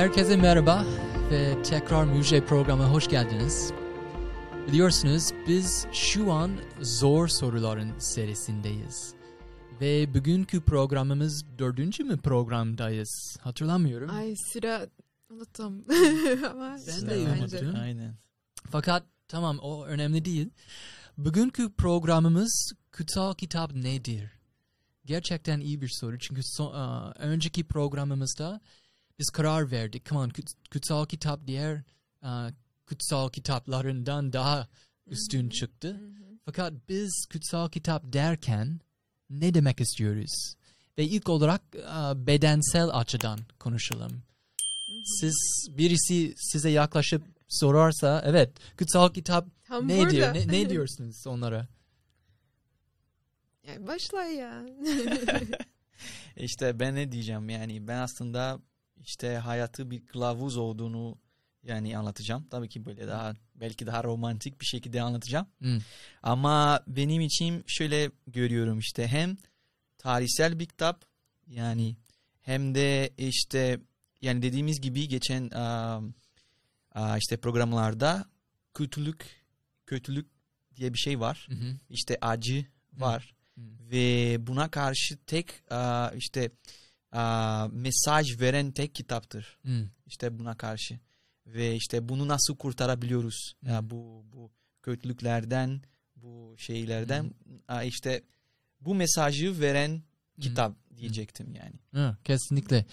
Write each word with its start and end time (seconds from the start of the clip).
Herkese 0.00 0.36
merhaba 0.36 0.84
ve 1.30 1.62
tekrar 1.62 2.04
Müjde 2.04 2.46
programına 2.46 2.90
hoş 2.90 3.08
geldiniz. 3.08 3.72
Biliyorsunuz 4.68 5.30
biz 5.48 5.86
şu 5.92 6.32
an 6.32 6.50
zor 6.80 7.28
soruların 7.28 7.98
serisindeyiz. 7.98 9.14
Ve 9.80 10.14
bugünkü 10.14 10.60
programımız 10.60 11.44
dördüncü 11.58 12.04
mü 12.04 12.16
programdayız? 12.16 13.36
Hatırlamıyorum. 13.40 14.10
Ay 14.10 14.34
sıra 14.36 14.86
unuttum. 15.30 15.84
Ama 16.50 16.76
Ben 16.86 17.10
de 17.10 17.16
unuttum. 17.16 17.74
Aynen. 17.80 18.14
Fakat 18.70 19.02
tamam 19.28 19.58
o 19.58 19.84
önemli 19.84 20.24
değil. 20.24 20.50
Bugünkü 21.18 21.72
programımız 21.72 22.72
kutsal 22.92 23.34
kitap 23.34 23.74
nedir? 23.74 24.30
Gerçekten 25.04 25.60
iyi 25.60 25.80
bir 25.80 25.90
soru 26.00 26.18
çünkü 26.18 26.40
so- 26.40 27.14
önceki 27.18 27.64
programımızda 27.64 28.60
biz 29.20 29.30
karar 29.30 29.70
verdik. 29.70 30.06
Come 30.08 30.20
on, 30.20 30.28
kut- 30.28 30.70
kutsal 30.72 31.06
kitap 31.06 31.46
diğer 31.46 31.82
aa, 32.22 32.50
kutsal 32.86 33.28
kitaplarından 33.28 34.32
daha 34.32 34.68
üstün 35.06 35.48
çıktı. 35.48 36.00
Fakat 36.44 36.72
biz 36.88 37.26
kutsal 37.32 37.68
kitap 37.68 38.02
derken 38.12 38.80
ne 39.30 39.54
demek 39.54 39.80
istiyoruz? 39.80 40.54
Ve 40.98 41.04
ilk 41.04 41.28
olarak 41.28 41.62
aa, 41.86 42.26
bedensel 42.26 42.88
açıdan 42.88 43.38
konuşalım. 43.58 44.22
Siz 45.20 45.66
birisi 45.70 46.34
size 46.36 46.70
yaklaşıp 46.70 47.22
sorarsa 47.48 48.22
evet 48.26 48.50
kutsal 48.78 49.12
kitap 49.12 49.48
Tam 49.64 49.88
ne 49.88 49.98
burada. 49.98 50.10
diyor? 50.10 50.34
Ne, 50.34 50.48
ne 50.48 50.70
diyorsunuz 50.70 51.26
onlara? 51.26 51.68
Ya 53.66 53.86
başla 53.86 54.22
ya. 54.24 54.66
İşte 56.36 56.80
ben 56.80 56.94
ne 56.94 57.12
diyeceğim 57.12 57.48
yani 57.50 57.88
ben 57.88 57.96
aslında 57.98 58.60
işte 59.00 59.36
hayatı 59.36 59.90
bir 59.90 60.06
kılavuz 60.06 60.56
olduğunu 60.56 61.18
yani 61.62 61.98
anlatacağım. 61.98 62.46
Tabii 62.50 62.68
ki 62.68 62.86
böyle 62.86 63.08
daha 63.08 63.34
belki 63.54 63.86
daha 63.86 64.04
romantik 64.04 64.60
bir 64.60 64.66
şekilde 64.66 65.02
anlatacağım. 65.02 65.46
Hmm. 65.58 65.78
Ama 66.22 66.84
benim 66.86 67.20
için 67.20 67.64
şöyle 67.66 68.10
görüyorum 68.26 68.78
işte 68.78 69.08
hem 69.08 69.36
tarihsel 69.98 70.58
bir 70.58 70.66
kitap 70.66 71.04
yani 71.46 71.96
hem 72.42 72.74
de 72.74 73.10
işte 73.18 73.80
yani 74.22 74.42
dediğimiz 74.42 74.80
gibi 74.80 75.08
geçen 75.08 75.50
aa, 75.50 76.00
aa, 76.94 77.18
işte 77.18 77.36
programlarda 77.36 78.24
kötülük 78.74 79.40
kötülük 79.86 80.26
diye 80.76 80.92
bir 80.92 80.98
şey 80.98 81.20
var. 81.20 81.46
Hı 81.50 81.54
hı. 81.54 81.78
İşte 81.90 82.18
acı 82.20 82.66
var 82.92 83.34
Hı. 83.54 83.60
ve 83.90 84.36
buna 84.46 84.70
karşı 84.70 85.16
tek 85.26 85.72
aa, 85.72 86.10
işte 86.16 86.50
aa, 87.12 87.68
mesaj 87.72 88.40
veren 88.40 88.70
tek 88.72 88.94
kitaptır. 88.94 89.58
Hı. 89.64 89.88
İşte 90.06 90.38
buna 90.38 90.56
karşı 90.56 90.98
ve 91.46 91.74
işte 91.74 92.08
bunu 92.08 92.28
nasıl 92.28 92.56
kurtarabiliyoruz 92.56 93.54
Hı. 93.64 93.70
ya 93.70 93.90
bu 93.90 94.24
bu 94.32 94.50
kötülüklerden 94.82 95.80
bu 96.16 96.54
şeylerden 96.58 97.30
aa, 97.68 97.82
işte 97.82 98.22
bu 98.80 98.94
mesajı 98.94 99.60
veren 99.60 100.02
kitap 100.40 100.72
diyecektim 100.96 101.54
yani. 101.54 101.74
Hı, 101.94 102.16
kesinlikle. 102.24 102.84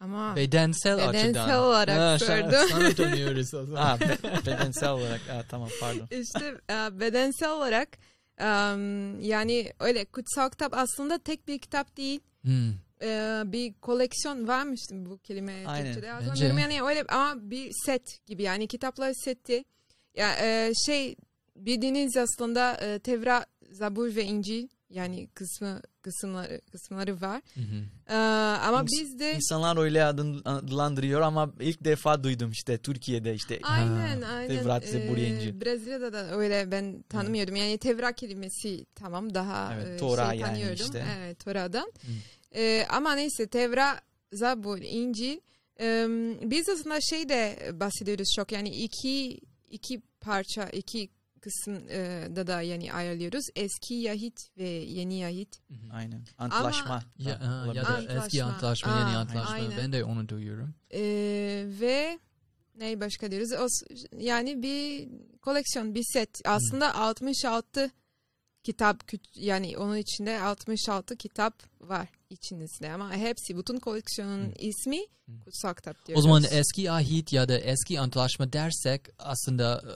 Ama 0.00 0.36
Bedensel, 0.36 0.98
Bedensel 0.98 1.28
açıdan. 1.28 1.62
olarak 1.64 1.98
Ha, 1.98 2.18
sordum. 2.18 2.68
Sana, 2.70 2.96
dönüyoruz 2.96 3.54
o 3.54 3.66
zaman. 3.66 3.76
Ha, 3.86 4.00
be- 4.00 4.46
bedensel 4.46 4.90
olarak 4.90 5.20
ha, 5.28 5.44
tamam 5.48 5.68
pardon. 5.80 6.08
işte 6.10 6.54
bedensel 7.00 7.50
olarak 7.50 7.98
em, 8.38 9.20
yani 9.20 9.72
öyle 9.80 10.04
kutsal 10.04 10.50
kitap 10.50 10.74
aslında 10.74 11.18
tek 11.18 11.48
bir 11.48 11.58
kitap 11.58 11.96
değil. 11.96 12.20
Hmm. 12.42 12.72
E, 13.02 13.42
bir 13.46 13.72
koleksiyon 13.74 14.48
varmış 14.48 14.80
bu 14.92 15.18
kelime 15.18 15.66
Aynen. 15.66 15.84
Türkçe'de. 15.86 16.10
Hatırlamıyorum. 16.10 16.58
Yani 16.58 16.82
öyle 16.82 17.04
ama 17.08 17.50
bir 17.50 17.72
set 17.86 18.26
gibi 18.26 18.42
yani 18.42 18.66
kitaplar 18.68 19.12
seti. 19.24 19.64
Ya 20.14 20.36
e, 20.40 20.72
şey 20.86 21.16
bildiğiniz 21.56 22.16
aslında 22.16 22.72
e, 22.74 22.98
Tevrat, 22.98 23.46
Zabur 23.70 24.14
ve 24.16 24.24
İncil 24.24 24.68
yani 24.90 25.28
kısmı 25.34 25.80
kısımları 26.02 26.60
kısımları 26.72 27.20
var. 27.20 27.42
Hı 27.54 27.60
hı. 27.60 28.12
E, 28.14 28.16
ama 28.66 28.80
İns- 28.82 28.88
bizde 29.02 29.34
İnsanlar 29.34 29.76
öyle 29.82 30.04
adlandırıyor 30.04 31.20
ama 31.20 31.52
ilk 31.60 31.84
defa 31.84 32.24
duydum 32.24 32.50
işte 32.50 32.78
Türkiye'de 32.78 33.34
işte. 33.34 33.60
Aynen 33.62 34.22
aynen. 34.22 34.48
Tevrat, 34.48 34.84
Zebur, 34.84 35.16
Ee, 35.16 35.28
İncil. 35.28 35.60
Brezilya'da 35.60 36.12
da 36.12 36.36
öyle 36.36 36.70
ben 36.70 37.02
tanımıyordum. 37.08 37.56
Yani 37.56 37.78
Tevrat 37.78 38.16
kelimesi 38.16 38.84
tamam 38.94 39.34
daha 39.34 39.74
Evet, 39.74 39.86
e, 39.88 39.96
Tora 39.96 40.30
şey 40.30 40.38
yani 40.38 40.50
tanıyordum. 40.52 40.84
işte. 40.86 41.04
Evet 41.18 41.38
Tora'dan. 41.44 41.92
Hı. 42.00 42.12
Ee, 42.54 42.86
ama 42.90 43.14
neyse 43.14 43.46
Tevrat, 43.46 44.02
Zabur, 44.32 44.78
İncil. 44.78 45.38
e, 45.80 46.06
biz 46.50 46.68
aslında 46.68 47.00
şey 47.00 47.28
de 47.28 47.70
bahsediyoruz 47.72 48.28
çok 48.36 48.52
yani 48.52 48.68
iki 48.68 49.40
iki 49.70 50.00
parça 50.20 50.64
iki 50.68 51.10
kısım 51.40 51.74
e, 51.88 52.28
da 52.46 52.62
yani 52.62 52.92
ayarlıyoruz. 52.92 53.44
Eski 53.56 53.94
Yahit 53.94 54.48
ve 54.58 54.68
Yeni 54.68 55.18
Yahit. 55.18 55.60
Aynen. 55.92 56.22
Antlaşma. 56.38 57.02
Ya, 57.18 57.40
da 57.40 57.48
ha, 57.48 57.54
ya 57.54 57.64
olabilir. 57.64 57.82
da 57.84 57.88
Antlaşma. 57.96 58.24
eski 58.26 58.44
antlaşma, 58.44 58.90
yeni 58.92 59.16
Aa, 59.16 59.20
antlaşma. 59.20 59.50
aynen. 59.54 59.78
Ben 59.78 59.92
de 59.92 60.04
onu 60.04 60.28
duyuyorum. 60.28 60.74
Ee, 60.94 61.64
ve 61.80 62.18
ne 62.78 63.00
başka 63.00 63.30
diyoruz? 63.30 63.52
O, 63.52 63.66
yani 64.18 64.62
bir 64.62 65.08
koleksiyon, 65.42 65.94
bir 65.94 66.04
set. 66.12 66.40
Aslında 66.44 66.94
66 66.94 67.90
kitap 68.64 69.02
yani 69.34 69.78
onun 69.78 69.96
içinde 69.96 70.40
66 70.40 71.16
kitap 71.16 71.62
var 71.80 72.08
içinizde 72.30 72.90
ama 72.92 73.12
hepsi 73.12 73.56
bütün 73.58 73.78
koleksiyonun 73.78 74.52
ismi 74.58 74.98
Hı. 74.98 75.32
kutsal 75.44 75.74
kitap 75.74 75.96
O 76.02 76.06
diyoruz. 76.06 76.22
zaman 76.24 76.44
eski 76.50 76.90
ahit 76.90 77.32
ya 77.32 77.48
da 77.48 77.58
eski 77.58 78.00
antlaşma 78.00 78.52
dersek 78.52 79.02
aslında 79.18 79.82
e, 79.86 79.92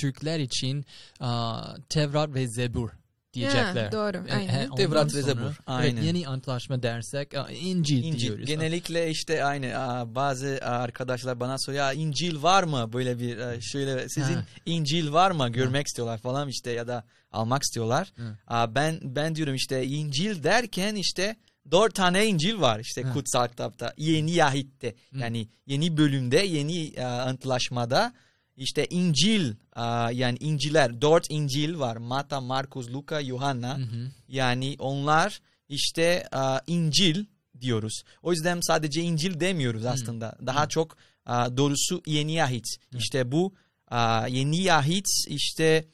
Türkler 0.00 0.38
için 0.38 0.84
aa, 1.20 1.76
Tevrat 1.88 2.34
ve 2.34 2.48
Zebur 2.48 2.90
diyecekler. 3.34 3.84
Ha, 3.84 3.92
doğru, 3.92 4.28
E, 4.28 4.32
aynen. 4.32 4.74
Tevrat 4.74 5.14
ve 5.14 5.22
Zebur, 5.22 5.40
evet, 5.42 5.56
aynen. 5.66 6.02
yeni 6.02 6.28
antlaşma 6.28 6.82
dersek 6.82 7.32
İncil, 7.60 8.04
İncil. 8.04 8.26
diyoruz. 8.26 8.46
Genellikle 8.46 9.10
işte 9.10 9.44
aynı 9.44 9.66
bazı 10.14 10.58
arkadaşlar 10.62 11.40
bana 11.40 11.58
soruyor 11.58 11.84
ya 11.84 11.92
İncil 11.92 12.42
var 12.42 12.62
mı 12.62 12.92
böyle 12.92 13.18
bir 13.18 13.60
şöyle 13.60 14.08
sizin 14.08 14.34
Ha. 14.34 14.44
İncil 14.66 15.12
var 15.12 15.30
mı 15.30 15.48
görmek 15.48 15.86
istiyorlar 15.86 16.18
falan 16.18 16.48
işte 16.48 16.70
ya 16.70 16.88
da 16.88 17.04
almak 17.32 17.62
istiyorlar. 17.62 18.12
Hı. 18.16 18.36
Aa, 18.46 18.74
ben 18.74 19.00
ben 19.02 19.34
diyorum 19.34 19.54
işte 19.54 19.84
İncil 19.86 20.42
derken 20.42 20.94
işte 20.94 21.36
dört 21.70 21.94
tane 21.94 22.26
İncil 22.26 22.60
var 22.60 22.80
işte 22.80 23.02
Hı. 23.02 23.12
kutsal 23.12 23.48
kitapta 23.48 23.94
yeni 23.96 24.30
Yahit'te 24.30 24.94
Hı. 25.12 25.18
yani 25.18 25.48
yeni 25.66 25.96
bölümde 25.96 26.36
yeni 26.38 27.02
aa, 27.02 27.22
antlaşmada 27.22 28.12
işte 28.56 28.86
İncil 28.90 29.54
aa, 29.74 30.10
yani 30.10 30.36
İncil'ler 30.40 31.00
dört 31.02 31.26
İncil 31.30 31.78
var 31.78 31.96
Mata, 31.96 32.40
Markus, 32.40 32.88
Luka, 32.88 33.20
Yuhanna. 33.20 33.78
Hı 33.78 33.82
hı. 33.82 34.10
Yani 34.28 34.76
onlar 34.78 35.40
işte 35.68 36.24
a, 36.32 36.60
İncil 36.66 37.24
diyoruz. 37.60 38.02
O 38.22 38.32
yüzden 38.32 38.60
sadece 38.60 39.02
İncil 39.02 39.40
demiyoruz 39.40 39.84
aslında. 39.84 40.36
Daha 40.46 40.68
çok 40.68 40.96
a, 41.26 41.56
doğrusu 41.56 42.02
Yeni 42.06 42.32
Yahit. 42.32 42.66
İşte 42.98 43.32
bu 43.32 43.54
a, 43.88 44.26
Yeni 44.26 44.62
Yahit 44.62 45.06
işte 45.28 45.84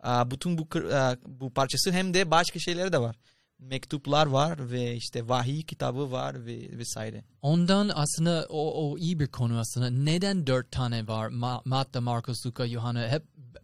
a, 0.00 0.30
bütün 0.30 0.58
bu 0.58 0.68
a, 0.94 1.16
bu 1.26 1.50
parçası 1.50 1.92
hem 1.92 2.14
de 2.14 2.30
başka 2.30 2.58
şeyler 2.58 2.92
de 2.92 2.98
var. 2.98 3.16
Mektuplar 3.58 4.26
var 4.26 4.70
ve 4.70 4.96
işte 4.96 5.28
vahiy 5.28 5.62
kitabı 5.62 6.12
var 6.12 6.46
ve 6.46 6.78
vesaire. 6.78 7.24
Ondan 7.42 7.90
aslında 7.94 8.46
o, 8.48 8.90
o 8.90 8.98
iyi 8.98 9.20
bir 9.20 9.26
konu 9.26 9.58
aslında. 9.58 9.90
Neden 9.90 10.46
dört 10.46 10.70
tane 10.70 11.08
var? 11.08 11.28
Ma 11.28 11.62
Matta, 11.64 12.00
Markus, 12.00 12.46
Luka, 12.46 12.66
Yohana 12.66 13.08
hep 13.08 13.22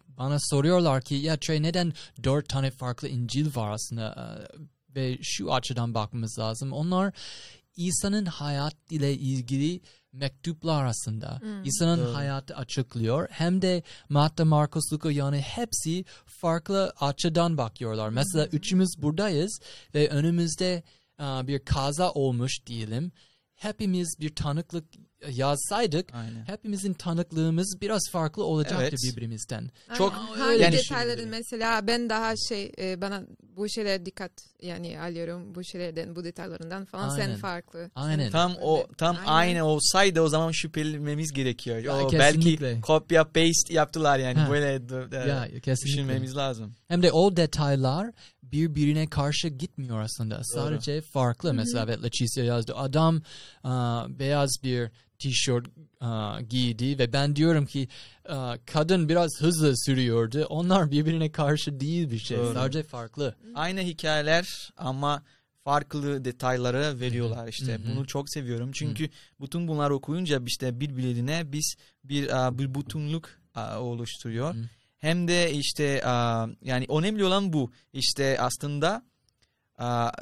bana 0.09 0.37
soruyorlar 0.41 1.03
ki 1.03 1.15
ya 1.15 1.37
Trey 1.37 1.63
neden 1.63 1.93
dört 2.25 2.49
tane 2.49 2.71
farklı 2.71 3.09
İncil 3.09 3.57
var 3.57 3.71
aslında? 3.71 4.15
Ee, 4.17 4.61
Ve 4.95 5.19
şu 5.23 5.55
açıdan 5.55 5.95
bakmamız 5.95 6.39
lazım. 6.39 6.73
Onlar 6.73 7.13
İsa'nın 7.77 8.27
hayat 8.27 8.77
ile 8.91 9.15
ilgili 9.15 9.81
mektuplar 10.13 10.85
aslında. 10.85 11.41
İsa'nın 11.65 11.99
Doğru. 11.99 12.15
hayatı 12.15 12.57
açıklıyor. 12.57 13.29
Hem 13.31 13.63
de 13.63 13.83
Matta, 14.09 14.45
Markus, 14.45 14.93
Luka, 14.93 15.11
Yohana 15.11 15.37
hepsi 15.37 16.05
farklı 16.27 16.93
açıdan 17.01 17.59
bakıyorlar. 17.59 18.09
Mesela 18.09 18.47
üçümüz 18.47 18.91
buradayız 18.99 19.61
ve 19.95 20.09
önümüzde 20.09 20.83
bir 21.21 21.65
kaza 21.65 22.11
olmuş 22.13 22.67
diyelim. 22.67 23.13
Hepimiz 23.55 24.17
bir 24.21 24.35
tanıklık 24.35 24.85
yazsaydık 25.29 26.07
Aynen. 26.15 26.45
hepimizin 26.47 26.93
tanıklığımız 26.93 27.77
biraz 27.81 28.03
farklı 28.13 28.45
olacaktı 28.45 28.85
Evet. 28.89 28.99
birbirimizden. 29.05 29.71
Çok 29.99 30.15
Aynen. 30.15 30.41
hangi 30.41 30.63
yani- 30.63 30.77
detayların 30.77 31.29
mesela 31.29 31.87
ben 31.87 32.11
daha 32.11 32.35
şey 32.49 32.73
e, 32.79 33.01
bana 33.01 33.23
bu 33.57 33.69
şeylere 33.69 34.07
dikkat 34.07 34.33
yani 34.63 35.01
alıyorum 35.01 35.55
bu 35.55 35.65
şeylerden 35.65 36.17
bu 36.17 36.25
detaylarından 36.25 36.85
falan 36.85 37.09
sen 37.09 37.21
Aynen. 37.21 37.37
farklı. 37.37 37.91
Aynen. 37.95 38.23
Sen 38.25 38.31
Tam 38.31 38.57
o 38.63 38.87
tam 38.99 39.17
Aynen. 39.17 39.27
aynı 39.33 39.65
olsaydı 39.65 40.21
o 40.21 40.29
zaman 40.29 40.51
şüphelenmemiz 40.53 41.33
gerekiyor. 41.33 41.79
Ya, 41.79 41.99
o 41.99 42.09
kesinlikle. 42.09 42.67
belki 42.67 42.81
kopya 42.81 43.25
paste 43.25 43.75
yaptılar 43.75 44.19
yani 44.19 44.39
Ha. 44.39 44.51
böyle 44.51 44.67
Ya 45.67 45.77
düşünmemiz 45.85 46.37
lazım. 46.37 46.73
Hem 46.89 47.03
de 47.03 47.13
o 47.13 47.37
detaylar 47.37 48.11
birbirine 48.43 49.07
karşı 49.07 49.49
gitmiyor 49.49 50.01
aslında. 50.01 50.45
Sadece 50.45 51.01
farklı. 51.01 51.55
Mesela 51.55 51.85
evet 51.85 52.03
Leticia 52.03 52.45
yazdı. 52.45 52.77
Adam 52.77 53.23
aa, 53.65 54.19
beyaz 54.19 54.51
bir 54.65 54.91
tişört 55.19 55.67
uh, 56.01 56.49
giydi 56.49 56.99
ve 56.99 57.13
ben 57.13 57.37
diyorum 57.37 57.67
ki 57.67 57.89
uh, 58.29 58.55
kadın 58.67 59.09
biraz 59.09 59.31
hızlı 59.39 59.77
sürüyordu. 59.77 60.45
Onlar 60.45 60.91
birbirine 60.91 61.33
karşı 61.33 61.81
değil 61.81 62.11
bir 62.11 62.19
şey. 62.19 62.39
Doğru. 62.39 62.55
Sadece 62.55 62.83
farklı. 62.83 63.35
Aynı 63.55 63.81
hikayeler 63.81 64.73
ama 64.77 65.23
farklı 65.65 66.25
detayları 66.25 67.01
veriyorlar 67.01 67.49
işte. 67.49 67.73
Hı 67.73 67.77
hı. 67.77 67.97
Bunu 67.97 68.07
çok 68.07 68.31
seviyorum. 68.31 68.71
Çünkü 68.73 69.09
bütün 69.41 69.69
bunlar 69.69 69.91
okuyunca 69.91 70.43
işte 70.47 70.81
birbirine 70.81 71.53
biz 71.53 71.75
bir 72.05 72.47
a, 72.47 72.59
bir 72.59 72.75
bütünlük 72.75 73.25
oluşturuyor. 73.79 74.55
Hı. 74.55 74.59
Hem 75.01 75.29
de 75.29 75.53
işte 75.53 75.85
yani 76.65 76.87
önemli 76.89 77.25
olan 77.25 77.53
bu. 77.53 77.73
İşte 77.93 78.41
aslında 78.41 79.03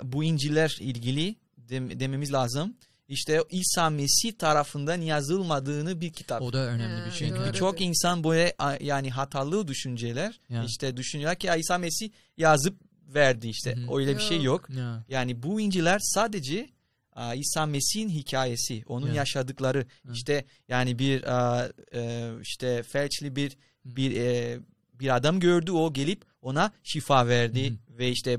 bu 0.03 0.25
İncil'ler 0.25 0.77
ilgili 0.81 1.37
dem- 1.57 2.01
dememiz 2.01 2.33
lazım. 2.33 2.77
İşte 3.09 3.43
İsa 3.51 3.91
Mesih 3.91 4.33
tarafından 4.33 5.01
yazılmadığını 5.01 6.01
bir 6.01 6.13
kitap. 6.13 6.43
O 6.43 6.53
da 6.53 6.59
önemli 6.59 7.07
bir 7.07 7.11
şey. 7.11 7.29
Çünkü 7.29 7.49
birçok 7.49 7.81
insan 7.81 8.25
böyle 8.25 8.55
yani 8.81 9.11
hatalı 9.11 9.69
düşünceler 9.69 10.41
Ya. 10.49 10.65
işte 10.65 10.97
düşünüyor 10.97 11.35
ki 11.35 11.47
"Ya 11.47 11.57
İsa 11.57 11.79
Mesih 11.79 12.11
yazıp 12.37 12.81
verdi 13.15 13.49
işte. 13.49 13.77
Hı 13.77 13.81
hı. 13.81 13.97
Öyle 13.99 14.17
bir 14.17 14.23
şey 14.23 14.43
yok. 14.43 14.71
Ya. 14.71 15.05
Yani 15.09 15.43
bu 15.43 15.61
İncil'ler 15.61 15.99
sadece 16.03 16.69
İsa 17.37 17.67
Mesih'in 17.67 18.09
hikayesi, 18.09 18.83
onun 18.87 19.07
Ya. 19.09 19.15
yaşadıkları. 19.15 19.79
Hı. 20.07 20.13
işte 20.13 20.45
yani 20.69 20.99
bir 20.99 21.23
e, 21.95 22.43
işte 22.43 22.83
felçli 22.83 23.37
bir 23.37 23.57
bir 23.85 24.17
e, 24.17 24.59
bir 24.95 25.17
adam 25.17 25.41
gördü 25.41 25.71
o 25.73 25.93
gelip 25.93 26.25
ona 26.43 26.73
şifa 26.85 27.29
verdi 27.29 27.75
ve 27.89 28.09
işte 28.11 28.39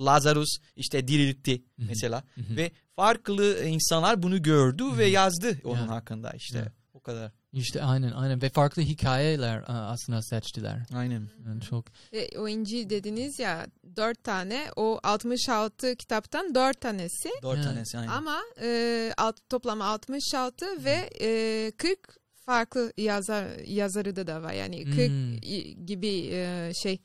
Lazarus 0.00 0.48
işte 0.76 1.08
diriltti 1.08 1.52
Hı 1.54 1.82
hı. 1.82 1.86
mesela 1.88 2.24
Hı 2.34 2.40
hı. 2.40 2.56
ve 2.56 2.70
farklı 2.96 3.64
insanlar 3.64 4.22
bunu 4.22 4.42
gördü 4.42 4.84
ve 4.98 5.06
yazdı 5.06 5.58
onun 5.64 5.76
Ya. 5.86 5.88
hakkında 5.88 6.30
işte. 6.30 6.58
Ya. 6.58 6.72
O 6.94 7.00
kadar. 7.00 7.32
İşte 7.52 7.82
aynen 7.82 8.10
aynen 8.10 8.42
ve 8.42 8.48
farklı 8.48 8.82
hikayeler 8.82 9.64
aslında 9.66 10.22
seçtiler. 10.22 10.82
Aynen. 10.94 11.28
Yani 11.46 11.60
çok 11.60 11.84
Ve 12.12 12.28
o 12.38 12.48
İncil 12.48 12.90
dediniz 12.90 13.38
ya 13.38 13.66
dört 13.96 14.24
tane 14.24 14.66
o 14.76 15.00
66 15.02 15.96
kitaptan 15.96 16.54
dört 16.54 16.80
tanesi 16.80 17.28
Dört 17.42 17.56
Ya. 17.56 17.62
tanesi 17.64 17.98
aynen. 17.98 18.08
ama 18.12 18.42
e, 18.62 19.12
alt, 19.16 19.36
toplam 19.50 19.80
66 19.80 20.84
ve 20.84 21.10
e, 21.20 21.72
40 21.76 21.98
farklı 22.46 22.92
yazar 22.96 23.58
yazarı 23.66 24.26
da 24.26 24.42
var 24.42 24.52
yani 24.52 24.84
40 24.84 24.96
Hmm. 25.08 25.36
i- 25.36 25.86
gibi 25.86 26.28
e, 26.32 26.70
şey 26.82 26.98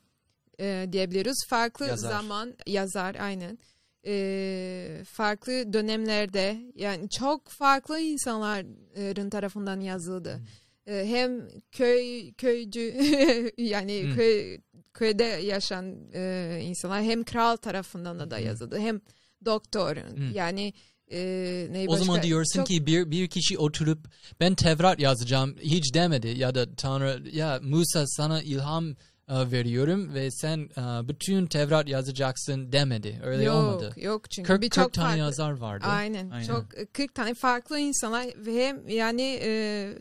e, 0.59 0.87
diyebiliriz 0.91 1.45
farklı 1.49 1.87
Yazar. 1.87 2.09
zaman 2.09 2.53
yazar 2.67 3.15
aynen 3.19 3.57
E, 4.05 5.01
farklı 5.05 5.73
dönemlerde 5.73 6.57
yani 6.75 7.09
çok 7.09 7.47
farklı 7.49 7.99
insanların 7.99 9.29
tarafından 9.29 9.79
yazıldı. 9.79 10.35
Hmm. 10.37 10.93
E, 10.95 11.05
hem 11.09 11.47
köy 11.71 12.33
köycü 12.33 12.81
yani 13.57 14.03
Hmm. 14.03 14.15
köy 14.15 14.57
köyde 14.93 15.23
yaşayan 15.23 15.95
e, 16.13 16.59
insanlar 16.63 17.03
hem 17.03 17.23
kral 17.23 17.55
tarafından 17.55 18.19
da, 18.19 18.31
da 18.31 18.37
Hmm. 18.37 18.45
yazıldı 18.45 18.79
hem 18.79 19.01
doktor 19.45 19.95
Hmm. 19.97 20.31
yani 20.33 20.73
e, 21.11 21.67
ne 21.71 21.85
O 21.87 21.97
zaman 21.97 22.23
diyorsun 22.23 22.59
çok- 22.59 22.67
ki 22.67 22.85
bir 22.85 23.11
bir 23.11 23.27
kişi 23.27 23.57
oturup 23.57 23.99
ben 24.39 24.55
Tevrat 24.55 24.99
yazacağım 24.99 25.55
hiç 25.61 25.93
demedi 25.93 26.27
ya 26.27 26.55
da 26.55 26.75
Tanrı 26.75 27.29
ya 27.31 27.59
Musa 27.63 28.07
sana 28.07 28.41
ilham 28.41 28.95
veriyorum 29.29 30.13
ve 30.13 30.31
sen 30.31 30.69
bütün 31.07 31.45
Tevrat 31.45 31.87
yazacaksın 31.89 32.71
demedi. 32.71 33.21
Öyle 33.23 33.43
yok, 33.43 33.55
olmadı. 33.55 33.93
Yok 33.97 34.31
çünkü 34.31 34.47
40, 34.47 34.61
birçok 34.61 34.83
40 34.85 34.93
tane 34.93 35.07
farklı. 35.07 35.19
yazar 35.19 35.51
vardı. 35.51 35.85
Aynen, 35.87 36.29
Aynen. 36.29 36.47
çok 36.47 36.65
40 36.93 37.15
tane 37.15 37.33
farklı 37.33 37.79
insanlar 37.79 38.25
ve 38.37 38.67
hem 38.67 38.89
yani 38.89 39.39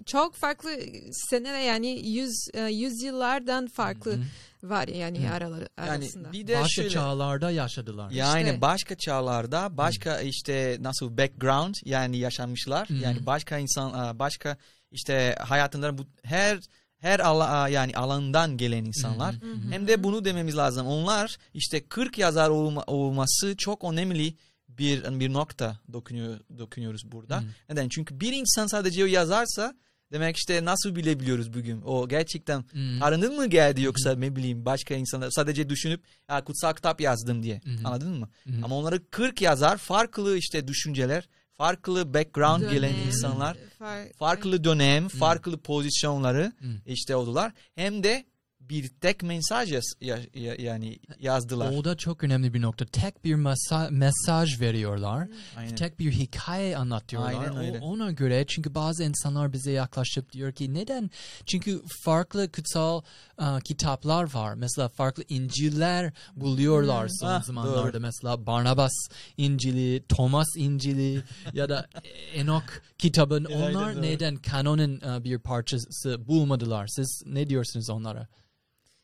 çok 0.07 0.35
farklı 0.35 0.71
seneler 1.13 1.61
yani 1.61 2.09
yüz 2.09 2.49
yüzyıllardan 2.71 3.67
farklı 3.67 4.13
Hı 4.13 4.21
hı. 4.63 4.71
var 4.71 4.89
yani 4.89 5.29
Hı. 5.29 5.33
araları 5.33 5.69
Yani 5.79 5.91
arasında. 5.91 6.33
bir 6.33 6.47
de 6.47 6.55
Başka 6.55 6.69
şöyle. 6.69 6.91
çağlarda 6.91 7.51
yaşadılar. 7.51 8.11
Yani 8.11 8.49
İşte. 8.49 8.61
başka 8.61 8.95
çağlarda 8.95 9.77
başka 9.77 10.21
işte 10.21 10.77
nasıl 10.81 11.19
background 11.19 11.75
yani 11.85 12.19
yaşanmışlar. 12.19 12.89
Hı 12.89 12.95
hı. 12.95 12.99
Yani 12.99 13.27
başka 13.27 13.59
insan 13.59 14.19
başka 14.19 14.57
işte 14.91 15.37
hayatında 15.39 15.99
bu 15.99 16.07
her 16.23 16.59
her 16.99 17.21
ala, 17.21 17.69
yani 17.69 17.97
alandan 17.97 18.57
gelen 18.57 18.85
insanlar. 18.85 19.35
Hı 19.35 19.47
hı, 19.47 19.51
hı 19.51 19.55
hı. 19.55 19.71
Hem 19.71 19.89
de 19.89 20.05
bunu 20.05 20.25
dememiz 20.25 20.57
lazım. 20.57 20.87
Onlar 20.87 21.37
işte 21.55 21.89
40 21.89 22.19
yazar 22.19 22.51
olma, 22.51 22.85
olması 22.87 23.57
çok 23.57 23.85
önemli 23.85 24.35
bir 24.69 25.21
bir 25.21 25.33
nokta 25.33 25.77
dokunuyor 25.93 26.41
dokunuyoruz 26.59 27.13
burada. 27.13 27.41
Hı. 27.41 27.45
Neden? 27.69 27.89
Çünkü 27.89 28.21
bir 28.21 28.33
insan 28.33 28.67
sadece 28.67 29.05
o 29.05 29.07
yazarsa 29.07 29.75
demek 30.13 30.37
işte 30.37 30.65
nasıl 30.65 30.97
bilebiliyoruz 30.97 31.55
bugün? 31.55 31.83
O 31.83 32.09
gerçekten 32.09 32.59
Hı. 32.59 32.99
Tanrı'nın 33.01 33.37
mı 33.37 33.47
geldi 33.47 33.83
yoksa 33.83 34.15
ne 34.15 34.37
bileyim 34.37 34.65
başka 34.65 34.95
insanlar 34.95 35.31
sadece 35.31 35.69
düşünüp 35.69 36.03
ya 36.31 36.45
kutsal 36.45 36.73
kitap 36.75 37.01
yazdım 37.01 37.43
diye. 37.43 37.61
Hı. 37.65 37.71
Anladın 37.89 38.19
mı? 38.19 38.29
Hı. 38.45 38.53
Ama 38.65 38.77
onları 38.79 39.11
40 39.11 39.43
yazar 39.43 39.77
farklı 39.77 40.37
işte 40.37 40.69
düşünceler, 40.69 41.29
farklı 41.55 42.15
background 42.15 42.61
Dönem, 42.63 42.73
gelen 42.73 42.95
insanlar, 42.95 43.57
far- 43.81 44.13
farklı 44.13 44.65
dönem, 44.65 45.09
farklı 45.09 45.59
pozisyonları 45.59 46.53
Hı. 46.59 46.67
işte 46.87 47.17
oldular. 47.17 47.53
Hem 47.75 48.03
de 48.03 48.25
bir 48.71 48.89
tek 48.89 49.23
mesaj 49.23 49.73
yaz- 49.73 49.95
ya- 50.01 50.19
ya- 50.35 50.55
yani 50.55 50.99
yazdılar. 51.21 51.73
O 51.73 51.85
da 51.85 51.97
çok 51.97 52.25
önemli 52.25 52.55
bir 52.55 52.63
nokta. 52.63 52.85
Tek 52.87 53.25
bir 53.25 53.35
mesa- 53.35 53.91
mesaj 53.91 54.61
veriyorlar. 54.61 55.29
Aynen. 55.57 55.75
Tek 55.75 55.99
bir 55.99 56.13
hikaye 56.13 56.77
anlatıyorlar. 56.77 57.33
Aynen 57.33 57.57
öyle. 57.57 57.79
O, 57.83 57.85
ona 57.87 58.11
göre 58.11 58.45
çünkü 58.49 58.75
bazı 58.75 59.05
insanlar 59.05 59.53
bize 59.53 59.71
yaklaşıp 59.71 60.33
diyor 60.33 60.53
ki 60.53 60.75
neden? 60.75 61.11
Çünkü 61.47 61.83
farklı 62.05 62.53
kutsal 62.53 63.03
uh, 63.39 63.61
kitaplar 63.61 64.35
var. 64.35 64.55
Mesela 64.55 64.89
farklı 64.89 65.25
İncil'ler 65.29 66.13
buluyorlar 66.37 67.09
son 67.21 67.29
Ah, 67.29 67.43
zamanlarda. 67.43 67.93
doğru. 67.93 68.01
Mesela 68.01 68.47
Barnabas 68.47 68.93
İncil'i, 69.37 70.05
Thomas 70.09 70.49
İncil'i 70.57 71.23
ya 71.53 71.69
da 71.69 71.87
Enoch 72.35 72.65
kitabın. 72.99 73.45
Aynen 73.45 73.75
Onlar 73.75 73.95
doğru. 73.95 74.03
neden 74.03 74.37
kanonun 74.37 74.97
uh, 75.01 75.25
bir 75.25 75.39
parçası 75.39 76.29
bulmadılar? 76.29 76.87
Siz 76.87 77.23
ne 77.27 77.49
diyorsunuz 77.49 77.91
onlara? 77.91 78.29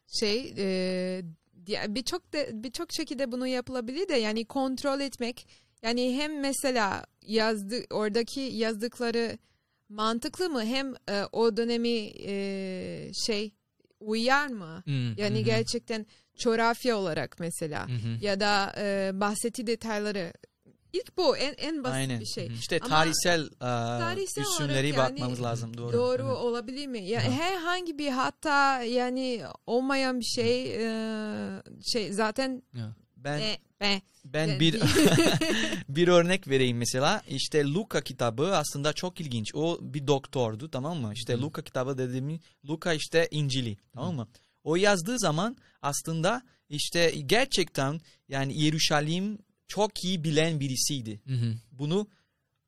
Şey 0.07 0.55
e, 0.59 1.23
birçok 1.89 2.23
birçok 2.53 2.93
şekilde 2.93 3.33
bunu 3.33 3.47
yapılabilir 3.47 4.09
de 4.09 4.15
yani 4.15 4.45
kontrol 4.45 5.01
etmek 5.01 5.47
yani 5.83 6.17
hem 6.17 6.41
mesela 6.41 7.05
yazdı 7.23 7.85
oradaki 7.91 8.41
yazdıkları 8.41 9.39
mantıklı 9.89 10.51
mı? 10.51 10.65
Hem 10.65 10.95
e, 11.09 11.25
o 11.33 11.57
dönemi 11.57 12.13
e, 12.27 13.11
şey 13.27 13.53
uyar 14.01 14.49
mı? 14.49 14.83
Hmm, 14.85 15.19
yani 15.19 15.39
hı, 15.39 15.43
gerçekten 15.43 16.07
coğrafya 16.37 16.97
olarak 16.97 17.41
mesela 17.41 17.89
hı. 17.89 18.25
ya 18.25 18.41
da 18.41 18.75
e, 18.79 19.11
bahsettiği 19.15 19.67
detayları 19.67 20.33
ilk 20.93 21.17
bu 21.17 21.37
en 21.37 21.55
en 21.59 21.85
basit 21.85 21.97
Aynen. 21.97 22.21
bir 22.21 22.27
şey. 22.27 22.47
İşte 22.47 22.79
Ama 22.83 22.89
tarihsel, 22.89 23.47
e, 23.47 23.59
tarihsel 24.01 24.43
üstünleri 24.43 24.89
yani- 24.89 24.97
bakmamız 24.97 25.43
lazım. 25.43 25.77
Doğru. 25.79 25.93
Doğru 25.93 26.23
Evet. 26.23 26.37
olabilir 26.37 26.87
mi? 26.87 27.03
Ya 27.05 27.27
Hı. 27.27 27.31
herhangi 27.31 27.99
bir 27.99 28.09
hatta 28.09 28.83
yani 28.83 29.43
olmayan 29.67 30.21
bir 30.21 30.25
şey 30.25 30.75
e, 30.75 31.63
şey 31.93 32.13
zaten 32.13 32.63
Ya. 32.75 32.95
Ben 33.17 33.39
e, 33.39 33.59
be, 33.81 34.01
ben 34.25 34.49
e, 34.49 34.61
bir 34.61 34.81
bir 35.89 36.09
örnek 36.09 36.49
vereyim 36.49 36.77
mesela. 36.77 37.23
İşte 37.29 37.65
Luka 37.65 38.01
kitabı 38.01 38.57
aslında 38.57 38.93
çok 38.93 39.21
ilginç. 39.21 39.55
O 39.55 39.79
bir 39.83 40.07
doktordu 40.07 40.71
tamam 40.71 40.99
mı? 40.99 41.13
İşte 41.15 41.35
Hı. 41.35 41.43
Luka 41.43 41.63
kitabı 41.63 41.99
dediğim 41.99 42.41
Luka 42.69 42.93
işte 42.93 43.29
İncil'i 43.31 43.77
tamam 43.95 44.15
mı? 44.15 44.29
O 44.65 44.77
yazdığı 44.77 45.19
zaman 45.19 45.57
aslında 45.83 46.43
işte 46.69 47.11
gerçekten 47.27 48.01
yani 48.29 48.63
Yeruşalim 48.63 49.39
çok 49.69 50.05
iyi 50.05 50.25
bilen 50.25 50.61
birisiydi. 50.61 51.21
Hı 51.27 51.35
hı. 51.35 51.55
Bunu 51.73 52.07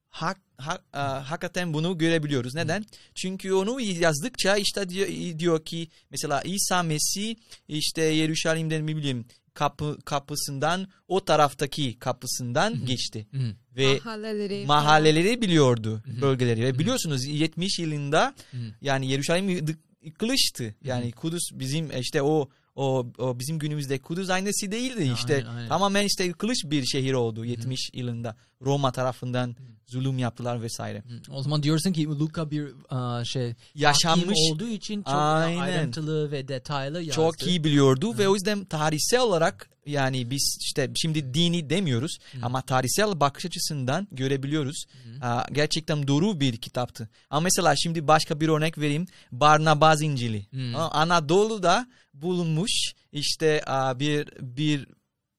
hak, 0.09 0.39
hak, 0.57 0.85
e, 0.95 0.99
hakikaten 0.99 1.75
bunu 1.75 1.99
görebiliyoruz. 1.99 2.55
Neden? 2.55 2.85
Çünkü 3.15 3.53
onu 3.53 3.81
yazdıkça 3.81 4.57
işte 4.57 4.89
diyor, 4.89 5.39
diyor 5.39 5.65
ki 5.65 5.89
mesela 6.11 6.43
İsa 6.43 6.83
Mesih 6.83 7.35
işte 7.69 8.03
Yeruşalim'den 8.03 8.85
mi 8.85 8.97
bileyim 8.97 9.25
kapı 9.55 9.99
kapısından 10.05 10.89
o 11.09 11.25
taraftaki 11.25 11.99
kapısından 11.99 12.75
hı. 12.75 12.85
geçti 12.87 13.27
Hı 13.31 13.37
hı. 13.37 13.55
ve 13.77 14.01
mahalleleri 14.05 14.65
mahalleleri 14.67 15.43
biliyordu 15.43 16.03
Hı 16.05 16.11
hı. 16.11 16.21
bölgeleri 16.21 16.63
ve 16.65 16.69
Hı. 16.71 16.79
biliyorsunuz 16.79 17.25
70 17.25 17.79
yılında 17.79 18.35
Hı 18.51 18.57
hı. 18.57 18.75
yani 18.81 19.11
Yeruşalim 19.11 19.49
yıkı- 19.49 19.77
yıkılıştı. 20.03 20.75
Yani 20.85 21.13
Kudüs 21.13 21.43
bizim 21.53 21.99
işte 22.01 22.23
o 22.23 22.49
o, 22.79 23.07
o 23.19 23.39
bizim 23.39 23.59
günümüzde 23.59 23.99
Kudüs 23.99 24.31
aynısı 24.31 24.73
değildi 24.73 25.05
Ya, 25.07 25.15
işte. 25.15 25.35
aynen, 25.35 25.57
aynen. 25.57 25.69
Tamamen 25.69 26.05
işte 26.05 26.25
yıkılış 26.25 26.59
bir 26.65 26.85
şehir 26.87 27.13
oldu 27.13 27.45
70 27.45 27.91
yılında. 27.95 28.37
Roma 28.63 28.93
tarafından 28.93 29.57
zulüm 29.87 30.19
yaptılar 30.19 30.63
vesaire. 30.63 30.99
Hı. 30.99 31.33
O 31.33 31.43
zaman 31.43 31.63
diyorsun 31.63 31.93
ki 31.93 32.07
Luka 32.07 32.51
bir 32.51 32.65
uh, 32.93 33.25
şey 33.25 33.55
Yaşanmış 33.75 34.39
olduğu 34.53 34.69
için 34.69 35.03
çok 35.03 35.15
Aynen. 35.15 35.61
ayrıntılı 35.61 36.31
ve 36.31 36.49
detaylı 36.49 37.03
yazdı. 37.03 37.15
çok 37.15 37.47
iyi 37.47 37.65
biliyordu 37.65 38.19
ve 38.19 38.29
o 38.29 38.35
yüzden 38.35 38.65
tarihsel 38.65 39.21
olarak 39.21 39.71
yani 39.87 40.31
biz 40.31 40.59
işte 40.61 40.91
şimdi 40.97 41.35
dini 41.35 41.71
demiyoruz 41.71 42.19
Hı. 42.33 42.39
ama 42.43 42.63
tarihsel 42.63 43.21
bakış 43.21 43.47
açısından 43.47 44.09
görebiliyoruz. 44.13 44.85
Hı. 45.05 45.27
Aa, 45.27 45.47
gerçekten 45.53 46.09
doğru 46.09 46.41
bir 46.41 46.57
kitaptı. 46.57 47.09
Ama 47.31 47.41
mesela 47.41 47.75
şimdi 47.77 48.09
başka 48.09 48.41
bir 48.41 48.49
örnek 48.49 48.79
vereyim. 48.79 49.07
Barnabas 49.33 50.03
İncil'i. 50.03 50.47
Aa, 50.77 50.89
Anadolu'da 50.89 51.87
bulunmuş 52.23 52.93
işte 53.13 53.63
bir 53.99 54.29
bir 54.41 54.87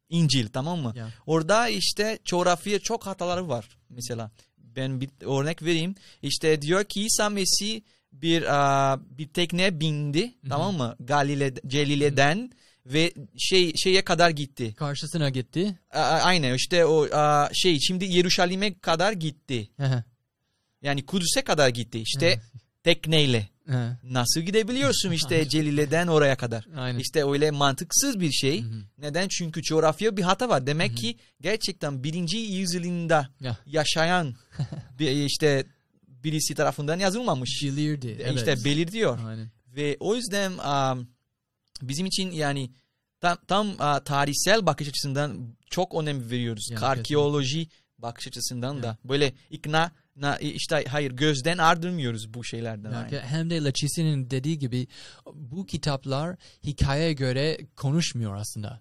İncil 0.09 0.47
tamam 0.47 0.79
mı? 0.79 0.93
Ya. 0.95 1.09
Orada 1.25 1.67
işte 1.69 2.19
coğrafya 2.25 2.79
çok 2.79 3.05
hataları 3.05 3.47
var 3.49 3.77
mesela. 3.89 4.31
Ben 4.57 5.01
bir 5.01 5.09
örnek 5.21 5.63
vereyim. 5.63 5.95
İşte 6.21 6.61
diyor 6.61 6.83
ki 6.83 7.01
İsa 7.01 7.29
Mesih 7.29 7.81
bir 8.11 8.41
bir 9.17 9.27
tekneye 9.27 9.79
bindi 9.79 10.23
hı. 10.23 10.49
tamam 10.49 10.77
mı? 10.77 10.95
Galile 10.99 11.53
Celile'den 11.67 12.51
ve 12.85 13.13
şey 13.37 13.73
şeye 13.75 14.01
kadar 14.03 14.29
gitti. 14.29 14.73
Karşısına 14.75 15.29
gitti. 15.29 15.79
A- 15.91 15.99
Aynen 15.99 16.53
işte 16.53 16.85
o 16.85 17.07
şey 17.53 17.79
şimdi 17.79 18.05
Yeruşalim'e 18.05 18.79
kadar 18.79 19.13
gitti. 19.13 19.69
Hı 19.77 19.85
hı. 19.85 20.03
Yani 20.81 21.05
Kudüs'e 21.05 21.41
kadar 21.41 21.69
gitti 21.69 21.99
işte 21.99 22.35
Hı. 22.35 22.41
tekneyle. 22.83 23.49
Hı. 23.69 23.97
Nasıl 24.03 24.41
gidebiliyorsun 24.41 25.11
işte 25.11 25.49
Celile'den 25.49 26.07
oraya 26.07 26.35
kadar? 26.37 26.67
Aynen. 26.77 26.99
İşte 26.99 27.29
öyle 27.29 27.51
mantıksız 27.51 28.19
bir 28.19 28.31
şey. 28.31 28.61
Hı 28.63 28.65
hı. 28.65 28.81
Neden? 28.97 29.27
Çünkü 29.27 29.61
coğrafya 29.61 30.17
bir 30.17 30.21
hata 30.21 30.49
var. 30.49 30.67
Demek 30.67 30.89
Hı 30.89 30.93
hı. 30.93 30.97
ki 30.97 31.17
gerçekten 31.41 32.03
birinci 32.03 32.37
yüzyılında 32.37 33.29
Ya. 33.41 33.57
yaşayan 33.65 34.35
bir 34.99 35.11
işte 35.11 35.65
birisi 36.07 36.55
tarafından 36.55 36.99
yazılmamış. 36.99 37.61
Bilirdi. 37.63 38.17
Evet. 38.21 38.35
İşte 38.35 38.65
belirtiyor. 38.65 39.19
Aynen. 39.27 39.47
Ve 39.75 39.97
o 39.99 40.15
yüzden 40.15 40.51
um, 40.51 41.07
bizim 41.81 42.05
için 42.05 42.31
yani 42.31 42.71
tam, 43.21 43.37
tam 43.47 43.69
uh, 43.69 43.99
tarihsel 43.99 44.65
bakış 44.65 44.87
açısından 44.87 45.55
çok 45.69 45.95
önem 45.95 46.31
veriyoruz. 46.31 46.69
Ya, 46.71 46.81
Arkeoloji 46.81 47.67
bakış 47.97 48.27
açısından 48.27 48.75
Ya. 48.75 48.83
da 48.83 48.97
böyle 49.03 49.33
ikna 49.49 49.91
na, 50.21 50.37
işte 50.37 50.83
hayır 50.89 51.11
gözden 51.11 51.57
ardırmıyoruz 51.57 52.33
bu 52.33 52.43
şeylerden. 52.43 52.91
Ya, 52.91 52.97
aynen. 52.97 53.21
hem 53.21 53.49
de 53.49 53.63
Lachisi'nin 53.63 54.29
dediği 54.29 54.59
gibi 54.59 54.87
bu 55.33 55.65
kitaplar 55.65 56.35
hikayeye 56.63 57.13
göre 57.13 57.57
konuşmuyor 57.75 58.35
aslında. 58.35 58.79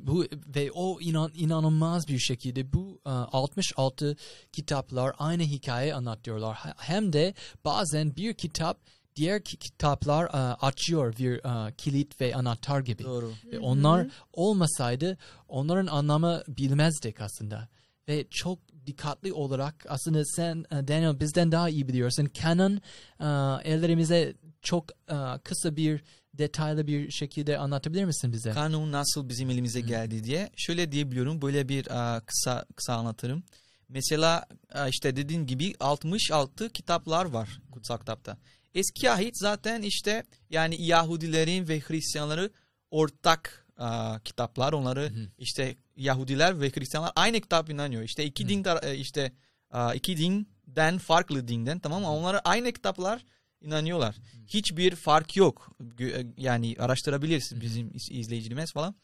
Bu 0.00 0.26
ve 0.46 0.70
o 0.72 1.00
inan, 1.00 1.30
inanılmaz 1.34 2.08
bir 2.08 2.18
şekilde 2.18 2.72
bu 2.72 3.00
e, 3.06 3.10
66 3.10 4.16
kitaplar 4.52 5.12
aynı 5.18 5.42
hikaye 5.42 5.94
anlatıyorlar. 5.94 6.58
Hem 6.76 7.12
de 7.12 7.34
bazen 7.64 8.16
bir 8.16 8.34
kitap 8.34 8.78
diğer 9.16 9.44
ki- 9.44 9.56
kitaplar 9.56 10.24
e, 10.24 10.54
açıyor 10.54 11.16
bir 11.18 11.66
e, 11.68 11.72
kilit 11.72 12.20
ve 12.20 12.34
anahtar 12.34 12.80
gibi. 12.80 13.04
Doğru. 13.04 13.32
Ve 13.52 13.58
onlar 13.58 14.06
olmasaydı 14.32 15.18
onların 15.48 15.86
anlamı 15.86 16.42
bilmezdik 16.48 17.20
aslında. 17.20 17.68
Ve 18.12 18.26
çok 18.30 18.58
dikkatli 18.86 19.32
olarak 19.32 19.86
aslında 19.88 20.24
sen 20.24 20.64
e, 20.70 20.88
Daniel 20.88 21.20
bizden 21.20 21.52
daha 21.52 21.68
iyi 21.68 21.88
biliyorsun. 21.88 22.28
Canon 22.34 22.80
e, 23.20 23.26
ellerimize 23.70 24.34
çok 24.62 24.90
e, 24.90 25.16
kısa 25.44 25.76
bir 25.76 26.04
detaylı 26.34 26.86
bir 26.86 27.10
şekilde 27.10 27.58
anlatabilir 27.58 28.04
misin 28.04 28.32
bize? 28.32 28.50
Kanun 28.50 28.92
nasıl 28.92 29.28
bizim 29.28 29.50
elimize 29.50 29.80
geldi 29.80 30.24
diye 30.24 30.50
şöyle 30.56 30.92
diyebiliyorum. 30.92 31.42
Böyle 31.42 31.68
bir 31.68 31.84
kısa 32.26 32.64
kısa 32.76 32.94
anlatırım. 32.94 33.42
Mesela 33.88 34.46
işte 34.88 35.16
dediğin 35.16 35.46
gibi 35.46 35.74
66 35.80 36.70
kitaplar 36.70 37.24
var 37.24 37.60
kutsal 37.70 37.98
kitapta. 37.98 38.38
Eski 38.74 39.10
ahit 39.10 39.38
zaten 39.38 39.82
işte 39.82 40.24
yani 40.50 40.82
Yahudilerin 40.82 41.68
ve 41.68 41.80
Hristiyanları 41.80 42.50
ortak 42.90 43.61
aa, 43.78 44.18
kitaplar. 44.24 44.72
Onları 44.72 45.00
Hı 45.00 45.06
hı. 45.06 45.28
işte 45.38 45.76
Yahudiler 45.96 46.60
ve 46.60 46.70
Hristiyanlar 46.70 47.12
aynı 47.16 47.40
kitap 47.40 47.70
inanıyor. 47.70 48.02
İşte 48.02 48.24
iki 48.24 48.48
din 48.48 48.62
tar- 48.62 48.86
e, 48.86 48.96
işte 48.96 49.32
aa, 49.70 49.94
iki 49.94 50.16
dinden 50.16 50.98
farklı 50.98 51.48
dinden 51.48 51.78
tamam 51.78 52.02
mı? 52.02 52.10
Onlara 52.12 52.38
aynı 52.44 52.72
kitaplar 52.72 53.24
inanıyorlar. 53.60 54.16
Hiçbir 54.46 54.96
fark 54.96 55.36
yok. 55.36 55.70
E, 56.00 56.26
Yani 56.36 56.76
araştırabilirsiniz 56.78 57.62
bizim 57.62 57.90
iz- 57.94 58.10
izleyicilerimiz 58.10 58.72
falan. 58.72 58.94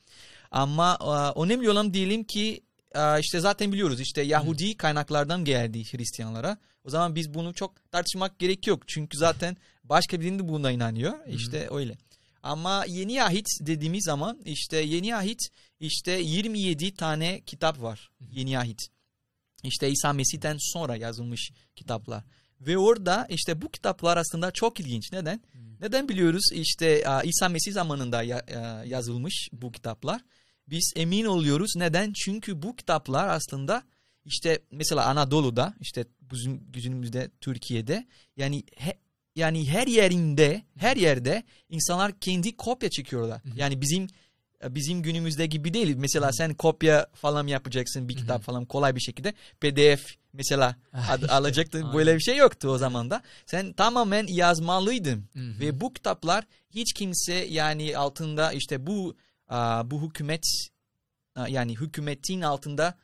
Ama 0.51 0.97
aa, 1.01 1.43
önemli 1.45 1.71
olan 1.71 1.95
diyelim 1.95 2.25
ki 2.25 2.61
aa, 2.95 3.19
işte 3.19 3.41
zaten 3.41 3.73
biliyoruz 3.73 4.01
işte 4.01 4.23
Yahudi 4.23 4.77
kaynaklardan 4.77 5.45
geldi 5.45 5.85
Hristiyanlara. 5.85 6.57
O 6.85 6.91
zaman 6.91 7.15
biz 7.15 7.35
bunu 7.35 7.55
çok 7.55 7.91
tartışmak 7.93 8.39
gerek 8.39 8.67
yok. 8.67 8.89
Çünkü 8.89 9.19
zaten 9.19 9.57
başka 9.85 10.21
bir 10.21 10.25
din 10.27 10.39
de 10.39 10.49
buna 10.49 10.71
inanıyor. 10.71 11.13
İşte 11.27 11.69
öyle. 11.71 11.97
Ama 12.49 12.85
yeni 12.89 13.23
ahit 13.23 13.47
dediğimiz 13.61 14.05
zaman 14.05 14.39
işte 14.45 14.77
yeni 14.77 15.17
ahit 15.17 15.41
işte 15.81 16.13
27 16.13 16.95
tane 16.95 17.41
kitap 17.41 17.83
var. 17.83 18.11
Yeni 18.31 18.59
ahit. 18.59 18.89
İşte 19.63 19.91
İsa 19.91 20.13
Mesih'ten 20.13 20.57
sonra 20.61 20.97
yazılmış 20.97 21.51
kitaplar. 21.77 22.25
Ve 22.61 22.79
orada 22.79 23.27
işte 23.31 23.63
bu 23.63 23.71
kitaplar 23.71 24.17
aslında 24.17 24.51
çok 24.51 24.81
ilginç. 24.81 25.13
Neden? 25.13 25.41
Neden 25.81 26.09
biliyoruz? 26.09 26.43
İşte 26.53 27.05
İsa 27.25 27.49
Mesih 27.49 27.73
zamanında 27.73 28.19
a, 28.19 28.85
yazılmış 28.85 29.49
bu 29.53 29.73
kitaplar. 29.73 30.21
Biz 30.69 30.93
emin 30.97 31.25
oluyoruz. 31.25 31.73
Neden? 31.77 32.13
Çünkü 32.13 32.63
bu 32.63 32.77
kitaplar 32.77 33.29
aslında 33.29 33.83
işte 34.25 34.59
mesela 34.71 35.07
Anadolu'da 35.07 35.75
işte 35.81 36.05
bizim 36.21 36.73
günümüzde 36.73 37.31
Türkiye'de 37.41 38.07
yani 38.37 38.63
he- 38.77 38.99
yani 39.39 39.69
her 39.69 39.87
yerinde 39.87 40.63
her 40.77 40.97
yerde 40.97 41.43
insanlar 41.69 42.13
kendi 42.21 42.57
kopya 42.57 42.91
çekiyorlar. 42.91 43.41
Yani 43.57 43.81
bizim 43.81 44.07
bizim 44.65 45.03
günümüzde 45.03 45.47
gibi 45.47 45.75
değil. 45.75 45.97
Mesela 45.97 46.33
sen 46.33 46.55
kopya 46.55 47.07
falan 47.15 47.47
yapacaksın 47.47 48.09
bir 48.09 48.17
kitap 48.17 48.43
falan 48.43 48.65
kolay 48.65 48.95
bir 48.97 49.01
şekilde. 49.01 49.35
PDF 49.61 50.07
mesela 50.33 50.77
Ah, 50.93 51.11
ad- 51.11 51.21
işte, 51.23 51.33
alacaktın. 51.33 51.79
aynen. 51.83 51.95
Böyle 51.95 52.15
bir 52.15 52.21
şey 52.21 52.37
yoktu 52.37 52.69
o 52.69 52.79
zaman 52.79 53.11
da. 53.11 53.23
Sen 53.47 53.73
tamamen 53.73 54.27
yazmalıydın. 54.27 55.25
Ve 55.37 55.81
bu 55.81 55.93
kitaplar 55.93 56.45
hiç 56.71 56.93
kimse 56.93 57.35
yani 57.35 57.97
altında 57.97 58.53
işte 58.53 58.87
bu 58.87 59.17
bu 59.85 60.03
hükümet 60.09 60.45
yani 61.49 61.73
hükümetin 61.81 62.41
altında 62.41 62.95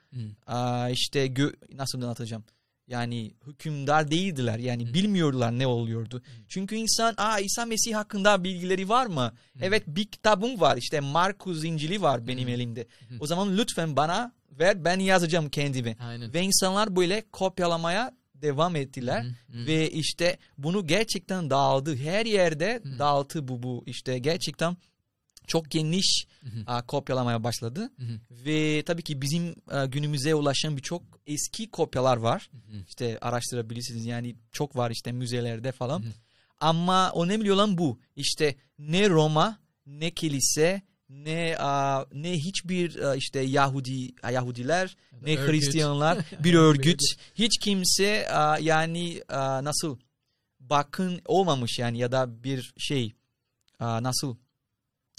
işte 0.92 1.26
gö- 1.26 1.76
nasıl 1.76 2.02
anlatacağım? 2.02 2.44
Yani 2.88 3.34
hükümdar 3.46 4.10
değildiler. 4.10 4.58
Yani 4.58 4.94
bilmiyorlar 4.94 5.58
ne 5.58 5.66
oluyordu. 5.66 6.22
Çünkü 6.48 6.76
insan 6.76 7.14
aa 7.16 7.38
İsa 7.40 7.66
Mesih 7.66 7.94
hakkında 7.94 8.44
bilgileri 8.44 8.88
var 8.88 9.06
mı? 9.06 9.32
Evet 9.60 9.82
bir 9.86 10.04
kitabım 10.04 10.60
var. 10.60 10.76
İşte 10.76 11.00
Markus 11.00 11.64
İncil'i 11.64 12.02
var 12.02 12.26
benim 12.26 12.48
elimde. 12.48 12.86
O 13.20 13.26
zaman 13.26 13.58
lütfen 13.58 13.96
bana 13.96 14.32
ver 14.50 14.84
ben 14.84 14.98
yazacağım 14.98 15.48
kendime. 15.48 15.96
Aynen. 16.00 16.34
Ve 16.34 16.42
insanlar 16.42 16.96
böyle 16.96 17.24
kopyalamaya 17.32 18.12
devam 18.34 18.76
ettiler. 18.76 19.22
Hı 19.22 19.58
hı. 19.58 19.66
Ve 19.66 19.90
işte 19.90 20.38
bunu 20.58 20.86
gerçekten 20.86 21.50
dağıldı. 21.50 21.96
Her 21.96 22.26
yerde 22.26 22.82
dağıttı 22.98 23.48
bu 23.48 23.62
bu. 23.62 23.84
İşte 23.86 24.18
gerçekten 24.18 24.76
çok 25.46 25.70
geniş 25.70 26.26
a, 26.66 26.86
kopyalamaya 26.86 27.44
başladı. 27.44 27.90
Hı 27.98 28.02
hı. 28.04 28.18
Ve 28.30 28.82
tabii 28.82 29.02
ki 29.02 29.22
bizim 29.22 29.54
a, 29.68 29.84
günümüze 29.84 30.34
ulaşan 30.34 30.76
birçok 30.76 31.02
eski 31.26 31.70
kopyalar 31.70 32.16
var. 32.16 32.50
Hı 32.52 32.56
hı. 32.56 32.84
İşte 32.88 33.18
araştırabilirsiniz. 33.20 34.06
Yani 34.06 34.36
çok 34.52 34.76
var 34.76 34.90
işte 34.90 35.12
müzelerde 35.12 35.72
falan. 35.72 36.02
Hı 36.02 36.06
hı. 36.06 36.12
Ama 36.60 37.12
önemli 37.22 37.52
olan 37.52 37.78
bu. 37.78 37.98
İşte 38.16 38.56
ne 38.78 39.08
Roma, 39.08 39.58
ne 39.86 40.10
kilise, 40.10 40.82
ne 41.08 41.56
a, 41.58 42.04
ne 42.12 42.32
hiçbir 42.32 42.98
a, 43.00 43.14
işte 43.14 43.40
Yahudi 43.40 44.14
Yahudiler, 44.32 44.96
ne 45.22 45.36
örgüt. 45.38 45.52
Hristiyanlar, 45.52 46.18
bir 46.44 46.54
örgüt, 46.54 47.00
hiç 47.34 47.58
kimse 47.58 48.28
a, 48.30 48.58
yani 48.58 49.22
a, 49.28 49.64
nasıl 49.64 49.98
bakın 50.60 51.20
olmamış 51.24 51.78
yani 51.78 51.98
ya 51.98 52.12
da 52.12 52.44
bir 52.44 52.74
şey 52.78 53.12
a, 53.78 54.02
nasıl 54.02 54.36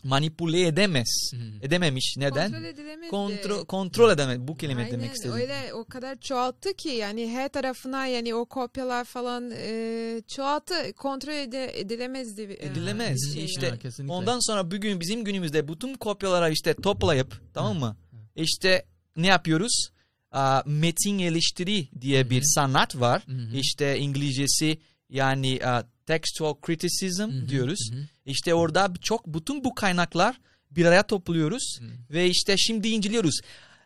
manipüle 0.03 0.67
edemez. 0.67 1.31
Hı. 1.33 1.65
Edememiş. 1.65 2.15
Neden? 2.17 2.51
Kontrol 2.51 2.63
edilemez. 2.67 3.09
Kontrol 3.09 3.65
kontrol 3.65 4.11
edemez. 4.11 4.39
Bu 4.39 4.57
kelime 4.57 4.81
Aynen, 4.81 4.91
demek 4.99 5.15
istedim. 5.15 5.35
Öyle 5.35 5.73
o 5.73 5.85
kadar 5.85 6.15
çoğalttı 6.19 6.73
ki 6.73 6.89
yani 6.89 7.29
her 7.31 7.49
tarafına 7.49 8.07
yani 8.07 8.35
o 8.35 8.45
kopyalar 8.45 9.05
falan 9.05 9.51
e, 9.57 10.21
çoğalttı 10.27 10.93
kontrol 10.93 11.33
ede, 11.33 11.79
edilemezdi. 11.79 12.41
e, 12.41 12.65
Edilemez. 12.65 13.33
şey 13.33 13.45
İşte. 13.45 13.65
Ya, 13.67 13.77
kesinlikle. 13.79 14.13
Ondan 14.13 14.39
sonra 14.39 14.71
bugün 14.71 14.99
bizim 14.99 15.23
günümüzde 15.23 15.67
bütün 15.67 15.93
kopyaları 15.93 16.51
işte 16.53 16.73
toplayıp 16.73 17.41
tamam 17.53 17.77
mı? 17.79 17.97
İşte 18.35 18.85
ne 19.17 19.27
yapıyoruz? 19.27 19.89
Aa, 20.31 20.61
metin 20.65 21.19
eleştiri 21.19 21.87
diye 22.01 22.29
bir 22.29 22.41
sanat 22.45 22.95
var. 22.99 23.23
İşte 23.55 23.97
İngilizcesi 23.99 24.77
yani 25.09 25.59
aa, 25.65 25.83
textual 26.05 26.55
criticism 26.65 27.23
Hı 27.23 27.27
hı, 27.41 27.49
diyoruz. 27.49 27.79
hı 27.91 27.95
hı. 27.95 28.01
İşte 28.25 28.53
orada 28.53 28.93
çok 29.01 29.27
bütün 29.27 29.63
bu 29.63 29.75
kaynaklar 29.75 30.39
bir 30.71 30.85
araya 30.85 31.03
topluyoruz 31.03 31.77
Hı. 31.79 32.13
ve 32.13 32.29
işte 32.29 32.57
şimdi 32.57 32.87
inceliyoruz. 32.87 33.39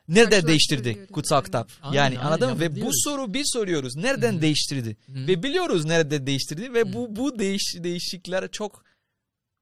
Nerede 0.08 0.48
değiştirdi 0.48 1.08
kutsal 1.12 1.44
kitap? 1.44 1.72
Aynen, 1.82 1.96
yani 1.98 2.20
aynen, 2.20 2.28
anladın 2.28 2.54
mı? 2.54 2.60
Ve 2.60 2.82
bu 2.82 2.90
soru 2.94 3.34
bir 3.34 3.44
soruyoruz. 3.46 3.96
Nereden 3.96 4.34
Hı 4.34 4.38
hı. 4.38 4.42
değiştirdi? 4.42 4.98
Hı. 5.06 5.28
Ve 5.28 5.44
biliyoruz 5.44 5.86
nerede 5.86 6.28
değiştirdi 6.28 6.74
ve 6.74 6.82
Hı. 6.82 6.94
bu 6.94 7.16
bu 7.16 7.40
değiş 7.40 7.76
değişiklikler 7.78 8.52
çok 8.52 8.84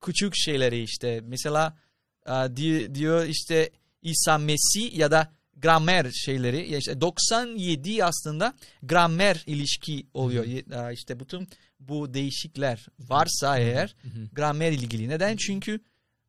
küçük 0.01 0.33
şeyleri 0.35 0.83
işte. 0.83 1.21
Mesela 1.23 1.77
a, 2.25 2.55
di- 2.57 2.95
diyor 2.95 3.25
işte 3.25 3.69
İsa 4.01 4.37
Mesih 4.37 4.97
ya 4.97 5.11
da 5.11 5.31
gramer 5.57 6.11
şeyleri 6.11 6.71
ya 6.71 6.77
işte 6.77 7.01
97 7.01 8.03
aslında 8.05 8.53
gramer 8.83 9.43
ilişki 9.47 10.07
oluyor. 10.13 10.45
Ye- 10.45 10.65
aa, 10.75 10.91
İşte 10.91 11.19
bütün 11.19 11.47
bu 11.79 12.13
değişikler 12.13 12.85
varsa 12.99 13.57
eğer 13.57 13.95
gramer 14.33 14.71
ilgili. 14.71 15.09
Neden? 15.09 15.35
Çünkü 15.37 15.79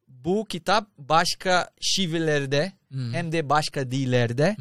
bu 0.09 0.45
kitap 0.49 0.89
başka 0.99 1.71
şivelerde 1.81 2.73
Hı. 2.93 3.11
hem 3.13 3.33
de 3.33 3.49
başka 3.49 3.91
dillerde 3.91 4.57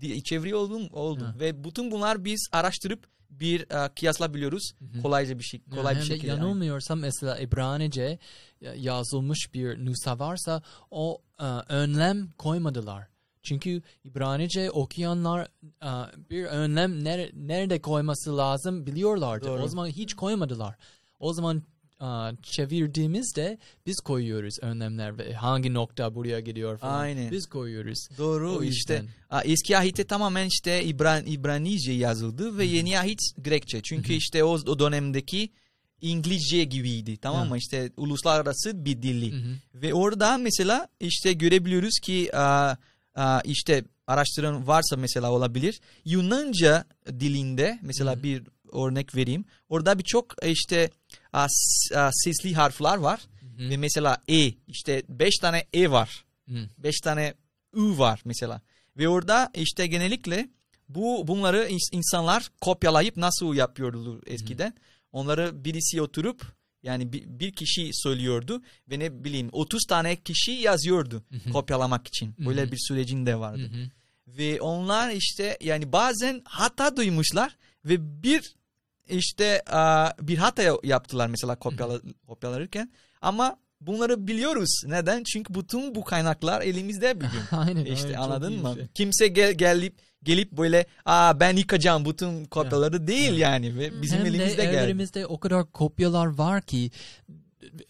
di- 0.00 0.22
çeviri 0.22 0.54
oldu, 0.54 0.88
oldu. 0.92 1.34
Ve 1.40 1.64
bütün 1.64 1.90
bunlar 1.90 2.24
biz 2.24 2.48
araştırıp 2.52 3.06
bir 3.30 3.60
uh, 3.60 3.94
kıyaslayabiliyoruz 3.94 4.72
hı. 4.92 5.02
kolayca 5.02 5.38
bir 5.38 5.44
şey 5.44 5.60
kolay 5.70 5.94
Hem 5.94 6.02
bir 6.02 6.08
de 6.08 6.14
şekilde. 6.14 6.30
yanılmıyorsam 6.30 6.98
mesela 7.00 7.38
İbranice 7.38 8.18
ya- 8.60 8.74
yazılmış 8.74 9.54
bir 9.54 9.78
nüsha 9.84 10.18
varsa 10.18 10.62
o 10.90 11.22
e, 11.40 11.44
önlem 11.68 12.30
koymadılar. 12.38 13.06
Çünkü 13.48 13.82
İbranice 14.04 14.70
okuyanlar 14.70 15.48
e, 15.82 15.90
bir 16.30 16.44
önlem 16.44 17.04
ner- 17.04 17.30
nerede 17.34 17.80
koyması 17.80 18.36
lazım 18.36 18.86
biliyorlardı. 18.86 19.46
Doğru. 19.46 19.62
O 19.62 19.68
zaman 19.68 19.86
hiç 19.86 20.14
koymadılar. 20.14 20.76
O 21.20 21.32
zaman 21.32 21.62
e, 22.00 22.06
çevirdiğimizde 22.42 23.58
biz 23.86 24.00
koyuyoruz 24.00 24.54
önlemler 24.62 25.18
ve 25.18 25.32
hangi 25.32 25.74
nokta 25.74 26.14
buraya 26.14 26.40
gidiyor 26.40 26.78
falan. 26.78 27.00
Aynen. 27.00 27.30
Biz 27.30 27.46
koyuyoruz. 27.46 28.08
Doğru 28.18 28.52
O 28.52 28.62
işte 28.62 29.04
eski 29.44 29.78
ahitte 29.78 30.04
tamamen 30.04 30.46
işte 30.46 30.84
İbran, 30.84 31.26
İbranice 31.26 31.92
yazıldı 31.92 32.58
ve 32.58 32.64
yeni 32.64 32.98
ahit 32.98 33.20
Grekçe. 33.38 33.82
Çünkü 33.82 34.12
işte 34.12 34.44
o, 34.44 34.50
o 34.52 34.78
dönemdeki 34.78 35.50
İngilizce 36.00 36.64
gibiydi 36.64 37.16
tamam 37.16 37.48
mı? 37.48 37.58
İşte 37.58 37.90
uluslararası 37.96 38.84
bir 38.84 39.02
hı. 39.32 39.80
Ve 39.82 39.94
orada 39.94 40.38
mesela 40.38 40.88
işte 41.00 41.32
görebiliyoruz 41.32 41.98
ki 42.02 42.30
işte 43.44 43.84
araştıran 44.06 44.66
varsa 44.66 44.96
mesela 44.96 45.32
olabilir. 45.32 45.80
Yunanca 46.04 46.84
dilinde 47.08 47.78
mesela 47.82 48.16
hı. 48.16 48.22
bir 48.22 48.42
örnek 48.72 49.14
vereyim. 49.14 49.44
Orada 49.68 49.98
birçok 49.98 50.34
işte 50.46 50.90
s- 51.48 51.98
aa, 51.98 52.10
sesli 52.12 52.54
harfler 52.54 52.96
var. 52.96 53.20
Hı. 53.56 53.70
Ve 53.70 53.76
mesela 53.76 54.22
E 54.28 54.52
işte 54.68 55.02
beş 55.08 55.36
tane 55.36 55.66
E 55.72 55.90
var. 55.90 56.24
Hı. 56.48 56.68
Beş 56.78 57.00
tane 57.00 57.34
Ü 57.74 57.98
var 57.98 58.22
mesela. 58.24 58.60
Ve 58.96 59.08
orada 59.08 59.50
işte 59.54 59.86
genellikle 59.86 60.48
bu 60.88 61.28
bunları 61.28 61.68
ins- 61.68 61.92
insanlar 61.96 62.48
kopyalayıp 62.60 63.16
nasıl 63.16 63.54
yapıyordu 63.54 64.22
eskiden. 64.26 64.74
Onları 65.12 65.64
birisi 65.64 66.02
oturup 66.02 66.42
yani 66.82 67.12
bir, 67.12 67.24
bir 67.26 67.52
kişi 67.52 67.90
söylüyordu 67.92 68.62
ve 68.90 68.98
ne 68.98 69.24
bileyim 69.24 69.48
30 69.52 69.84
tane 69.88 70.16
kişi 70.16 70.52
yazıyordu 70.52 71.22
Hı 71.32 71.48
hı. 71.48 71.52
kopyalamak 71.52 72.08
için. 72.08 72.34
Böyle 72.38 72.62
Hı 72.62 72.66
hı. 72.66 72.72
bir 72.72 72.78
sürecin 72.80 73.26
de 73.26 73.38
vardı. 73.38 73.70
Hı 73.72 73.76
hı. 73.76 73.90
Ve 74.26 74.60
onlar 74.60 75.10
işte 75.10 75.58
yani 75.60 75.92
bazen 75.92 76.42
hata 76.44 76.96
duymuşlar 76.96 77.56
ve 77.84 78.22
bir 78.22 78.54
işte 79.08 79.62
bir 80.20 80.38
hata 80.38 80.78
yaptılar 80.82 81.26
mesela 81.26 81.56
kopyala, 81.56 82.00
kopyalarken 82.26 82.92
ama 83.20 83.56
bunları 83.80 84.26
biliyoruz. 84.26 84.82
Neden? 84.86 85.22
Çünkü 85.24 85.54
bütün 85.54 85.94
bu 85.94 86.04
kaynaklar 86.04 86.62
elimizde 86.62 87.20
bir 87.20 87.26
gün. 87.26 87.40
Aynen. 87.56 87.84
İşte 87.84 88.06
aynen, 88.06 88.18
anladın 88.18 88.62
mı? 88.62 88.74
şey. 88.74 88.86
Kimse 88.94 89.28
gel, 89.28 89.52
gelip 89.54 89.94
gelip 90.28 90.52
böyle 90.52 90.86
aa 91.04 91.40
ben 91.40 91.56
yıkacağım 91.56 92.04
bütün 92.04 92.44
kopyaları 92.44 93.06
değil 93.06 93.32
yani 93.38 93.78
ve 93.78 94.02
bizim 94.02 94.18
Hem 94.18 94.26
elimizde 94.26 94.58
de 94.58 94.64
geldi. 94.64 94.76
evlerimizde 94.76 95.26
o 95.26 95.40
kadar 95.40 95.72
kopyalar 95.72 96.26
var 96.26 96.62
ki 96.62 96.90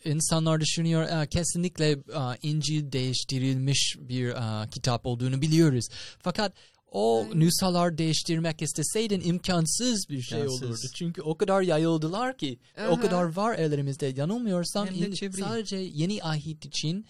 insanlar 0.05 0.61
düşünüyor 0.61 1.03
"Aa, 1.03 1.27
kesinlikle 1.27 1.99
İncil 2.43 2.93
değiştirilmiş 2.93 3.97
bir 4.01 4.35
kitap 4.71 5.07
olduğunu 5.07 5.43
biliyoruz. 5.43 5.85
Fakat 6.23 6.53
o 6.93 7.27
nüshalar 7.35 7.99
değiştirmek 7.99 8.63
isteseydin 8.63 9.21
imkansız 9.25 10.07
bir 10.11 10.23
şey 10.23 10.39
İmkansız. 10.41 10.63
olurdu. 10.63 10.81
Çünkü 10.95 11.23
o 11.23 11.37
kadar 11.39 11.63
yayıldılar 11.63 12.37
ki 12.37 12.59
o 12.79 12.83
Aha. 12.93 13.01
kadar 13.01 13.37
var 13.37 13.59
ellerimizde. 13.59 14.07
Yanılmıyorsam 14.17 14.89
sadece 15.39 15.77
yeni 15.77 16.23
ahit 16.23 16.67
için 16.67 17.07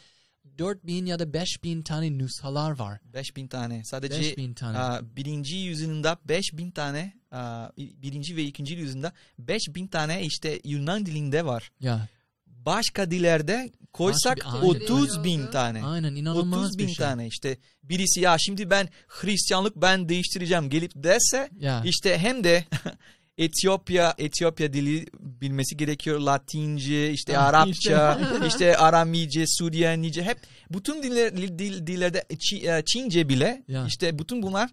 4000 0.58 1.06
ya 1.06 1.18
da 1.18 1.32
5000 1.32 1.82
tane 1.82 2.18
nüshalar 2.18 2.78
var. 2.78 3.00
5000 3.04 3.48
tane. 3.48 3.84
Sadece 3.84 4.20
5000 4.20 4.54
tane. 4.54 4.78
aa, 4.78 5.00
birinci 5.16 5.56
yüzyılında 5.56 6.18
5000 6.24 6.70
tane 6.70 7.12
aa, 7.30 7.68
birinci 7.78 8.36
ve 8.36 8.42
ikinci 8.42 8.74
yüzyılda 8.74 9.12
5000 9.38 9.86
tane 9.86 10.22
işte 10.24 10.60
Yunan 10.64 11.06
dilinde 11.06 11.44
var. 11.44 11.70
ya 11.80 12.08
Başka 12.46 13.10
dillerde 13.10 13.72
koysak 13.92 14.36
Başka 14.36 14.58
bir- 14.62 14.62
aynen. 14.62 14.80
30 14.84 15.24
bin 15.24 15.46
tane. 15.46 15.84
aynen 15.84 16.14
inanılmaz 16.14 16.60
30 16.64 16.78
bin 16.78 16.86
bir 16.86 16.92
şey. 16.92 17.06
tane 17.06 17.26
işte 17.26 17.58
birisi 17.82 18.20
ya 18.20 18.36
şimdi 18.38 18.70
ben 18.70 18.88
Hristiyanlık 19.08 19.76
ben 19.76 20.08
değiştireceğim 20.08 20.70
gelip 20.70 20.92
dese 20.94 21.48
Ya. 21.60 21.82
işte 21.84 22.18
hem 22.18 22.44
de 22.44 22.64
Etiyopya 23.38 24.14
Etiyopya 24.18 24.72
dili 24.72 25.07
bilmesi 25.20 25.77
gerekiyor 25.77 26.20
Latince 26.20 27.11
işte 27.12 27.38
Arapça 27.38 28.20
işte 28.48 28.77
Aramice 28.77 29.44
Süryanice 29.46 30.22
hep 30.22 30.38
bütün 30.70 31.03
diller, 31.03 31.37
dil, 31.37 31.87
dillerde 31.87 32.18
Çi- 32.31 32.79
e, 32.79 32.85
Çince 32.85 33.29
bile 33.29 33.62
Ya. 33.68 33.87
işte 33.87 34.18
bütün 34.18 34.42
bunlar 34.42 34.70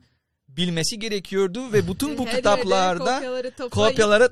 bilmesi 0.48 1.00
gerekiyordu 1.00 1.74
ve 1.74 1.88
bütün 1.88 2.18
bu 2.18 2.26
Her 2.26 2.36
kitaplarda 2.36 3.16
kopyaları 3.16 3.52
toplayıp 3.52 3.72
kopyaları 3.72 4.24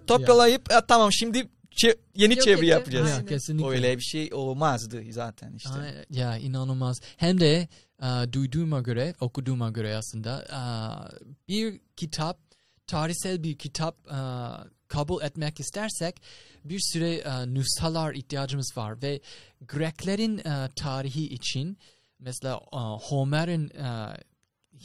"E, 0.71 0.85
tamam 0.87 1.09
şimdi 1.13 1.47
çe- 1.75 1.97
yeni 2.15 2.33
Yok 2.33 2.41
çeviri 2.43 2.55
edeceğim. 2.57 2.79
yapacağız. 2.79 3.07
Aynen. 3.07 3.19
Ya 3.19 3.25
kesinlikle. 3.25 3.67
Öyle 3.69 3.97
bir 3.97 4.03
şey 4.03 4.29
olmazdı 4.33 5.03
zaten 5.09 5.53
işte. 5.57 5.69
Ay- 5.69 6.05
Ya 6.09 6.37
inanılmaz. 6.37 6.97
Hem 7.17 7.39
de 7.39 7.67
e, 8.01 8.33
duyduğuma 8.33 8.81
göre, 8.81 9.15
okuduğuma 9.19 9.69
göre 9.69 9.95
aslında 9.95 10.45
e, 10.51 10.59
bir 11.47 11.79
kitap, 11.97 12.37
tarihsel 12.87 13.43
bir 13.43 13.57
kitap 13.57 13.97
e, 14.07 14.17
kabul 14.87 15.21
etmek 15.21 15.59
istersek 15.59 16.21
bir 16.63 16.79
süre 16.79 17.13
e, 17.15 17.53
nüshalar 17.53 18.13
ihtiyacımız 18.13 18.77
var 18.77 19.01
ve 19.01 19.21
Greklerin 19.67 20.37
e, 20.37 20.69
tarihi 20.75 21.23
için 21.33 21.77
mesela 22.19 22.61
e, 22.73 22.77
Homer'in 22.77 23.69
e, 23.69 24.17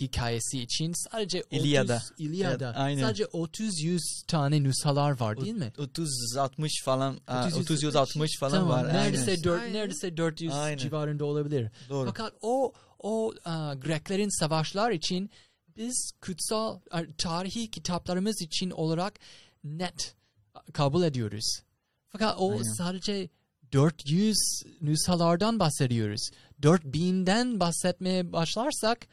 hikayesi 0.01 0.59
için 0.63 0.93
sadece 0.97 1.43
30, 1.51 1.59
İlyada. 1.65 2.03
İlyada. 2.19 2.67
Evet, 2.67 2.77
aynen. 2.79 3.03
Sadece 3.03 3.25
30-100 3.25 4.27
tane 4.27 4.63
nüshalar 4.63 5.21
var 5.21 5.41
değil 5.41 5.55
mi? 5.55 5.73
30-60 5.79 6.85
falan 6.85 7.21
30 7.47 7.85
30-60 7.85 8.39
falan 8.41 8.53
tamam. 8.53 8.71
var. 8.71 8.95
Neredeyse, 8.95 9.31
Aynen. 9.31 9.45
dört, 9.45 9.61
Aynen. 9.61 9.75
neredeyse 9.75 10.17
400 10.17 10.53
Aynen. 10.53 10.77
civarında 10.77 11.25
olabilir. 11.25 11.71
Doğru. 11.89 12.07
Fakat 12.07 12.33
o 12.43 12.73
o 12.99 13.35
a, 13.45 13.75
Greklerin 13.75 14.41
savaşlar 14.41 14.91
için 14.91 15.31
biz 15.79 16.13
kutsal 16.21 16.81
a, 16.91 17.03
tarihi 17.19 17.71
kitaplarımız 17.71 18.43
için 18.43 18.71
olarak 18.71 19.19
net 19.65 20.15
kabul 20.73 21.03
ediyoruz. 21.03 21.61
Fakat 22.09 22.35
o 22.39 22.51
Aynen. 22.53 22.63
sadece 22.63 23.29
400 23.73 24.37
nüshalardan 24.81 25.59
bahsediyoruz. 25.59 26.31
4000'den 26.63 27.61
bahsetmeye 27.61 28.33
başlarsak 28.33 29.07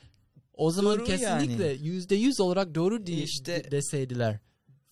o 0.53 0.71
zaman 0.71 0.97
Doğru 0.99 1.05
kesinlikle 1.05 1.67
yani. 1.67 1.87
yüzde 1.87 2.15
yüz 2.15 2.39
olarak 2.39 2.75
doğru 2.75 3.05
diye 3.05 3.23
İşte- 3.23 3.71
deseydiler. 3.71 4.39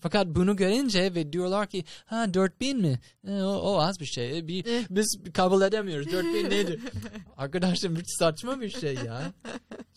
Fakat 0.03 0.27
bunu 0.27 0.55
görünce 0.55 1.15
ve 1.15 1.33
diyorlar 1.33 1.67
ki 1.67 1.83
ha 2.05 2.33
4000 2.33 2.81
mi? 2.81 2.99
E, 3.27 3.31
o, 3.31 3.47
o 3.55 3.79
az 3.81 3.99
bir 3.99 4.05
şey. 4.05 4.37
E, 4.37 4.47
bir, 4.47 4.65
Eh. 4.65 4.83
biz 4.89 5.17
kabul 5.33 5.61
edemiyoruz. 5.61 6.11
4000 6.11 6.43
nedir? 6.49 6.79
Arkadaşlar 7.37 7.91
hiç 7.91 8.17
saçma 8.19 8.61
bir 8.61 8.69
şey 8.69 8.93
ya. 8.95 9.21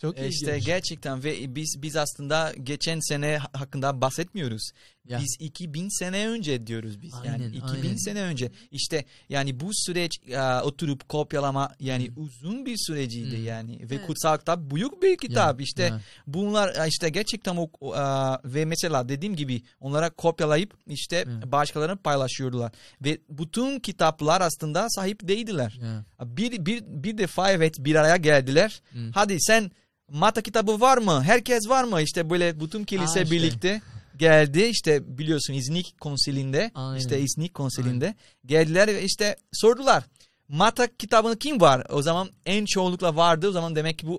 Çok 0.00 0.18
E 0.18 0.20
ilginç. 0.20 0.34
İşte 0.34 0.58
gerçekten 0.58 1.24
ve 1.24 1.54
biz 1.54 1.76
biz 1.82 1.96
aslında 1.96 2.52
geçen 2.62 3.00
sene 3.00 3.36
ha- 3.38 3.48
hakkında 3.60 4.00
bahsetmiyoruz. 4.00 4.70
Ya. 5.08 5.20
Biz 5.20 5.36
2000 5.40 5.88
sene 5.98 6.28
önce 6.28 6.66
diyoruz 6.66 7.02
biz. 7.02 7.12
yani 7.24 7.42
Aynen, 7.42 7.52
2000 7.52 7.82
aynen. 7.82 7.96
sene 7.96 8.22
önce. 8.22 8.50
İşte 8.70 9.04
yani 9.28 9.60
bu 9.60 9.70
süreç 9.72 10.12
e, 10.28 10.60
oturup 10.62 11.08
kopyalama 11.08 11.72
yani 11.80 12.10
uzun 12.16 12.66
bir 12.66 12.76
süreciydi 12.78 13.36
Hmm. 13.38 13.44
yani 13.46 13.78
ve 13.90 13.94
Evet. 13.94 14.06
kutsal 14.06 14.38
kitap 14.38 14.58
büyük 14.70 15.02
bir 15.02 15.16
kitap. 15.16 15.60
Ya, 15.60 15.64
işte 15.64 15.82
ya. 15.82 16.00
bunlar 16.26 16.84
e, 16.84 16.88
işte 16.88 17.08
gerçekten 17.08 17.56
o, 17.56 17.70
o, 17.80 17.96
e, 17.96 18.00
ve 18.44 18.64
mesela 18.64 19.08
dediğim 19.08 19.36
gibi 19.36 19.62
onlara 19.80 20.10
kopyalayıp 20.10 20.74
işte 20.86 21.16
Evet. 21.16 21.52
başkalarına 21.52 21.96
paylaşıyordular 21.96 22.72
ve 23.04 23.18
bütün 23.30 23.80
kitaplar 23.80 24.40
aslında 24.40 24.86
sahip 24.90 25.28
değildiler. 25.28 25.78
Ya. 25.82 26.04
Bir, 26.36 26.66
bir, 26.66 26.82
bir 26.86 27.18
defa 27.18 27.50
evet 27.52 27.74
bir 27.78 27.94
araya 27.94 28.16
geldiler. 28.16 28.82
Hmm. 28.92 29.10
Hadi 29.12 29.36
sen 29.40 29.70
Mata 30.10 30.42
kitabı 30.42 30.80
var 30.80 30.98
mı? 30.98 31.22
Herkes 31.22 31.68
var 31.68 31.84
mı? 31.84 32.02
İşte 32.02 32.30
böyle 32.30 32.60
bütün 32.60 32.84
kilise 32.84 33.20
Aa, 33.20 33.22
işte. 33.22 33.34
birlikte 33.36 33.80
geldi. 34.16 34.62
İşte 34.62 35.18
biliyorsun 35.18 35.54
İznik 35.54 36.00
konsilinde. 36.00 36.70
Aynen. 36.74 36.98
işte 36.98 37.20
İznik 37.20 37.54
konsilinde. 37.54 38.14
Geldiler 38.46 38.88
ve 38.88 39.02
işte 39.02 39.36
sordular. 39.52 40.04
Mata 40.48 40.96
kitabını 40.96 41.38
kim 41.38 41.60
var? 41.60 41.86
O 41.90 42.02
zaman 42.02 42.30
en 42.46 42.64
çoğunlukla 42.64 43.16
vardı. 43.16 43.48
O 43.48 43.52
zaman 43.52 43.76
demek 43.76 43.98
ki 43.98 44.06
bu 44.06 44.18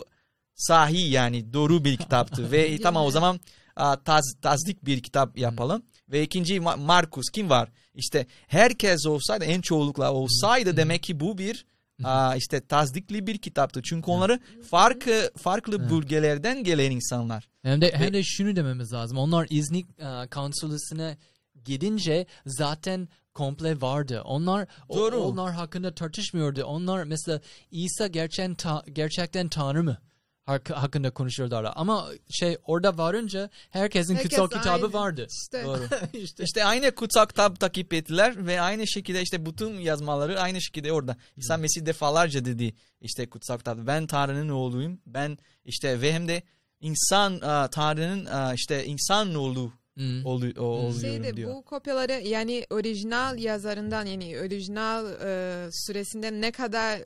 sahi 0.56 1.02
yani 1.02 1.54
doğru 1.54 1.84
bir 1.86 1.98
kitaptı. 2.04 2.52
ve 2.52 2.78
tamam 2.82 3.06
o 3.06 3.12
zaman 3.12 3.40
taz, 4.06 4.24
tazdik 4.42 4.86
bir 4.86 5.04
kitap 5.04 5.38
yapalım. 5.38 5.84
Ve 6.10 6.24
ikinci 6.24 6.56
Ma- 6.56 6.78
Markus 6.86 7.30
kim 7.34 7.50
var? 7.50 7.70
İşte 7.96 8.26
herkes 8.48 9.06
olsaydı 9.06 9.46
en 9.46 9.62
çoğunlukla 9.62 10.14
olsaydı 10.14 10.78
demek 10.78 11.04
ki 11.04 11.20
bu 11.20 11.38
bir 11.38 11.66
aa, 12.04 12.36
işte 12.36 12.62
tasdikli 12.68 13.28
bir 13.28 13.38
kitaptı. 13.38 13.82
Çünkü 13.82 14.12
onları 14.12 14.40
farklı 14.70 15.32
farklı 15.38 15.90
bölgelerden 15.90 16.64
gelen 16.64 16.92
insanlar. 16.92 17.50
Hem 17.62 17.82
de 17.82 17.92
hem 17.96 18.14
de 18.14 18.24
şunu 18.24 18.56
dememiz 18.56 18.94
lazım. 18.94 19.18
Onlar 19.18 19.48
İznik 19.50 19.86
e, 20.00 20.28
konsolosuna 20.28 21.18
gidince 21.66 22.26
zaten 22.46 23.08
komple 23.34 23.82
vardı. 23.82 24.22
Onlar 24.26 24.68
Doğru. 24.90 25.18
onlar 25.18 25.54
hakkında 25.54 25.96
tartışmıyordu. 25.96 26.64
Onlar 26.64 27.04
mesela 27.04 27.42
İsa 27.72 28.08
gerçekten 28.08 28.56
ta- 28.56 28.84
gerçekten 28.94 29.48
Tanrı 29.50 29.84
mı? 29.84 29.98
Hak- 30.48 30.70
hakkında 30.72 31.10
konuşuyorlar. 31.12 31.74
Ama 31.76 32.10
şey 32.30 32.58
orada 32.64 32.98
varınca 32.98 33.50
herkesin 33.70 34.16
Herkes 34.16 34.30
kutsal 34.30 34.48
kitabı 34.48 34.86
aynı. 34.86 34.94
vardı. 34.94 35.28
İşte. 35.44 35.64
Doğru. 35.66 35.82
işte. 36.14 36.44
İşte 36.44 36.64
aynı 36.66 36.92
kutsal 36.96 37.26
kitap 37.26 37.60
takip 37.60 37.94
ettiler 37.94 38.48
ve 38.48 38.62
aynı 38.62 38.88
şekilde 38.88 39.22
işte 39.22 39.46
bütün 39.46 39.74
yazmaları 39.80 40.42
aynı 40.42 40.62
şekilde 40.62 40.92
orada. 40.92 41.18
İsa 41.38 41.58
Mesih 41.58 41.86
defalarca 41.86 42.46
dedi 42.46 42.74
işte 43.02 43.30
kutsal 43.30 43.58
kitapta 43.58 43.88
ben 43.88 44.08
Tanrı'nın 44.08 44.50
oğluyum. 44.50 45.00
Ben 45.06 45.38
işte 45.66 46.02
ve 46.02 46.14
hem 46.14 46.28
de 46.28 46.44
insan 46.80 47.40
Tanrı'nın 47.70 48.54
işte 48.56 48.86
insan 48.86 49.36
oğlu 49.36 49.72
Hmm. 49.98 50.26
olu, 50.26 50.46
o, 50.58 50.62
oluyorum 50.64 51.02
Şeyde 51.02 51.38
diyor. 51.38 51.56
bu 51.56 51.66
kopyaları 51.66 52.12
yani 52.12 52.66
orijinal 52.70 53.40
yazarından 53.40 54.06
yani 54.06 54.40
orijinal 54.46 55.06
e, 55.24 55.70
süresinden 55.72 56.42
ne 56.42 56.52
kadar 56.52 57.02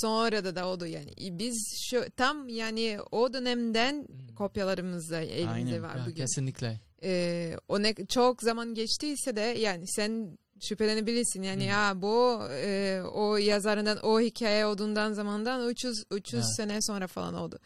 sonra 0.00 0.44
da 0.44 0.56
da 0.56 0.66
oldu 0.66 0.86
yani 0.86 1.10
biz 1.18 1.56
şu 1.90 2.04
tam 2.16 2.48
yani 2.48 2.98
o 3.10 3.32
dönemden 3.32 4.06
kopyalarımız 4.36 5.10
da 5.10 5.20
elimizde 5.20 5.48
Aynen. 5.50 5.82
var 5.82 5.96
Ya, 5.96 6.02
bugün. 6.06 6.14
kesinlikle. 6.16 6.80
E, 7.02 7.54
o 7.68 7.82
ne 7.82 7.94
çok 8.08 8.42
zaman 8.42 8.74
geçtiyse 8.74 9.36
de 9.36 9.40
yani 9.40 9.84
sen 9.86 10.38
şüphelenebilirsin 10.60 11.42
yani 11.42 11.62
Hı. 11.64 11.68
ya 11.68 12.02
bu 12.02 12.40
e, 12.50 13.00
o 13.12 13.36
yazarından 13.36 13.98
o 14.02 14.20
hikaye 14.20 14.66
olduğundan 14.66 15.12
zamandan 15.12 15.68
300 15.68 16.04
300 16.10 16.34
Evet. 16.44 16.56
sene 16.56 16.78
sonra 16.82 17.06
falan 17.06 17.34
oldu. 17.34 17.58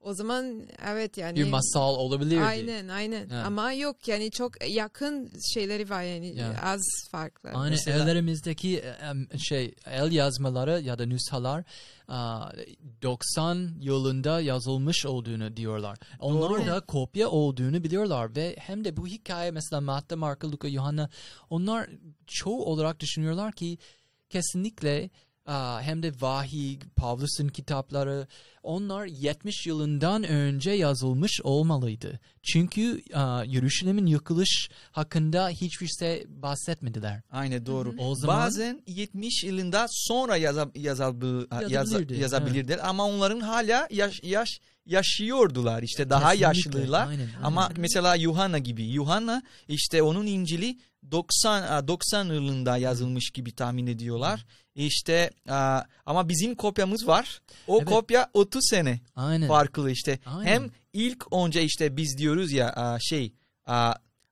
O 0.00 0.14
zaman 0.14 0.66
evet 0.86 1.18
yani 1.18 1.36
Bir 1.38 1.44
masal 1.50 1.94
olabilirdi. 1.94 2.40
Aynen 2.40 2.88
aynen 2.88 3.20
Evet. 3.20 3.32
ama 3.46 3.72
yok 3.72 4.08
yani 4.08 4.30
çok 4.30 4.68
yakın 4.70 5.32
şeyleri 5.54 5.90
var 5.90 6.02
yani 6.02 6.34
Evet. 6.40 6.56
az 6.62 6.80
farklı. 7.10 7.50
Aynı 7.50 7.70
Mesela- 7.70 8.04
ellerimizdeki 8.04 8.84
şey 9.48 9.74
el 9.86 10.12
yazmaları 10.12 10.80
ya 10.80 10.98
da 10.98 11.06
nüshalar 11.06 11.64
aa, 12.08 12.50
90 13.02 13.70
yılında 13.80 14.40
yazılmış 14.40 15.06
olduğunu 15.06 15.56
diyorlar. 15.56 15.98
Onlar 16.20 16.50
Doğru. 16.50 16.66
da 16.66 16.80
kopya 16.80 17.28
olduğunu 17.28 17.84
biliyorlar 17.84 18.36
ve 18.36 18.56
hem 18.58 18.84
de 18.84 18.96
bu 18.96 19.06
hikaye 19.06 19.50
mesela 19.50 19.80
Matta, 19.80 20.16
Marka, 20.16 20.50
Luka, 20.52 20.68
Yohanna 20.68 21.10
onlar 21.50 21.90
çoğu 22.26 22.64
olarak 22.64 23.00
düşünüyorlar 23.00 23.52
ki 23.52 23.78
kesinlikle 24.30 25.10
hem 25.82 26.02
de 26.02 26.12
vahiy, 26.20 26.78
Pavlus'un 26.96 27.48
kitapları 27.48 28.26
onlar 28.62 29.06
70 29.06 29.66
yılından 29.66 30.24
önce 30.24 30.70
yazılmış 30.70 31.40
olmalıydı. 31.44 32.20
Çünkü 32.42 33.02
aa, 33.14 33.44
Yeruşalim'in 33.44 34.06
yıkılış 34.06 34.70
hakkında 34.92 35.48
hiçbir 35.48 35.88
şey 35.88 36.24
bahsetmediler. 36.28 37.22
Aynen 37.30 37.66
doğru. 37.66 37.94
O 37.98 38.14
zaman 38.14 38.36
Bazen 38.36 38.82
70 38.86 39.44
yılında 39.44 39.86
sonra 39.88 40.36
yaza, 40.36 40.70
yazabil, 40.74 41.44
yaz, 41.60 41.72
Yazabilirdi, 41.72 42.20
yazabilirler 42.20 42.80
ama 42.88 43.04
onların 43.06 43.40
hala 43.40 43.88
yaş, 43.90 44.20
yaş 44.22 44.60
yaşıyordular. 44.86 45.82
İşte 45.82 46.10
daha 46.10 46.32
Kesinlikle, 46.32 46.46
yaşlılar. 46.78 47.06
aynen, 47.08 47.20
aynen. 47.20 47.42
Ama 47.42 47.70
mesela 47.76 48.14
Yuhanna 48.14 48.58
gibi. 48.58 48.84
Yuhanna 48.84 49.42
işte 49.68 50.02
onun 50.02 50.26
İncil'i 50.26 50.78
90 51.10 51.88
90 51.88 52.24
yılında 52.24 52.76
yazılmış 52.76 53.30
gibi 53.30 53.52
tahmin 53.54 53.86
ediyorlar. 53.86 54.46
İşte 54.74 55.30
aa, 55.48 55.82
ama 56.06 56.28
bizim 56.28 56.54
kopyamız 56.54 57.06
var. 57.08 57.40
O 57.66 57.76
Evet. 57.78 57.88
kopya 57.88 58.30
30 58.34 58.68
sene 58.70 59.00
aynen. 59.16 59.48
farklı 59.48 59.90
işte. 59.90 60.18
Aynen. 60.26 60.52
Hem 60.52 60.70
ilk 60.92 61.32
önce 61.32 61.62
işte 61.64 61.96
biz 61.96 62.18
diyoruz 62.18 62.52
ya 62.52 62.98
şey 63.00 63.32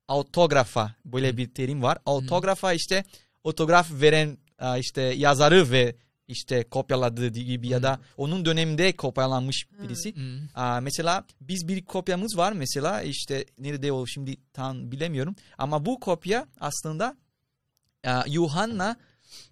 autografa 0.08 0.94
böyle 1.04 1.36
bir 1.36 1.54
terim 1.54 1.82
var. 1.82 1.98
Autografa 2.06 2.72
işte 2.72 3.04
otograf 3.44 3.88
veren 3.92 4.38
işte 4.78 5.02
yazarı 5.02 5.70
ve 5.70 5.96
işte 6.28 6.64
kopyaladığı 6.64 7.28
gibi 7.28 7.68
ya 7.68 7.82
da 7.82 8.00
onun 8.16 8.44
döneminde 8.44 8.96
kopyalanmış 8.96 9.66
birisi. 9.82 10.14
Hmm. 10.14 10.38
Aa, 10.54 10.80
mesela 10.80 11.24
biz 11.40 11.68
bir 11.68 11.84
kopyamız 11.84 12.36
var 12.36 12.52
mesela 12.52 13.02
işte 13.02 13.44
nerede 13.58 13.92
o 13.92 14.06
şimdi 14.06 14.36
tam 14.52 14.92
bilemiyorum 14.92 15.36
ama 15.58 15.86
bu 15.86 16.00
kopya 16.00 16.46
aslında 16.60 17.16
aa, 18.04 18.22
Yuhanna 18.28 18.96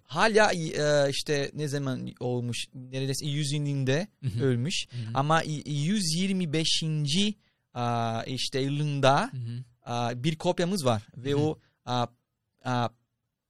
hala 0.03 0.51
e, 0.53 1.09
işte 1.11 1.51
ne 1.53 1.67
zaman 1.67 2.09
olmuş 2.19 2.57
neredeyse 2.73 3.25
yüzünde 3.27 4.07
Mhm. 4.21 4.41
ölmüş 4.41 4.87
ama 5.13 5.43
i- 5.43 5.71
125. 5.71 7.33
aa, 7.73 8.23
işte 8.23 8.59
yılında 8.59 9.31
aa, 9.85 10.23
bir 10.23 10.35
kopyamız 10.35 10.85
var 10.85 11.03
ve 11.17 11.35
o 11.35 11.59
aa, 11.85 12.07
aa, 12.65 12.89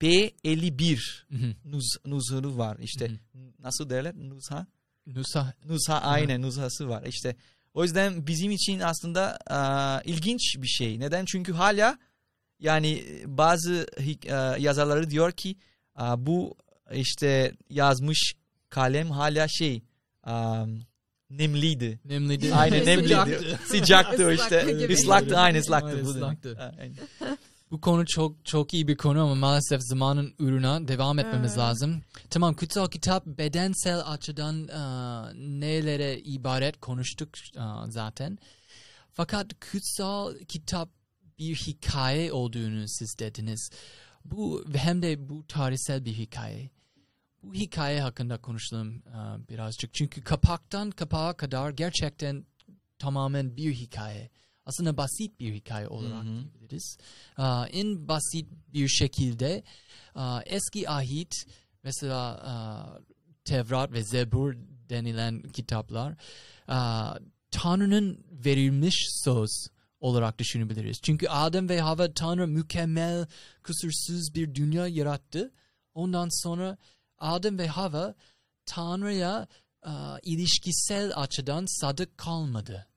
P51 0.01 1.25
Mhm. 1.29 1.51
nuz, 1.65 1.85
nuzhuru 2.05 2.57
var 2.57 2.77
işte 2.81 3.11
nasıl 3.59 3.89
derler 3.89 4.15
nuzha 4.15 4.67
Nusa 5.07 5.53
Nuzha 5.65 6.01
aynen 6.01 6.41
nuzhası 6.41 6.89
var 6.89 7.03
işte. 7.07 7.35
O 7.73 7.83
yüzden 7.83 8.27
bizim 8.27 8.51
için 8.51 8.79
aslında 8.79 9.37
aa, 9.47 10.01
ilginç 10.05 10.55
bir 10.57 10.67
şey. 10.67 10.99
Neden? 10.99 11.25
Çünkü 11.25 11.53
hala 11.53 11.99
yani 12.59 13.03
bazı 13.25 13.87
aa, 14.31 14.57
yazarları 14.57 15.09
diyor 15.09 15.31
ki 15.31 15.55
aa, 15.95 16.25
bu 16.25 16.55
işte 16.93 17.51
yazmış 17.69 18.33
kalem 18.69 19.11
hala 19.11 19.47
şey 19.47 19.81
aa, 20.23 20.65
nemliydi. 21.29 21.99
nemliydi. 22.05 22.53
Aynen 22.55 22.85
nemliydi. 22.85 23.13
Sıcaktı. 23.13 23.57
Sıcaktı 23.67 24.33
işte. 24.33 24.87
Islaktı 24.93 25.37
aynen 25.37 25.59
ıslaktı. 25.59 25.87
Aynen, 25.87 26.05
bu 26.05 26.09
ıslaktı. 26.09 26.73
Bu 27.75 27.81
konu 27.81 28.05
çok 28.05 28.45
çok 28.45 28.73
iyi 28.73 28.87
bir 28.87 28.97
konu 28.97 29.23
ama 29.23 29.35
maalesef 29.35 29.81
zamanın 29.81 30.33
ürüne 30.39 30.87
devam 30.87 31.19
etmemiz 31.19 31.51
Evet. 31.51 31.57
lazım. 31.57 32.01
Tamam 32.29 32.53
kutsal 32.55 32.87
kitap 32.87 33.25
bedensel 33.25 34.01
açıdan 34.05 34.67
e, 34.67 34.79
nelere 35.59 36.19
ibaret 36.19 36.79
konuştuk 36.79 37.29
e, 37.55 37.61
zaten. 37.87 38.37
Fakat 39.13 39.47
kutsal 39.71 40.35
kitap 40.47 40.89
bir 41.39 41.55
hikaye 41.55 42.31
olduğunu 42.31 42.87
siz 42.87 43.15
dediniz. 43.19 43.69
Bu 44.25 44.65
hem 44.75 45.01
de 45.01 45.29
bu 45.29 45.47
tarihsel 45.47 46.05
bir 46.05 46.13
hikaye. 46.13 46.69
Bu 47.43 47.53
hikaye 47.53 48.01
hakkında 48.01 48.37
konuşalım 48.37 48.95
e, 48.95 49.49
birazcık. 49.49 49.93
Çünkü 49.93 50.23
kapaktan 50.23 50.91
kapağa 50.91 51.37
kadar 51.37 51.69
gerçekten 51.69 52.45
tamamen 52.99 53.57
bir 53.57 53.73
hikaye. 53.73 54.29
Aslında 54.65 54.97
basit 54.97 55.39
bir 55.39 55.53
hikaye 55.53 55.87
olarak 55.87 56.23
Hı 56.23 56.29
hı. 56.29 56.39
diyebiliriz. 56.43 56.97
Aa, 57.37 57.67
en 57.67 58.07
basit 58.07 58.47
bir 58.73 58.87
şekilde 58.87 59.63
aa, 60.15 60.41
eski 60.45 60.89
ahit 60.89 61.33
mesela 61.83 62.19
aa, 62.43 62.99
Tevrat 63.43 63.91
ve 63.91 64.03
Zebur 64.03 64.55
denilen 64.89 65.41
kitaplar 65.41 66.15
aa, 66.67 67.17
Tanrı'nın 67.51 68.25
verilmiş 68.31 69.07
söz 69.23 69.67
olarak 69.99 70.39
düşünebiliriz. 70.39 70.99
Çünkü 71.01 71.27
Adem 71.27 71.69
ve 71.69 71.81
Hava 71.81 72.13
Tanrı 72.13 72.47
mükemmel, 72.47 73.25
kusursuz 73.63 74.35
bir 74.35 74.55
dünya 74.55 74.87
yarattı. 74.87 75.51
Ondan 75.93 76.43
sonra 76.43 76.77
Adem 77.17 77.57
ve 77.57 77.67
Hava 77.67 78.15
Tanrı'ya 78.65 79.47
aa, 79.81 80.17
ilişkisel 80.23 81.11
açıdan 81.15 81.79
sadık 81.81 82.17
kalmadı 82.17 82.87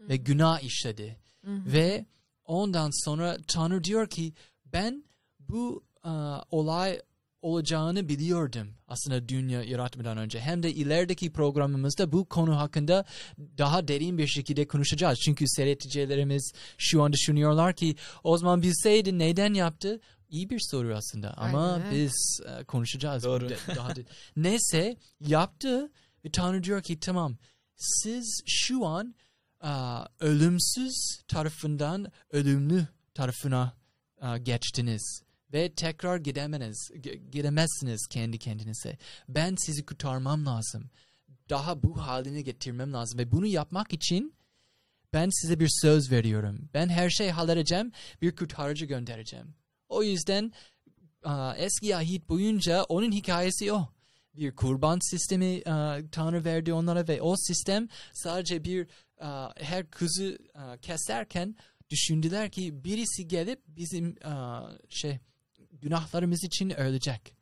ve 0.00 0.16
günah 0.16 0.60
işledi. 0.60 1.16
Ve 1.44 2.06
ondan 2.44 3.04
sonra 3.04 3.36
Tanrı 3.48 3.84
diyor 3.84 4.08
ki 4.08 4.32
ben 4.66 5.04
bu 5.40 5.84
aa, 6.02 6.40
olay 6.50 7.00
olacağını 7.42 8.08
biliyordum 8.08 8.68
aslında 8.88 9.28
dünya 9.28 9.62
yaratmadan 9.62 10.18
önce. 10.18 10.40
Hem 10.40 10.62
de 10.62 10.72
ilerideki 10.72 11.32
programımızda 11.32 12.12
bu 12.12 12.24
konu 12.24 12.56
hakkında 12.58 13.04
daha 13.58 13.88
derin 13.88 14.18
bir 14.18 14.26
şekilde 14.26 14.66
konuşacağız. 14.66 15.18
Çünkü 15.24 15.44
seyredicilerimiz 15.48 16.52
şu 16.78 17.02
an 17.02 17.12
düşünüyorlar 17.12 17.74
ki 17.74 17.96
o 18.24 18.38
zaman 18.38 18.62
bilseydi 18.62 19.18
neden 19.18 19.54
yaptı? 19.54 20.00
İyi 20.30 20.50
bir 20.50 20.60
soru 20.70 20.96
aslında 20.96 21.34
ama 21.36 21.72
Aynen, 21.72 21.94
biz 21.94 22.40
e, 22.60 22.64
konuşacağız. 22.64 23.24
Doğru. 23.24 23.48
De- 23.48 23.56
daha 23.76 23.96
de- 23.96 24.04
Neyse 24.36 24.96
yaptı 25.20 25.90
ve 26.24 26.30
Tanrı 26.30 26.62
diyor 26.62 26.82
ki 26.82 27.00
tamam 27.00 27.36
siz 27.76 28.42
şu 28.46 28.86
an 28.86 29.14
ölümsüz 30.20 31.20
tarafından 31.28 32.12
ölümlü 32.30 32.86
tarafına 33.14 33.76
geçtiniz 34.42 35.22
ve 35.52 35.74
tekrar 35.74 36.16
gidemeniz, 36.16 36.90
gidemezsiniz 37.32 38.06
kendi 38.10 38.38
kendinize. 38.38 38.98
Ben 39.28 39.54
sizi 39.58 39.86
kurtarmam 39.86 40.46
lazım. 40.46 40.90
Daha 41.48 41.82
bu 41.82 42.06
haline 42.06 42.42
getirmem 42.42 42.92
lazım 42.92 43.18
ve 43.18 43.32
bunu 43.32 43.46
yapmak 43.46 43.92
için 43.92 44.34
ben 45.12 45.28
size 45.32 45.60
bir 45.60 45.68
söz 45.82 46.10
veriyorum. 46.10 46.68
Ben 46.74 46.88
her 46.88 47.10
şeyi 47.10 47.30
halledeceğim, 47.32 47.92
bir 48.22 48.36
kurtarıcı 48.36 48.86
göndereceğim. 48.86 49.54
O 49.88 50.02
yüzden 50.02 50.52
eski 51.56 51.96
ahit 51.96 52.28
boyunca 52.28 52.82
onun 52.82 53.12
hikayesi 53.12 53.72
o. 53.72 53.88
bir 54.38 54.54
kurban 54.54 54.98
sistemi 55.10 55.62
Tanrı 56.12 56.44
verdi 56.44 56.72
onlara 56.72 57.08
ve 57.08 57.22
o 57.22 57.36
sistem 57.36 57.88
sadece 58.12 58.64
bir 58.64 58.86
her 59.56 59.90
kızı 59.90 60.38
e, 60.54 60.78
keserken 60.78 61.56
düşündüler 61.90 62.50
ki 62.50 62.84
birisi 62.84 63.28
gelip 63.28 63.60
bizim 63.68 64.06
e, 64.06 64.32
şey 64.88 65.18
günahlarımız 65.72 66.44
için 66.44 66.70
ölecek. 66.70 67.34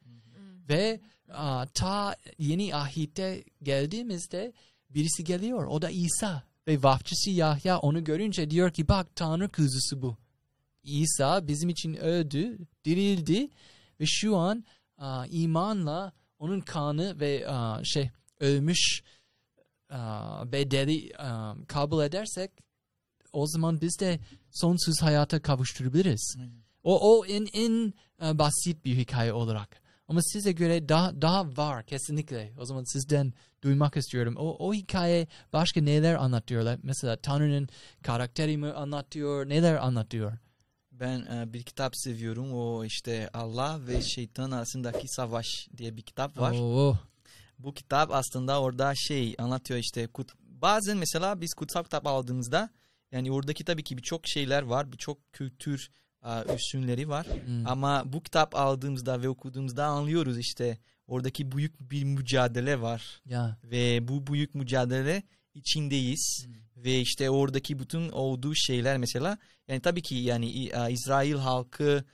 Ve 0.69 1.01
e, 1.29 1.67
ta 1.75 2.17
yeni 2.39 2.75
ahitte 2.75 3.45
geldiğimizde 3.63 4.53
birisi 4.91 5.25
geliyor. 5.25 5.67
O 5.67 5.83
da 5.83 5.91
İsa. 5.91 6.43
Ve 6.69 6.83
vafçısı 6.83 7.31
Yahya 7.31 7.79
onu 7.79 8.05
görünce 8.05 8.51
diyor 8.51 8.71
ki 8.73 8.89
bak 8.89 9.17
Tanrı 9.17 9.49
kuzusu 9.49 10.03
bu. 10.03 10.17
İsa 10.83 11.49
bizim 11.49 11.69
için 11.69 11.95
öldü, 11.95 12.59
dirildi 12.85 13.49
ve 14.01 14.05
şu 14.07 14.37
an 14.37 14.65
a, 14.99 15.27
imanla 15.27 16.13
onun 16.39 16.61
kanı 16.61 17.21
ve 17.21 17.49
a, 17.49 17.85
şey 17.85 18.11
ölmüş 18.41 19.03
a, 19.91 20.53
bedeli 20.53 21.17
a, 21.19 21.55
kabul 21.69 22.05
edersek 22.05 22.51
o 23.33 23.47
zaman 23.47 23.81
biz 23.81 24.01
de 24.01 24.21
sonsuz 24.51 25.03
hayata 25.03 25.43
kavuşturabiliriz. 25.43 26.37
O, 26.85 27.19
o 27.19 27.27
en, 27.27 27.47
en 27.53 27.93
e, 28.23 28.39
basit 28.39 28.85
bir 28.85 28.97
hikaye 28.97 29.33
olarak. 29.33 29.83
Ama 30.09 30.21
size 30.23 30.53
göre 30.53 30.89
daha, 30.89 31.23
daha 31.23 31.57
var 31.57 31.87
kesinlikle. 31.87 32.53
O 32.59 32.65
zaman 32.65 32.85
sizden 32.93 33.33
duymak 33.63 33.97
istiyorum. 33.97 34.35
O, 34.39 34.69
o 34.69 34.75
hikaye 34.75 35.27
başka 35.53 35.81
neler 35.81 36.15
anlatıyorlar? 36.15 36.79
Mesela 36.83 37.17
Tanrı'nın 37.17 37.69
karakteri 38.03 38.57
mi 38.57 38.73
anlatıyor? 38.73 39.49
Neler 39.49 39.75
anlatıyor? 39.75 40.39
Ben 40.93 41.21
e, 41.21 41.53
bir 41.53 41.63
kitap 41.63 41.97
seviyorum. 41.97 42.53
O 42.53 42.85
işte 42.85 43.31
Allah 43.35 43.87
ve 43.87 44.03
şeytan 44.03 44.51
arasındaki 44.51 45.09
savaş 45.09 45.69
diye 45.77 45.97
bir 45.97 46.03
kitap 46.03 46.39
var. 46.39 46.53
Oo. 46.53 46.99
Bu 47.59 47.75
kitap 47.75 48.11
aslında 48.13 48.61
orada 48.61 48.95
şey 48.95 49.35
anlatıyor 49.39 49.81
işte 49.81 50.07
kut 50.07 50.33
bazen 50.41 50.97
mesela 50.97 51.41
biz 51.41 51.55
kutsal 51.55 51.83
kitap 51.83 52.07
aldığımızda 52.07 52.71
yani 53.13 53.33
oradaki 53.33 53.65
tabii 53.65 53.83
ki 53.85 53.97
birçok 53.97 54.27
şeyler 54.27 54.63
var, 54.63 54.93
birçok 54.93 55.33
kültür 55.33 55.89
üstünleri 56.55 57.09
var. 57.09 57.27
Hmm. 57.27 57.67
Ama 57.67 58.03
bu 58.13 58.23
kitap 58.23 58.55
aldığımızda 58.55 59.23
ve 59.23 59.29
okuduğumuzda 59.29 59.85
anlıyoruz 59.85 60.39
işte 60.39 60.79
oradaki 61.07 61.53
büyük 61.53 61.81
bir 61.81 62.05
mücadele 62.05 62.81
var 62.81 63.21
Ya. 63.25 63.59
ve 63.65 64.09
bu 64.09 64.27
büyük 64.27 64.55
mücadele 64.55 65.23
içindeyiz 65.55 66.47
ve 66.77 67.01
işte 67.01 67.31
oradaki 67.31 67.79
bütün 67.79 68.09
olduğu 68.09 68.55
şeyler 68.55 68.99
mesela 68.99 69.39
yani 69.69 69.81
tabii 69.81 70.03
ki 70.03 70.15
yani 70.15 70.51
İsrail 70.91 71.35
halkı 71.35 72.05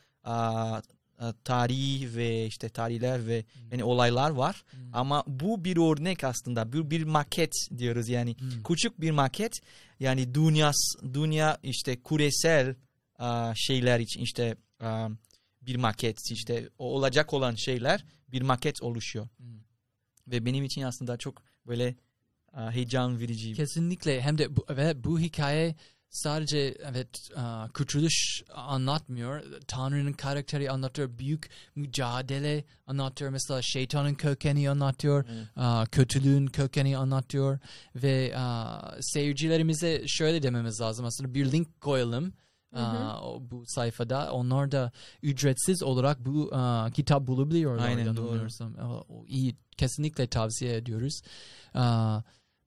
tarihi 1.45 2.17
ve 2.17 2.47
işte 2.47 2.69
tarihler 2.69 3.27
ve 3.27 3.45
yani 3.71 3.85
olaylar 3.85 4.31
var 4.31 4.65
Hmm. 4.71 4.81
ama 4.93 5.25
bu 5.27 5.65
bir 5.65 5.77
örnek 5.77 6.25
aslında 6.25 6.73
bir 6.73 6.91
bir 6.91 7.05
maket 7.05 7.53
diyoruz 7.79 8.09
yani 8.09 8.37
Hmm. 8.39 8.63
küçük 8.63 9.01
bir 9.01 9.11
maket 9.11 9.53
yani 10.01 10.35
dünya 10.35 10.73
dünya 11.15 11.59
işte 11.63 11.97
küresel 12.03 12.75
a, 13.19 13.53
şeyler 13.57 14.01
için 14.01 14.21
işte 14.21 14.57
a, 14.81 15.09
bir 15.63 15.77
maket 15.77 16.19
işte 16.31 16.69
olacak 16.79 17.33
olan 17.33 17.55
şeyler 17.55 18.05
bir 18.29 18.43
maket 18.43 18.83
oluşuyor 18.83 19.29
Hmm. 19.37 19.61
ve 20.29 20.45
benim 20.47 20.65
için 20.65 20.83
aslında 20.83 21.17
çok 21.17 21.43
böyle 21.67 21.95
a, 22.53 22.71
heyecan 22.73 23.21
verici. 23.21 23.53
Kesinlikle 23.55 24.21
hem 24.21 24.39
de 24.39 24.57
bu, 24.57 24.67
ve 24.71 25.05
bu 25.05 25.21
hikaye 25.21 25.75
sadece 26.13 26.77
evet 26.85 27.31
kurtuluş 27.75 28.43
anlatmıyor. 28.55 29.43
Tanrı'nın 29.69 30.13
karakteri 30.13 30.71
anlatıyor. 30.71 31.19
Büyük 31.19 31.51
mücadele 31.75 32.65
anlatıyor. 32.87 33.31
Mesela 33.31 33.63
şeytanın 33.63 34.15
kökeni 34.15 34.71
anlatıyor. 34.71 35.25
Evet. 35.29 35.91
kötülüğün 35.91 36.47
kökeni 36.47 36.97
anlatıyor. 36.97 37.59
Ve 37.97 38.35
seyircilerimize 39.01 40.03
şöyle 40.07 40.43
dememiz 40.43 40.81
lazım. 40.81 41.05
Aslında 41.05 41.35
bir 41.35 41.53
link 41.53 41.81
koyalım. 41.81 42.33
Hı 42.75 42.81
hı. 42.81 43.51
bu 43.51 43.65
sayfada 43.67 44.33
onlar 44.33 44.73
da 44.73 44.93
ücretsiz 45.23 45.83
olarak 45.83 46.27
bu 46.27 46.51
aa, 46.53 46.91
kitap 46.91 47.27
bulabiliyorlar. 47.27 47.87
Aynen, 47.87 48.05
yanılmıyorsam. 48.05 48.75
O, 48.75 49.25
iyi 49.27 49.57
kesinlikle 49.77 50.27
tavsiye 50.27 50.77
ediyoruz. 50.77 51.21
Aa, 51.75 52.21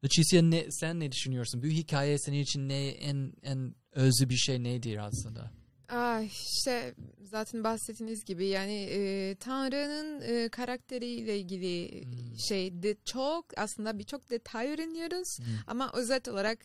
Leticia 0.05 0.41
ne, 0.41 0.65
sen 0.71 0.99
ne 0.99 1.11
düşünüyorsun? 1.11 1.61
Bu 1.63 1.67
hikaye 1.67 2.17
senin 2.19 2.39
için 2.41 2.69
ne 2.69 2.87
en 2.87 3.33
en 3.43 3.75
özlü 3.91 4.29
bir 4.29 4.35
şey 4.37 4.63
nedir 4.63 4.97
aslında? 4.97 5.51
Ay 5.89 6.25
işte 6.25 6.93
zaten 7.23 7.63
bahsettiğiniz 7.63 8.25
gibi 8.25 8.45
yani 8.45 8.87
e, 8.91 9.35
Tanrı'nın 9.39 10.21
e, 10.21 10.49
karakteriyle 10.49 11.39
ilgili 11.39 12.03
Hmm. 12.03 12.39
şey 12.49 12.83
de 12.83 12.95
çok 13.05 13.45
aslında 13.57 13.99
birçok 13.99 14.29
detay 14.29 14.67
öğreniyoruz 14.67 15.37
Hmm. 15.37 15.45
ama 15.67 15.91
özet 15.93 16.27
olarak 16.27 16.59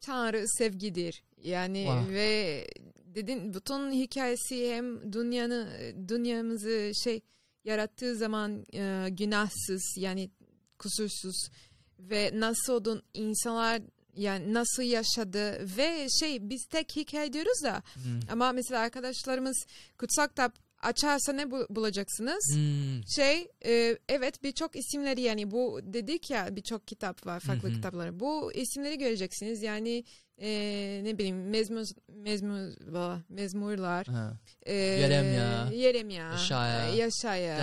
Tanrı 0.00 0.44
sevgidir. 0.48 1.22
Yani 1.42 1.78
Wow. 1.86 2.14
ve 2.14 2.66
dedin 3.14 3.54
bütün 3.54 3.92
hikayesi 3.92 4.70
hem 4.74 5.12
dünyanı 5.12 5.68
dünyamızı 6.08 6.90
şey 7.04 7.20
yarattığı 7.64 8.16
zaman 8.16 8.64
e, 8.74 9.08
günahsız 9.10 9.94
yani 9.98 10.30
kusursuz 10.78 11.48
ve 11.98 12.30
nasıl 12.34 13.00
insanlar 13.14 13.82
yani 14.16 14.54
nasıl 14.54 14.82
yaşadı 14.82 15.66
ve 15.78 16.06
şey 16.20 16.50
biz 16.50 16.66
tek 16.70 16.96
hikaye 16.96 17.32
diyoruz 17.32 17.62
da 17.64 17.82
Hmm. 17.94 18.20
ama 18.30 18.52
mesela 18.52 18.80
arkadaşlarımız 18.80 19.66
kutsal 19.98 20.28
kitap 20.28 20.54
açarsa 20.82 21.32
ne 21.32 21.50
bu- 21.50 21.66
bulacaksınız? 21.70 22.54
Hmm. 22.54 23.00
Şey 23.16 23.48
e, 23.64 23.98
evet 24.08 24.42
birçok 24.42 24.76
isimleri 24.76 25.20
yani 25.20 25.50
bu 25.50 25.80
dedik 25.82 26.30
ya 26.30 26.56
birçok 26.56 26.86
kitap 26.88 27.26
var 27.26 27.40
farklı 27.40 27.68
hı. 27.68 27.72
kitapları. 27.72 28.20
Bu 28.20 28.52
isimleri 28.52 28.98
göreceksiniz 28.98 29.62
yani 29.62 30.04
e, 30.38 31.00
ne 31.04 31.18
bileyim 31.18 31.48
mezmur, 31.48 31.86
valla, 32.92 33.22
mezmurlar. 33.28 34.06
Ha. 34.06 34.38
E, 34.62 34.74
Yeremya, 34.74 35.70
Yeremya. 35.72 36.30
Yaşaya, 36.30 36.90
e, 36.90 36.96
Yaşaya. 36.96 37.58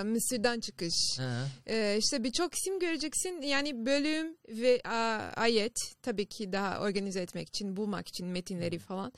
E, 0.00 0.02
Mısır'dan 0.02 0.60
çıkış. 0.60 1.18
Ha. 1.18 1.46
Ee, 1.66 1.98
işte 1.98 2.24
birçok 2.24 2.54
isim 2.54 2.78
göreceksin. 2.78 3.42
Yani 3.42 3.86
bölüm 3.86 4.36
ve 4.48 4.80
a, 4.84 5.20
ayet 5.36 5.76
tabii 6.02 6.26
ki 6.26 6.52
daha 6.52 6.80
organize 6.80 7.20
etmek 7.20 7.48
için, 7.48 7.76
bulmak 7.76 8.08
için 8.08 8.26
metinleri 8.26 8.78
falan. 8.78 9.12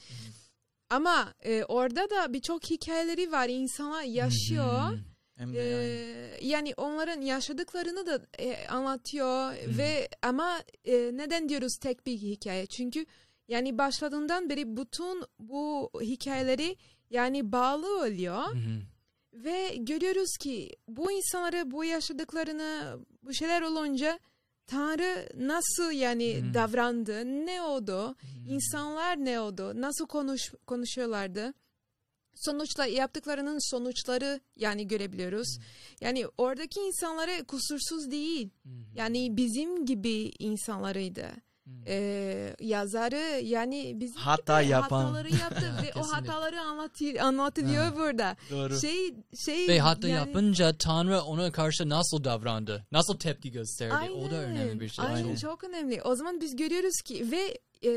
Ama 0.90 1.34
e, 1.44 1.64
orada 1.64 2.10
da 2.10 2.32
birçok 2.32 2.70
hikayeleri 2.70 3.32
var. 3.32 3.48
İnsanlar 3.48 4.02
yaşıyor. 4.02 4.90
Hmm. 4.90 5.13
Hem 5.36 5.54
de 5.54 5.58
Ee, 5.58 5.64
yani- 5.70 6.48
yani 6.50 6.74
onların 6.76 7.20
yaşadıklarını 7.20 8.06
da 8.06 8.20
e, 8.38 8.66
anlatıyor 8.66 9.52
Hı. 9.52 9.78
ve 9.78 10.08
ama 10.22 10.58
e, 10.84 10.92
neden 11.12 11.48
diyoruz 11.48 11.76
tek 11.80 12.06
bir 12.06 12.16
hikaye? 12.18 12.66
Çünkü 12.66 13.06
yani 13.48 13.78
başladığından 13.78 14.50
beri 14.50 14.76
bütün 14.76 15.22
bu 15.38 15.90
hikayeleri 16.00 16.76
yani 17.10 17.52
bağlı 17.52 17.98
oluyor. 17.98 18.52
Hmm. 18.52 18.80
Ve 19.32 19.76
görüyoruz 19.76 20.36
ki 20.40 20.76
bu 20.88 21.12
insanlara 21.12 21.70
bu 21.70 21.84
yaşadıklarını 21.84 22.98
bu 23.22 23.34
şeyler 23.34 23.62
olunca 23.62 24.18
Tanrı 24.66 25.28
nasıl 25.34 25.92
yani 25.92 26.40
Hmm. 26.40 26.54
davrandı, 26.54 27.24
ne 27.46 27.62
oldu, 27.62 28.08
Hmm. 28.20 28.54
insanlar 28.54 29.16
ne 29.24 29.40
oldu, 29.40 29.72
nasıl 29.80 30.06
konuş 30.06 30.52
konuşuyorlardı. 30.66 31.54
Sonuçla 32.34 32.86
yaptıklarının 32.86 33.70
sonuçları 33.70 34.40
yani 34.56 34.86
görebiliyoruz. 34.88 35.58
Yani 36.00 36.26
oradaki 36.38 36.80
insanları 36.80 37.44
kusursuz 37.44 38.10
değil. 38.10 38.50
Hmm. 38.62 38.72
Yani 38.94 39.36
bizim 39.36 39.86
gibi 39.86 40.32
insanlarıydı. 40.38 41.26
Ee, 41.86 42.56
yazarı 42.60 43.40
yani 43.44 43.92
bizim 44.00 44.14
Hata 44.16 44.62
gibi 44.62 44.72
yapan. 44.72 45.00
hataları 45.04 45.30
yaptı 45.36 45.72
ve 45.82 46.00
o 46.00 46.02
hataları 46.12 46.60
anlatı- 46.60 47.22
anlatılıyor 47.22 47.84
Ha. 47.84 47.96
burada. 47.96 48.36
Doğru. 48.50 48.80
Şey 48.80 49.14
şey 49.46 49.68
Ve 49.68 49.80
hatta 49.80 50.08
yani- 50.08 50.28
yapınca 50.28 50.76
Tanrı 50.78 51.20
ona 51.22 51.52
karşı 51.52 51.88
nasıl 51.88 52.24
davrandı? 52.24 52.86
Nasıl 52.92 53.18
tepki 53.18 53.50
gösterdi? 53.50 54.10
O 54.10 54.30
da 54.30 54.36
Aynen, 54.36 54.50
önemli 54.50 54.80
bir 54.80 54.88
şey. 54.88 55.04
Aynen, 55.04 55.16
Aynen. 55.16 55.36
çok 55.36 55.64
önemli. 55.64 56.02
O 56.02 56.14
zaman 56.14 56.40
biz 56.40 56.56
görüyoruz 56.56 57.00
ki 57.04 57.30
ve 57.30 57.58
e, 57.82 57.90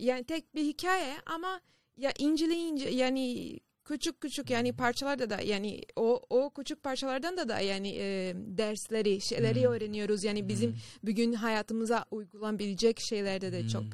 yani 0.00 0.24
tek 0.24 0.54
bir 0.54 0.64
hikaye 0.64 1.14
ama 1.26 1.60
ya 1.96 2.12
inceleyince 2.18 2.88
yani 2.88 3.58
küçük 3.86 4.20
küçük 4.20 4.50
yani 4.50 4.72
parçalarda 4.72 5.30
da 5.30 5.40
yani 5.40 5.80
o 5.96 6.20
o 6.30 6.50
küçük 6.50 6.82
parçalardan 6.82 7.36
da 7.36 7.48
da 7.48 7.60
yani 7.60 7.88
e, 7.98 8.32
dersleri 8.36 9.20
şeyleri 9.20 9.64
Hmm. 9.64 9.72
öğreniyoruz. 9.72 10.24
Yani 10.24 10.48
bizim 10.48 10.70
Hmm. 10.70 10.78
bugün 11.02 11.32
hayatımıza 11.32 12.04
uygulanabilecek 12.10 13.00
şeylerde 13.00 13.52
de 13.52 13.68
çok. 13.68 13.82
Hmm. 13.82 13.90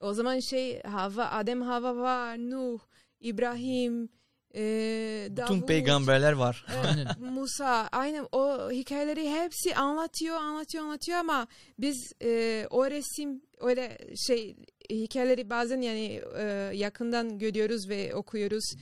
O 0.00 0.14
zaman 0.14 0.40
şey 0.40 0.82
Hava, 0.82 1.24
Adem 1.30 1.62
Hava 1.62 1.96
var, 1.96 2.38
Nuh, 2.38 2.80
İbrahim, 3.20 4.08
e, 4.54 5.26
Bütün 5.30 5.36
Davut, 5.36 5.68
peygamberler 5.68 6.32
var. 6.32 6.66
Aynen. 6.86 7.06
Musa 7.32 7.88
aynen 7.92 8.26
o 8.32 8.70
hikayeleri 8.70 9.30
hepsi 9.30 9.76
anlatıyor 9.76 10.36
anlatıyor 10.36 10.84
anlatıyor 10.84 11.18
ama 11.18 11.46
biz 11.78 12.12
e, 12.22 12.66
o 12.70 12.90
resim 12.90 13.42
öyle 13.60 13.98
şey 14.26 14.56
hikayeleri 14.90 15.50
bazen 15.50 15.80
yani 15.80 16.22
e, 16.38 16.42
yakından 16.74 17.38
görüyoruz 17.38 17.88
ve 17.88 18.14
okuyoruz 18.14 18.74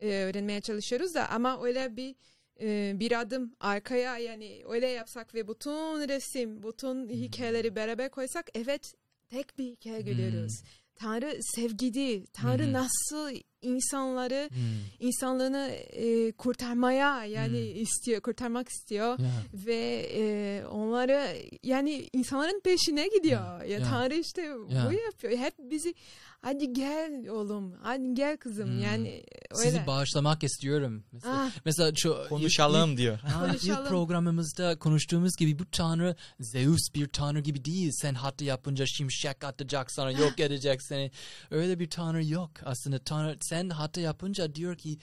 e, 0.00 0.08
öğrenmeye 0.08 0.60
çalışıyoruz 0.60 1.14
da 1.14 1.28
ama 1.30 1.62
öyle 1.64 1.96
bir 1.96 2.14
e, 2.60 2.92
bir 3.00 3.20
adım 3.20 3.52
arkaya 3.60 4.18
yani 4.18 4.62
öyle 4.68 4.86
yapsak 4.86 5.34
ve 5.34 5.48
bütün 5.48 6.08
resim, 6.08 6.62
bütün 6.62 7.08
hikayeleri 7.08 7.76
beraber 7.76 8.10
koysak 8.10 8.46
evet 8.54 8.94
tek 9.28 9.58
bir 9.58 9.64
hikaye 9.64 10.00
görüyoruz. 10.00 10.62
Tanrı 10.94 11.38
sevgidi, 11.42 12.26
Tanrı 12.26 12.64
Hmm. 12.66 12.72
nasıl 12.72 13.40
insanları, 13.62 14.48
Hmm. 14.52 14.58
insanlığını 15.00 15.68
e, 15.92 16.32
kurtarmaya 16.32 17.24
yani 17.24 17.58
Hmm. 17.74 17.82
istiyor, 17.82 18.20
kurtarmak 18.20 18.68
istiyor 18.68 19.18
Yeah. 19.18 19.30
ve 19.66 20.10
e, 20.14 20.62
onları 20.66 21.36
yani 21.62 22.08
insanların 22.12 22.60
peşine 22.60 23.08
gidiyor. 23.08 23.58
Ya 23.62 23.64
Yeah. 23.64 23.90
Tanrı 23.90 24.14
işte 24.14 24.42
Yeah. 24.42 24.90
bu 24.90 24.92
yapıyor. 24.92 25.32
Hep 25.38 25.54
bizi 25.58 25.94
hadi 26.42 26.72
gel 26.72 27.28
oğlum, 27.28 27.74
hadi 27.82 28.14
gel 28.14 28.36
kızım. 28.36 28.68
Hmm. 28.68 28.78
Yani 28.82 29.24
Sizi 29.54 29.68
öyle. 29.76 29.86
bağışlamak 29.86 30.44
istiyorum. 30.44 31.04
Mesela, 31.12 31.34
Ah, 31.36 31.50
mesela 31.64 31.94
şu 31.94 32.16
Konuşalım 32.28 32.96
diyor. 32.96 33.18
Ha, 33.18 33.46
ilk 33.46 33.60
Konuşalım. 33.60 33.88
programımızda 33.88 34.78
konuştuğumuz 34.78 35.36
gibi 35.36 35.58
bu 35.58 35.70
tanrı 35.70 36.16
Zeus 36.40 36.80
bir 36.94 37.08
tanrı 37.08 37.40
gibi 37.40 37.64
değil. 37.64 37.90
Sen 37.92 38.14
hatta 38.14 38.44
yapınca 38.44 38.86
şimşek 38.86 39.44
atacak 39.44 39.90
sana 39.90 40.10
yok 40.10 40.40
edecek 40.40 40.82
seni. 40.82 41.10
Öyle 41.50 41.78
bir 41.78 41.90
tanrı 41.90 42.24
yok 42.26 42.50
aslında. 42.64 42.98
Tanrı 42.98 43.36
sen 43.40 43.70
hatta 43.70 44.00
yapınca 44.00 44.54
diyor 44.54 44.76
ki 44.76 44.98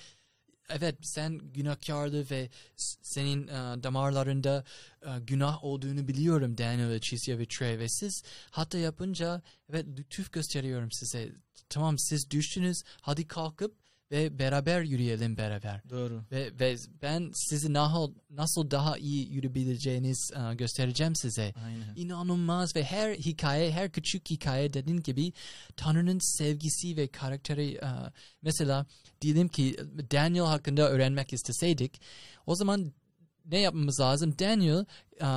evet 0.70 0.96
sen 1.02 1.38
günahkarlı 1.38 2.30
ve 2.32 2.50
senin 3.02 3.48
e, 3.48 3.84
damarlarında 3.84 4.64
e, 5.02 5.20
günah 5.20 5.64
olduğunu 5.64 6.08
biliyorum 6.08 6.58
Daniel 6.58 6.90
ve 6.90 7.00
Chisia 7.00 7.38
ve 7.38 7.46
Trey 7.46 7.80
ve 7.80 7.90
siz 7.90 8.24
hatta 8.52 8.78
yapınca 8.78 9.42
evet 9.70 9.86
lütuf 9.88 10.32
gösteriyorum 10.32 10.92
size. 10.92 11.32
Tamam 11.70 11.98
siz 11.98 12.32
düştünüz 12.32 12.84
hadi 13.02 13.28
kalkıp 13.28 13.83
ve 14.12 14.40
beraber 14.40 14.82
yürüyelim 14.82 15.38
beraber. 15.38 15.82
Doğru. 15.90 16.24
Ve, 16.32 16.60
ve 16.60 16.76
ben 17.02 17.32
sizi 17.34 17.74
nasıl, 17.74 18.14
nasıl 18.30 18.72
daha 18.72 18.98
iyi 18.98 19.34
yürüyebileceğiniz 19.34 20.32
e, 20.36 20.56
göstereceğim 20.56 21.16
size. 21.16 21.54
Aynen. 21.66 21.96
İnanılmaz 21.96 22.76
ve 22.76 22.84
her 22.84 23.14
hikaye, 23.16 23.72
her 23.72 23.92
küçük 23.92 24.30
hikaye 24.30 24.74
dediğin 24.74 25.00
gibi 25.00 25.34
Tanrı'nın 25.76 26.38
sevgisi 26.38 26.98
ve 26.98 27.08
karakteri 27.08 27.76
e, 27.76 27.90
mesela 28.42 28.86
diyelim 29.22 29.48
ki 29.48 29.76
Daniel 30.12 30.46
hakkında 30.46 30.90
öğrenmek 30.90 31.34
isteseydik 31.34 32.02
o 32.46 32.56
zaman 32.56 32.94
ne 33.46 33.60
yapmamız 33.60 34.00
lazım? 34.00 34.36
Daniel 34.40 34.86
e, 35.22 35.28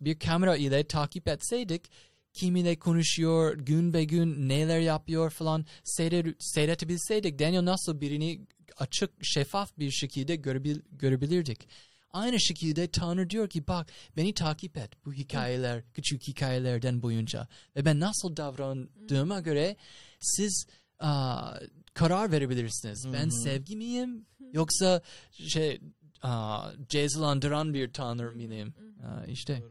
bir 0.00 0.18
kamera 0.18 0.56
ile 0.56 0.86
takip 0.86 1.28
etseydik 1.28 1.90
kimiyle 2.38 2.78
konuşuyor, 2.78 3.58
gün 3.58 3.92
be 3.92 4.04
gün 4.04 4.48
neler 4.48 4.80
yapıyor 4.80 5.30
falan 5.30 5.66
seyret, 5.84 6.26
seyretebilseydik 6.38 7.38
Daniel 7.38 7.64
nasıl 7.64 8.00
birini 8.00 8.40
açık, 8.76 9.10
şeffaf 9.22 9.78
bir 9.78 9.90
şekilde 9.90 10.36
görebil, 10.36 10.80
görebilirdik. 10.92 11.68
Aynı 12.10 12.40
şekilde 12.40 12.90
Tanrı 12.90 13.30
diyor 13.30 13.48
ki 13.48 13.66
bak 13.66 13.90
beni 14.16 14.34
takip 14.34 14.76
et 14.76 14.90
bu 15.04 15.12
hikayeler, 15.12 15.82
küçük 15.94 16.28
hikayelerden 16.28 17.02
boyunca. 17.02 17.48
Ve 17.76 17.84
ben 17.84 18.00
nasıl 18.00 18.36
davrandığıma 18.36 19.40
göre 19.40 19.76
siz 20.20 20.66
aa, 20.98 21.54
karar 21.94 22.32
verebilirsiniz. 22.32 23.06
Ben 23.12 23.22
Hı 23.22 23.26
hı. 23.26 23.42
sevgi 23.42 23.76
miyim 23.76 24.26
yoksa 24.52 25.02
şey 25.32 25.80
aa, 26.22 26.70
cezalandıran 26.88 27.74
bir 27.74 27.92
Tanrı 27.92 28.32
mıyım? 28.32 28.74
Aa, 29.02 29.24
işte. 29.26 29.62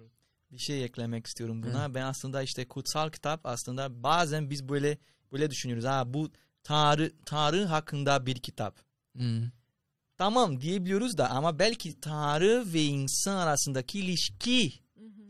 Bir 0.51 0.57
şey 0.57 0.83
eklemek 0.83 1.27
istiyorum 1.27 1.63
buna. 1.63 1.93
Ben 1.93 2.01
aslında 2.03 2.41
işte 2.43 2.67
kutsal 2.67 3.09
kitap 3.09 3.45
aslında 3.45 4.03
bazen 4.03 4.49
biz 4.49 4.69
böyle 4.69 4.97
böyle 5.31 5.51
düşünüyoruz. 5.51 5.85
Ha 5.85 6.13
bu 6.13 6.31
Tanrı 6.63 7.11
Tanrı 7.25 7.65
hakkında 7.65 8.25
bir 8.25 8.35
kitap. 8.35 8.79
Hmm. 9.17 9.41
Tamam 10.17 10.61
diyebiliyoruz 10.61 11.17
da 11.17 11.29
ama 11.29 11.59
belki 11.59 11.99
Tanrı 12.01 12.73
ve 12.73 12.83
insan 12.83 13.35
arasındaki 13.37 13.99
ilişki 13.99 14.73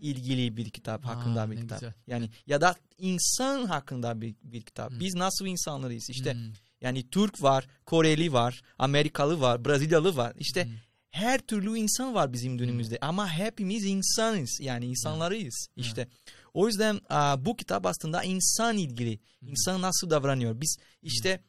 ilgili 0.01 0.57
bir 0.57 0.69
kitap 0.69 1.05
Aa, 1.05 1.09
hakkında 1.09 1.51
bir 1.51 1.61
kitap. 1.61 1.79
güzel. 1.79 1.93
Yani 2.07 2.29
ya 2.47 2.61
da 2.61 2.75
insan 2.97 3.65
hakkında 3.65 4.21
bir, 4.21 4.35
bir 4.43 4.61
kitap. 4.61 4.91
Hmm. 4.91 4.99
Biz 4.99 5.15
nasıl 5.15 5.45
insanlarız? 5.45 6.09
İşte 6.09 6.33
Hmm. 6.33 6.53
yani 6.81 7.09
Türk 7.09 7.43
var, 7.43 7.67
Koreli 7.85 8.33
var, 8.33 8.61
Amerikalı 8.79 9.41
var, 9.41 9.65
Brezilyalı 9.65 10.15
var. 10.15 10.33
İşte 10.39 10.65
Hmm. 10.65 10.71
Her 11.17 11.39
türlü 11.39 11.77
insan 11.77 12.13
var 12.13 12.33
bizim 12.33 12.59
dönümümüzde 12.59 12.97
ama 13.01 13.29
hepimiz 13.29 13.85
insanız. 13.85 14.59
Yani 14.61 14.85
insanlarıyız. 14.85 15.67
İşte. 15.75 16.07
O 16.53 16.67
yüzden 16.67 16.99
bu 17.45 17.55
kitap 17.55 17.85
aslında 17.85 18.23
insan 18.23 18.77
ilgili. 18.77 19.19
İnsan 19.41 19.81
nasıl 19.81 20.09
davranıyor? 20.09 20.61
Biz 20.61 20.77
işte 21.01 21.39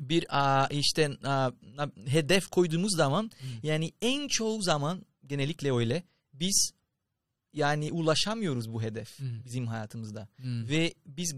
bir 0.00 0.26
işte 0.70 1.10
hedef 2.06 2.46
koyduğumuz 2.48 2.96
zaman 2.96 3.30
yani 3.62 3.92
en 4.02 4.28
çoğu 4.28 4.62
zaman 4.62 5.06
genellikle 5.26 5.72
öyle 5.72 6.02
biz 6.32 6.72
yani 7.52 7.92
ulaşamıyoruz 7.92 8.72
bu 8.72 8.82
hedef 8.82 9.18
bizim 9.44 9.66
hayatımızda. 9.66 10.28
Ve 10.38 10.94
biz 11.06 11.34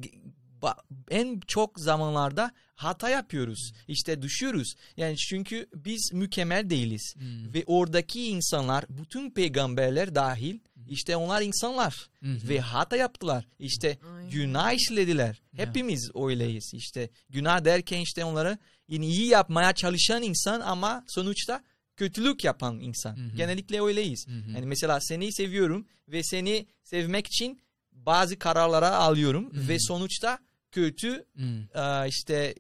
en 1.11 1.41
çok 1.47 1.81
zamanlarda 1.81 2.53
hata 2.75 3.09
yapıyoruz. 3.09 3.73
İşte 3.89 4.23
düşüyoruz. 4.23 4.75
Yani 4.97 5.17
çünkü 5.17 5.67
biz 5.75 6.11
mükemmel 6.13 6.71
değiliz. 6.71 7.15
Hmm. 7.19 7.55
Ve 7.55 7.65
oradaki 7.67 8.27
insanlar 8.27 8.85
bütün 8.89 9.31
peygamberler 9.31 10.15
dahil 10.15 10.59
işte 10.89 11.17
onlar 11.17 11.43
insanlar 11.43 12.09
Hmm. 12.19 12.49
ve 12.49 12.61
hata 12.61 12.97
yaptılar. 12.97 13.45
İşte 13.59 13.99
Aynen. 14.15 14.31
günah 14.31 14.73
işlediler. 14.73 15.43
Hepimiz 15.57 16.11
öyleyiz. 16.15 16.71
İşte 16.75 17.11
günah 17.31 17.65
derken 17.65 18.01
işte 18.01 18.25
onları 18.25 18.59
iyi 18.89 19.27
yapmaya 19.27 19.73
çalışan 19.73 20.23
insan 20.23 20.61
ama 20.61 21.05
sonuçta 21.09 21.63
kötülük 21.97 22.45
yapan 22.45 22.81
insan. 22.81 23.17
Hı. 23.17 23.37
Genellikle 23.37 23.83
öyleyiz. 23.83 24.27
Hı. 24.29 24.51
Yani 24.55 24.67
mesela 24.67 25.01
seni 25.01 25.33
seviyorum 25.33 25.87
ve 26.09 26.23
seni 26.23 26.67
sevmek 26.83 27.27
için 27.27 27.61
bazı 27.93 28.39
kararlara 28.39 28.95
alıyorum 28.95 29.55
hı. 29.55 29.69
ve 29.69 29.77
sonuçta 29.79 30.39
kötü 30.73 31.25
Hmm. 31.35 31.63
e, 31.83 32.09
işte 32.09 32.55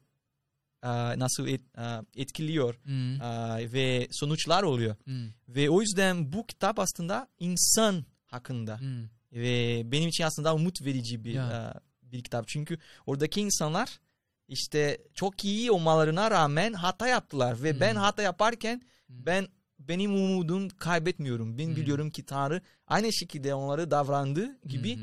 e, 0.82 0.88
nasıl 1.18 1.46
et- 1.48 1.78
e, 1.78 2.20
etkiliyor 2.22 2.74
Hmm. 2.84 3.22
e, 3.22 3.72
ve 3.72 4.08
sonuçlar 4.10 4.62
oluyor. 4.62 4.96
Hmm. 5.04 5.28
Ve 5.48 5.70
o 5.70 5.80
yüzden 5.80 6.32
bu 6.32 6.46
kitap 6.46 6.78
aslında 6.78 7.28
insan 7.38 8.04
hakkında 8.26 8.80
Hmm. 8.80 9.04
ve 9.32 9.82
benim 9.92 10.08
için 10.08 10.24
aslında 10.24 10.54
umut 10.54 10.82
verici 10.82 11.24
bir 11.24 11.34
Ya. 11.34 11.74
e, 12.04 12.10
bir 12.12 12.22
kitap. 12.22 12.48
Çünkü 12.48 12.78
oradaki 13.06 13.40
insanlar 13.40 14.00
işte 14.48 14.98
çok 15.14 15.44
iyi 15.44 15.70
olmalarına 15.70 16.30
rağmen 16.30 16.72
hata 16.72 17.08
yaptılar 17.08 17.62
ve 17.62 17.72
Hmm. 17.72 17.80
ben 17.80 17.94
hata 17.96 18.22
yaparken 18.22 18.82
Hmm. 19.06 19.26
ben 19.26 19.46
benim 19.78 20.14
umudum 20.14 20.68
kaybetmiyorum. 20.68 21.58
Ben 21.58 21.66
Hmm. 21.66 21.76
biliyorum 21.76 22.10
ki 22.10 22.22
Tanrı 22.24 22.62
aynı 22.86 23.12
şekilde 23.12 23.54
onları 23.54 23.90
davrandığı 23.90 24.58
gibi 24.68 24.96
Hmm. 24.96 25.02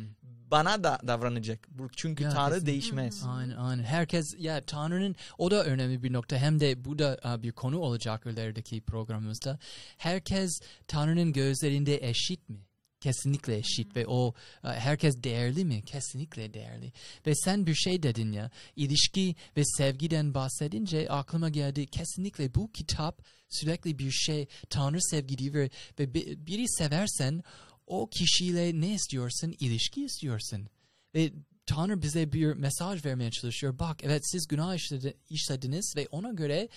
Bana 0.52 0.84
da 0.84 1.00
davranacak. 1.08 1.68
Çünkü 1.96 2.24
Ya, 2.24 2.30
Tanrı 2.30 2.50
kesinlikle. 2.54 2.72
değişmez. 2.72 3.24
Aynen 3.28 3.56
aynen. 3.56 3.84
Herkes 3.84 4.26
ya 4.40 4.62
Tanrı'nın 4.66 5.16
o 5.38 5.52
da 5.52 5.66
önemli 5.66 6.04
bir 6.04 6.14
nokta. 6.14 6.38
Hem 6.38 6.60
de 6.60 6.86
bu 6.86 7.00
da 7.00 7.40
bir 7.44 7.52
konu 7.52 7.78
olacak 7.80 8.26
ilerideki 8.26 8.82
programımızda. 8.82 9.60
Herkes 9.98 10.60
Tanrı'nın 10.88 11.34
gözlerinde 11.34 12.10
eşit 12.10 12.50
mi? 12.50 12.58
Kesinlikle 13.00 13.58
eşit 13.58 13.96
ve 13.96 14.08
o 14.08 14.34
a, 14.64 14.74
herkes 14.74 15.24
değerli 15.24 15.66
mi? 15.66 15.82
Kesinlikle 15.86 16.54
değerli. 16.54 16.92
Ve 17.28 17.36
sen 17.36 17.66
bir 17.66 17.76
şey 17.76 18.04
dedin 18.04 18.32
ya 18.32 18.52
ilişki 18.76 19.36
ve 19.58 19.66
sevgiden 19.66 20.34
bahsedince 20.34 21.10
aklıma 21.10 21.50
geldi 21.50 21.88
kesinlikle 21.88 22.56
bu 22.56 22.72
kitap 22.72 23.22
sürekli 23.50 24.00
bir 24.00 24.12
şey 24.12 24.48
Tanrı 24.70 25.02
sevgili 25.02 25.54
ve, 25.54 25.70
ve 26.00 26.14
bi- 26.14 26.48
biri 26.48 26.66
seversen 26.70 27.44
o 27.88 28.10
kişiyle 28.10 28.82
ne 28.82 28.94
istiyorsun? 28.94 29.56
İlişki 29.60 30.06
istiyorsun. 30.06 30.68
Ve 31.16 31.32
Tanrı 31.66 32.02
bize 32.02 32.32
bir 32.32 32.54
mesaj 32.54 33.06
vermeye 33.06 33.32
çalışıyor. 33.32 33.80
Bak 33.80 34.04
evet 34.04 34.22
siz 34.32 34.48
günah 34.48 34.76
işledi- 34.76 35.18
işlediniz 35.30 35.94
ve 35.98 36.08
ona 36.12 36.30
göre 36.32 36.70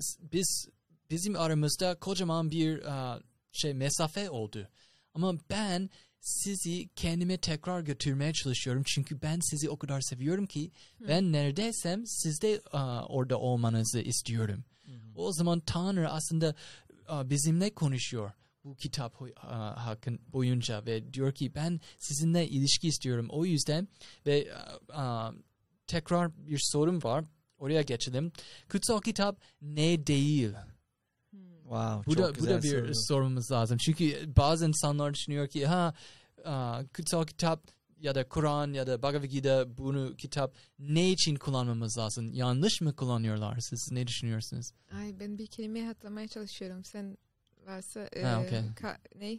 s- 0.00 0.32
biz 0.32 0.68
bizim 1.10 1.36
aramızda 1.36 1.94
kocaman 1.98 2.50
bir 2.50 2.84
aa, 2.92 3.20
şey 3.52 3.74
mesafe 3.74 4.30
oldu. 4.30 4.68
Ama 5.14 5.34
ben 5.50 5.90
sizi 6.20 6.88
kendime 6.96 7.38
tekrar 7.38 7.80
götürmeye 7.80 8.32
çalışıyorum. 8.32 8.82
Çünkü 8.86 9.22
ben 9.22 9.38
sizi 9.50 9.70
o 9.70 9.76
kadar 9.78 10.00
seviyorum 10.00 10.46
ki 10.46 10.70
ben 11.08 11.32
neredeysem 11.32 12.06
siz 12.06 12.42
de 12.42 12.60
aa, 12.72 13.04
orada 13.06 13.38
olmanızı 13.38 14.00
istiyorum. 14.00 14.64
O 15.14 15.32
zaman 15.32 15.60
Tanrı 15.60 16.10
aslında 16.10 16.54
aa, 17.08 17.30
bizimle 17.30 17.74
konuşuyor 17.74 18.32
bu 18.64 18.76
kitap 18.76 19.20
hakkın 19.76 20.20
boyunca 20.32 20.86
ve 20.86 21.12
diyor 21.12 21.32
ki 21.34 21.54
ben 21.54 21.80
sizinle 21.98 22.48
ilişki 22.48 22.88
istiyorum. 22.88 23.26
O 23.30 23.44
yüzden 23.44 23.88
ve 24.26 24.48
aa, 24.92 25.30
tekrar 25.86 26.46
bir 26.48 26.60
sorum 26.62 27.02
var. 27.02 27.24
Oraya 27.58 27.82
geçelim. 27.82 28.32
Kutsal 28.70 29.00
kitap 29.00 29.40
ne 29.62 30.06
değil? 30.06 30.52
Wow, 31.62 32.06
Bu 32.06 32.16
da 32.18 32.34
bu 32.38 32.46
da 32.46 32.62
bir 32.62 32.70
soru. 32.70 32.92
sormamız 32.94 33.50
lazım. 33.52 33.78
Çünkü 33.78 34.36
bazı 34.36 34.66
insanlar 34.68 35.14
düşünüyor 35.14 35.48
ki 35.48 35.66
ha 35.66 35.94
aa, 36.44 36.82
kutsal 36.96 37.24
kitap 37.26 37.64
ya 38.00 38.14
da 38.14 38.28
Kur'an 38.28 38.72
ya 38.72 38.86
da 38.86 39.02
Bhagavad 39.02 39.24
Gita 39.24 39.78
bunu 39.78 40.16
kitap 40.16 40.54
ne 40.78 41.10
için 41.10 41.36
kullanmamız 41.36 41.98
lazım? 41.98 42.32
Yanlış 42.32 42.80
mı 42.80 42.96
kullanıyorlar? 42.96 43.58
Siz 43.60 43.88
ne 43.92 44.06
düşünüyorsunuz? 44.06 44.70
Ay 44.92 45.20
ben 45.20 45.38
bir 45.38 45.46
kelimeyi 45.46 45.86
hatırlamaya 45.86 46.28
çalışıyorum. 46.28 46.84
Sen 46.84 47.18
varsa 47.66 48.08
e, 48.12 48.22
Ha, 48.22 48.42
okey. 48.46 48.58
ka- 48.58 48.98
ne? 49.14 49.38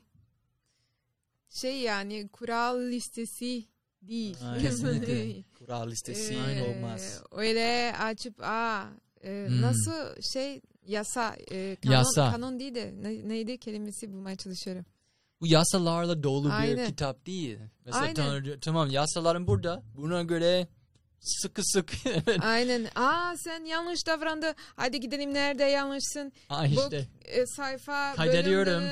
Şey 1.49 1.79
yani 1.81 2.27
kural 2.27 2.81
listesi 2.81 3.65
değil. 4.01 4.37
Aynen. 4.43 4.61
Kesinlikle. 4.61 5.43
Kural 5.59 5.91
listesi 5.91 6.37
Aynen. 6.47 6.75
olmaz. 6.77 7.21
Öyle 7.31 7.93
açıp 7.99 8.35
aa 8.43 8.89
e, 9.23 9.45
Hmm. 9.47 9.61
nasıl 9.61 10.21
şey 10.33 10.61
yasa 10.87 11.35
e, 11.51 11.75
kanon, 11.75 11.95
Yasa. 11.95 12.31
kanon 12.31 12.59
değil 12.59 12.75
de 12.75 12.93
ne- 13.01 13.29
neydi 13.29 13.57
kelimesi 13.57 14.11
bulmaya 14.11 14.35
çalışıyorum. 14.35 14.85
Bu 15.41 15.47
yasalarla 15.47 16.23
dolu 16.23 16.45
bir 16.47 16.53
Aynen. 16.53 16.89
kitap 16.89 17.25
değil. 17.25 17.59
Mesela 17.85 18.03
Aynen. 18.03 18.13
Tanrı, 18.15 18.59
tamam 18.59 18.89
yasaların 18.89 19.47
burada. 19.47 19.83
Buna 19.95 20.23
göre 20.23 20.67
sıkı 21.21 21.61
sıkı. 21.63 21.95
Aynen. 22.41 22.87
Aa 22.95 23.37
sen 23.37 23.65
yanlış 23.65 24.07
davrandı. 24.07 24.53
Hadi 24.75 24.99
gidelim 24.99 25.33
nerede 25.33 25.63
yanlışsın. 25.63 26.33
Aa 26.49 26.63
Bu 26.63 26.67
işte. 26.67 27.07
e, 27.25 27.45
sayfa 27.45 28.15
Kaydediyorum. 28.15 28.83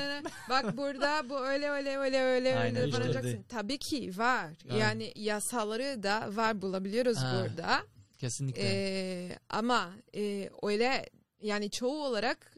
Bak 0.48 0.76
burada 0.76 1.28
bu 1.28 1.38
öyle 1.46 1.70
öyle 1.70 1.96
öyle 1.98 2.20
öyle 2.22 2.58
Aynen, 2.58 2.76
öyle 2.76 2.88
işte. 2.88 3.00
banacaksın. 3.02 3.42
Tabii 3.48 3.78
ki 3.78 4.10
var. 4.16 4.46
Yani. 4.68 4.80
Yani 4.80 5.12
yasaları 5.16 6.02
da 6.02 6.36
var 6.36 6.62
bulabiliyoruz 6.62 7.18
Ha. 7.18 7.42
burada. 7.48 7.82
Kesinlikle. 8.18 8.62
Ee, 8.64 9.38
ama 9.48 9.90
e, 10.16 10.50
öyle 10.62 11.06
yani 11.42 11.70
çoğu 11.70 12.04
olarak 12.04 12.54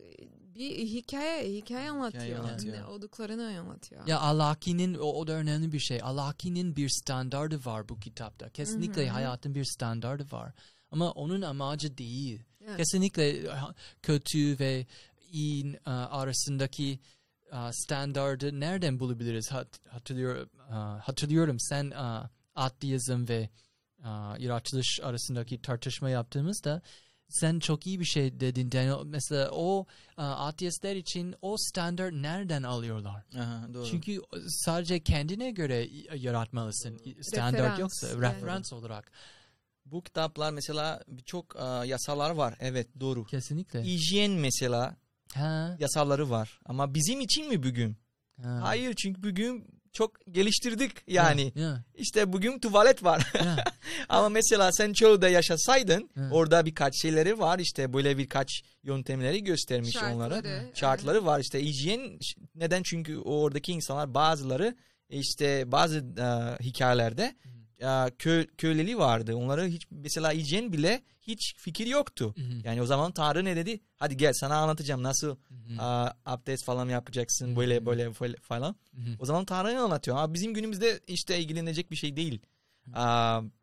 bir 0.55 0.79
hikaye 0.79 1.55
hikaye 1.55 1.91
anlatıyor. 1.91 2.39
anlatıyor. 2.39 2.77
Ne 2.77 2.85
olduklarını 2.85 3.59
anlatıyor. 3.61 4.07
Ya 4.07 4.21
Alaki'nin 4.21 4.95
o, 4.95 5.05
o 5.05 5.27
da 5.27 5.33
önemli 5.33 5.73
bir 5.73 5.79
şey. 5.79 6.01
Alaki'nin 6.03 6.77
bir 6.77 6.89
standardı 6.89 7.65
var 7.65 7.89
bu 7.89 8.01
kitapta. 8.01 8.49
Kesinlikle 8.49 9.07
Hı 9.07 9.11
hı. 9.11 9.13
hayatın 9.13 9.55
bir 9.55 9.65
standardı 9.65 10.27
var. 10.33 10.53
Ama 10.91 11.11
onun 11.11 11.43
amacı 11.43 11.99
değil. 11.99 12.43
Evet. 12.61 12.77
Kesinlikle 12.77 13.49
ha, 13.49 13.75
kötü 14.03 14.59
ve 14.59 14.87
iyi 15.33 15.75
e, 15.87 15.91
arasındaki 15.91 17.01
e, 17.53 17.57
standardı 17.73 18.61
nereden 18.61 19.01
bulabiliriz? 19.01 19.53
Hat, 19.53 19.69
hatırlıyorum, 19.89 20.51
e, 20.71 20.75
hatırlıyorum 21.03 21.61
sen 21.61 21.91
e, 21.91 22.29
ateizm 22.55 23.29
ve 23.29 23.49
e, 23.99 24.09
yaratılış 24.39 25.01
arasındaki 25.03 25.63
tartışma 25.63 26.11
yaptığımızda 26.11 26.83
sen 27.33 27.59
çok 27.59 27.87
iyi 27.87 28.01
bir 28.01 28.05
şey 28.05 28.41
dedin 28.41 28.73
Daniel. 28.73 29.05
Mesela 29.05 29.51
o 29.53 29.87
e, 30.19 30.23
ateistler 30.23 30.97
için 30.97 31.35
o 31.43 31.57
standart 31.59 32.13
nereden 32.15 32.63
alıyorlar? 32.63 33.25
Aha, 33.39 33.75
doğru. 33.75 33.87
Çünkü 33.87 34.21
sadece 34.49 35.01
kendine 35.01 35.51
göre 35.51 35.89
yaratmalısın. 36.17 36.99
Standart 37.23 37.55
Referans, 37.55 37.79
yoksa 37.79 38.07
referans 38.21 38.73
olarak. 38.73 39.13
bu 39.85 40.03
kitaplar 40.05 40.51
mesela 40.53 41.03
birçok 41.09 41.57
e, 41.57 41.87
yasalar 41.87 42.31
var. 42.31 42.55
Evet 42.61 42.89
doğru. 43.01 43.25
Kesinlikle. 43.25 43.83
Hijyen 43.85 44.31
mesela 44.31 44.97
Ha, 45.35 45.77
yasaları 45.81 46.31
var. 46.31 46.61
Ama 46.65 46.95
bizim 46.95 47.21
için 47.21 47.49
mi 47.49 47.63
bugün? 47.63 47.97
ha. 48.43 48.59
Hayır 48.63 48.95
çünkü 48.95 49.23
bugün 49.23 49.82
çok 49.93 50.13
geliştirdik 50.31 50.93
yani. 51.07 51.53
Ya, 51.55 51.85
İşte 51.95 52.33
bugün 52.33 52.59
tuvalet 52.59 53.05
var. 53.05 53.33
ya, 53.35 53.65
Ama 54.09 54.29
mesela 54.29 54.73
sen 54.73 54.93
çölde 54.93 55.29
yaşasaydın 55.29 56.11
Evet. 56.17 56.29
orada 56.33 56.67
birkaç 56.67 57.03
şeyleri 57.03 57.39
var 57.39 57.59
işte 57.59 57.93
böyle 57.93 58.19
birkaç 58.19 58.49
yöntemleri 58.83 59.45
göstermiş 59.45 59.97
onlara. 59.97 60.35
Şartları. 60.35 60.71
Şartları 60.75 61.27
var 61.27 61.41
işte 61.41 61.65
hijyen 61.65 62.19
neden 62.55 62.83
çünkü 62.83 63.19
oradaki 63.19 63.73
insanlar 63.73 64.15
bazıları 64.15 64.77
işte 65.11 65.73
bazı 65.73 65.99
e, 65.99 66.65
hikayelerde 66.65 67.35
e, 67.81 68.11
kö, 68.19 68.47
köleli 68.59 68.99
vardı. 68.99 69.35
Onlara 69.37 69.65
hiç 69.65 69.87
mesela 69.91 70.33
hijyen 70.33 70.73
bile 70.73 71.03
hiç 71.23 71.55
fikir 71.57 71.87
yoktu. 71.87 72.35
Hı 72.37 72.43
hı. 72.43 72.61
Yani 72.65 72.83
o 72.83 72.87
zaman 72.87 73.13
Tanrı 73.13 73.45
ne 73.45 73.57
dedi? 73.57 73.81
Hadi 73.97 74.17
gel 74.17 74.33
sana 74.33 74.57
anlatacağım 74.57 75.03
nasıl 75.03 75.29
Hı 75.29 75.55
hı. 75.55 75.83
a, 75.83 76.13
abdest 76.27 76.65
falan 76.65 76.89
yapacaksın 76.89 77.57
böyle 77.57 77.87
böyle 77.87 78.13
falan. 78.43 78.77
Hı 78.95 79.01
hı. 79.01 79.17
O 79.19 79.25
zaman 79.25 79.45
Tanrı 79.45 79.81
anlatıyor. 79.81 80.17
Ama 80.17 80.35
bizim 80.35 80.55
günümüzde 80.55 81.01
işte 81.07 81.39
ilgilenecek 81.39 81.91
bir 81.91 81.97
şey 81.97 82.17
değil. 82.17 82.41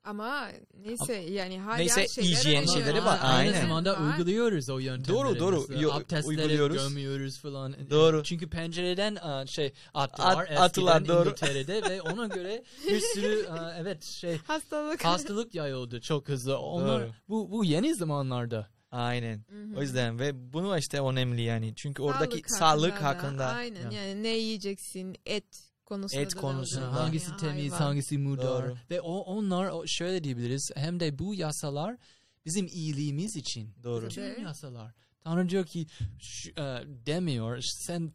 Ama 0.03 0.47
neyse 0.73 1.13
yani 1.13 1.59
hala 1.59 1.75
Neyse, 1.77 2.07
şeyler 2.07 2.29
hijyen 2.29 2.65
şeyleri 2.65 3.05
var, 3.05 3.19
Aynı 3.21 3.49
aynen. 3.49 3.61
zamanda 3.61 3.93
Var. 3.93 4.11
uyguluyoruz 4.11 4.69
o 4.69 4.79
yöntemleri. 4.79 5.23
Doğru, 5.23 5.39
doğru. 5.39 5.81
Yo- 5.81 5.91
Abdestleri 5.91 6.27
uyguluyoruz. 6.27 6.77
gömüyoruz 6.87 7.39
falan. 7.39 7.75
Doğru. 7.89 8.23
Çünkü 8.23 8.49
pencereden 8.49 9.45
şey 9.45 9.73
attılar 9.93 10.47
At- 10.47 10.59
attılar, 10.61 11.07
doğru. 11.07 11.29
İngiltere'de 11.29 11.81
ve 11.89 12.01
ona 12.01 12.27
göre 12.27 12.63
bir 12.87 12.99
sürü 12.99 13.47
evet 13.77 14.03
şey 14.03 14.37
Hastalık. 14.37 15.05
hastalık 15.05 15.55
yayıldı 15.55 16.01
çok 16.01 16.29
hızlı. 16.29 16.57
Onlar 16.59 17.01
Doğru. 17.01 17.11
bu 17.29 17.51
bu 17.51 17.65
yeni 17.65 17.95
zamanlarda. 17.95 18.67
aynen. 18.91 19.43
Hı 19.49 19.63
hı. 19.63 19.77
O 19.79 19.81
yüzden 19.81 20.19
ve 20.19 20.53
bunu 20.53 20.77
işte 20.77 21.01
önemli 21.01 21.41
yani. 21.41 21.73
Çünkü 21.75 22.01
oradaki 22.01 22.35
Sağlık 22.37 22.49
sağlık 22.49 22.93
hakkında 22.93 23.39
da, 23.39 23.45
hakkında. 23.47 23.55
Aynen 23.55 23.91
Ya. 23.91 24.01
yani 24.07 24.23
ne 24.23 24.27
yiyeceksin 24.37 25.15
et 25.25 25.68
konusunda 25.89 26.21
Et 26.21 26.35
da 26.35 26.39
konusunda. 26.41 26.93
hangisi 26.93 27.37
temiz, 27.37 27.71
hayvan. 27.71 27.85
hangisi 27.85 28.17
mudar 28.17 28.63
Doğru. 28.65 28.77
ve 28.89 29.01
o 29.01 29.17
onlar 29.19 29.69
o- 29.69 29.87
şöyle 29.87 30.23
diyebiliriz. 30.23 30.71
Hem 30.75 30.99
de 30.99 31.19
bu 31.19 31.35
yasalar 31.35 31.97
bizim 32.45 32.67
iyiliğimiz 32.67 33.35
için. 33.35 33.73
Doğru. 33.83 34.09
Tüm 34.09 34.41
yasalar. 34.41 34.93
Tanrı 35.23 35.49
diyor 35.49 35.65
ki 35.65 35.87
şu- 36.19 36.49
e, 36.49 36.83
demiyor 37.05 37.61
sen 37.61 38.13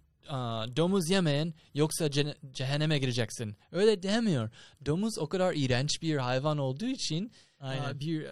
domuz 0.76 1.10
yemeyen 1.10 1.54
yoksa 1.74 2.06
ce- 2.06 2.34
cehenneme 2.52 2.98
gireceksin. 2.98 3.56
Öyle 3.72 4.02
demiyor. 4.02 4.50
Domuz 4.86 5.18
o 5.18 5.28
kadar 5.28 5.54
iğrenç 5.56 6.02
bir 6.02 6.16
hayvan 6.16 6.58
olduğu 6.58 6.86
için 6.86 7.32
Aynen. 7.60 8.00
bir 8.00 8.26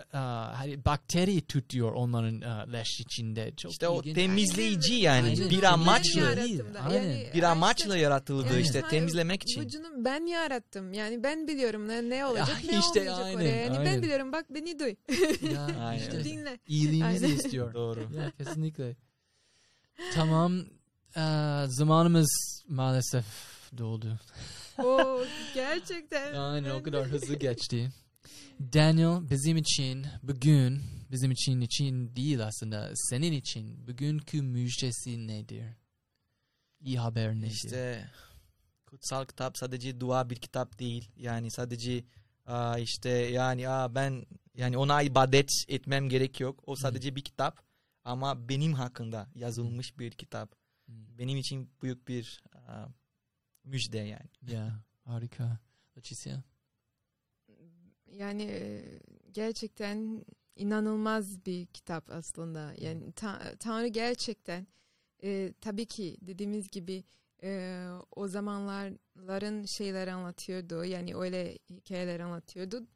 hani 0.55 0.85
bakteri 0.85 1.41
tutuyor 1.41 1.93
onların 1.93 2.41
leş 2.73 3.01
içinde. 3.01 3.53
Çok 3.57 3.73
İşte 3.73 3.89
o 3.89 4.01
ilginç. 4.01 4.15
temizleyici 4.15 4.95
yani 4.95 5.29
Aynen. 5.29 5.51
bir 5.51 5.63
amaçla 5.63 6.21
yarattım. 6.21 6.75
da. 6.75 6.81
Aynen. 6.81 7.03
Yani, 7.03 7.31
bir 7.35 7.43
amaçla 7.43 7.97
yaratıldı 7.97 8.47
Yani 8.53 8.61
işte 8.63 8.81
hayır, 8.81 8.91
temizlemek 8.91 9.43
için. 9.43 9.61
Vücudunu 9.61 10.05
ben 10.05 10.27
yarattım. 10.27 10.93
Yani 10.93 11.23
ben 11.23 11.49
biliyorum 11.49 11.89
ne, 11.89 12.11
ne 12.11 12.27
olacak 12.27 12.57
ne 12.73 12.79
işte 12.79 13.01
olmayacak 13.01 13.25
aynen, 13.25 13.37
oraya. 13.37 13.57
Yani 13.57 13.79
aynen. 13.79 13.85
ben 13.95 14.03
biliyorum 14.03 14.33
bak 14.33 14.47
beni 14.51 14.79
duy. 14.79 14.95
Ya, 15.55 15.67
Aynen. 15.81 16.01
işte 16.03 16.25
Dinle. 16.25 16.59
iyiliğimizi 16.67 17.25
Aynen. 17.27 17.37
istiyor. 17.37 17.75
Doğru. 17.75 18.01
Ya 18.01 18.31
kesinlikle. 18.39 18.97
tamam. 20.15 20.65
E, 21.17 21.23
zamanımız 21.69 22.63
maalesef 22.69 23.25
doldu. 23.79 24.19
Oo, 24.79 25.25
gerçekten. 25.55 26.35
Aynen 26.41 26.71
o 26.71 26.83
kadar 26.83 27.07
hızlı 27.07 27.35
geçti. 27.35 27.91
Daniel 28.61 29.31
bizim 29.31 29.57
için 29.57 30.07
bugün 30.23 30.81
bizim 31.11 31.31
için 31.31 31.61
için 31.61 32.17
değil 32.17 32.47
aslında 32.47 32.91
senin 32.95 33.33
için 33.33 33.87
bugünkü 33.87 34.43
müjdesi 34.43 35.27
nedir? 35.27 35.65
İyi 36.81 36.99
haber 36.99 37.35
nedir? 37.35 37.61
İşte 37.65 38.11
kutsal 38.87 39.25
kitap 39.25 39.59
sadece 39.59 40.01
dua 40.01 40.31
bir 40.31 40.37
kitap 40.37 40.79
değil. 40.79 41.11
Yani 41.17 41.51
sadece 41.51 42.05
aa, 42.47 42.79
işte 42.79 43.09
yani 43.09 43.69
aa, 43.69 43.95
ben 43.95 44.27
yani 44.55 44.79
ona 44.79 45.03
ibadet 45.03 45.51
etmem 45.69 46.09
gerek 46.09 46.41
yok. 46.41 46.63
O 46.67 46.77
sadece 46.77 47.17
bir 47.17 47.25
kitap 47.25 47.61
ama 48.05 48.49
benim 48.49 48.75
hakkında 48.75 49.31
yazılmış 49.35 49.99
bir 49.99 50.11
kitap. 50.11 50.62
Hmm. 50.93 51.19
Benim 51.19 51.39
için 51.39 51.71
büyük 51.83 52.09
bir 52.09 52.43
aa, 52.55 52.87
müjde 53.65 53.99
yani. 53.99 54.31
Ya 54.43 54.85
harika. 55.05 55.59
Leticia. 55.97 56.43
Yani 58.07 58.83
gerçekten 59.33 60.25
inanılmaz 60.57 61.47
bir 61.47 61.67
kitap 61.67 62.11
aslında. 62.11 62.75
Yani 62.79 63.13
ta- 63.13 63.57
Tanrı 63.59 63.87
gerçekten 63.89 64.67
e, 65.23 65.53
tabii 65.61 65.87
ki 65.87 66.17
dediğimiz 66.23 66.71
gibi 66.71 67.05
e, 67.43 67.89
o 68.17 68.29
zamanların 68.29 69.65
şeyler 69.65 70.09
anlatıyordu. 70.09 70.85
Yani 70.85 71.17
öyle 71.17 71.59
hikayeler 71.71 72.21
anlatıyordu. 72.21 72.87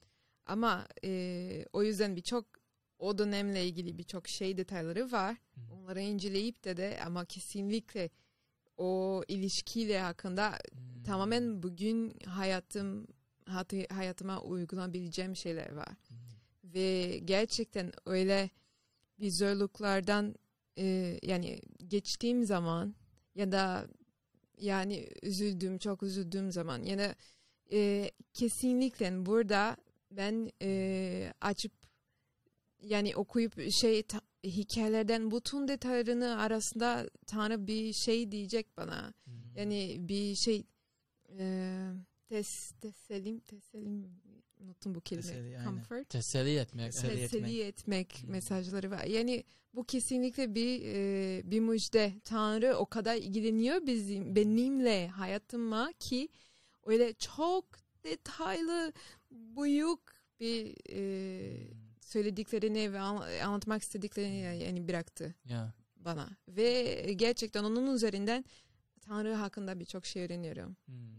Ama 0.47 0.89
e, 1.05 1.65
o 1.73 1.83
yüzden 1.83 2.17
birçok 2.17 2.47
o 2.99 3.19
dönemle 3.19 3.67
ilgili 3.67 3.99
birçok 3.99 4.29
şey 4.29 4.57
detayları 4.57 5.13
var. 5.13 5.37
Hmm. 5.55 5.71
Onları 5.73 6.01
inceleyip 6.01 6.65
de 6.65 6.77
de 6.77 7.01
ama 7.07 7.25
kesinlikle 7.25 8.11
o 8.77 9.23
ilişkiyle 9.29 10.01
hakkında 10.01 10.51
Hmm. 10.51 11.03
tamamen 11.03 11.63
bugün 11.63 12.19
hayatım 12.27 13.07
hayatı- 13.47 13.95
hayatıma 13.95 14.43
uygulanabileceğim 14.43 15.37
şeyler 15.37 15.73
var. 15.73 15.89
Hmm. 16.09 16.17
Ve 16.75 17.19
gerçekten 17.25 17.93
öyle 18.07 18.51
bir 19.21 19.31
zorluklardan 19.31 20.35
e, 20.79 21.19
yani 21.23 21.61
geçtiğim 21.89 22.45
zaman 22.45 22.95
ya 23.35 23.53
da 23.53 23.87
yani 24.59 25.09
üzüldüğüm 25.23 25.79
çok 25.79 26.03
üzüldüğüm 26.03 26.53
zaman 26.53 26.83
ya 26.83 26.99
da 26.99 27.15
e, 27.73 28.11
kesinlikle 28.33 29.27
burada 29.27 29.77
ben 30.11 30.51
e, 30.63 31.33
açıp 31.41 31.73
yani 32.83 33.17
okuyup 33.17 33.71
şey 33.81 34.03
ta- 34.03 34.21
hikayelerden 34.45 35.31
bütün 35.31 35.69
detaylarını 35.69 36.41
arasında 36.41 37.11
Tanrı 37.27 37.67
bir 37.67 37.93
şey 37.93 38.33
diyecek 38.33 38.77
bana. 38.77 39.13
Hmm. 39.25 39.35
Yani 39.57 39.97
bir 39.99 40.35
şey 40.35 40.63
e, 41.39 41.77
tes, 42.29 42.71
teselim 42.81 43.41
teselim 43.41 44.11
unuttum 44.61 44.95
bu 44.95 45.01
kelime. 45.01 45.23
Teselli, 45.23 45.59
aynen. 45.59 45.65
Comfort. 45.71 46.09
Teselli 46.09 46.57
etmek. 46.57 46.93
Teselli. 46.93 47.15
Teselli 47.29 47.61
etmek 47.61 48.23
Hmm. 48.23 48.31
mesajları 48.31 48.91
var. 48.91 49.05
Yani 49.05 49.45
bu 49.75 49.85
kesinlikle 49.85 50.55
bir 50.55 50.81
e, 50.85 51.43
bir 51.51 51.61
müjde. 51.61 52.13
Tanrı 52.25 52.77
o 52.77 52.87
kadar 52.87 53.17
ilgileniyor 53.17 53.87
bizim 53.87 54.37
benimle 54.37 55.09
hayatıma 55.09 55.93
ki 56.01 56.29
öyle 56.87 57.13
çok 57.15 57.65
detaylı 58.05 58.93
büyük 59.31 60.01
bir 60.41 60.75
e, 60.91 61.86
söylediklerini 62.21 62.93
ve 62.93 63.01
an- 63.01 63.23
anlatmak 63.45 63.83
istediklerini 63.83 64.63
yani 64.65 64.89
bıraktı 64.89 65.35
Yeah. 65.45 65.71
bana 65.97 66.29
ve 66.49 66.73
gerçekten 67.17 67.65
onun 67.65 67.95
üzerinden 67.95 68.45
Tanrı 69.01 69.35
hakkında 69.35 69.81
birçok 69.81 70.07
şey 70.07 70.25
öğreniyorum. 70.25 70.77
Hmm. 70.87 71.17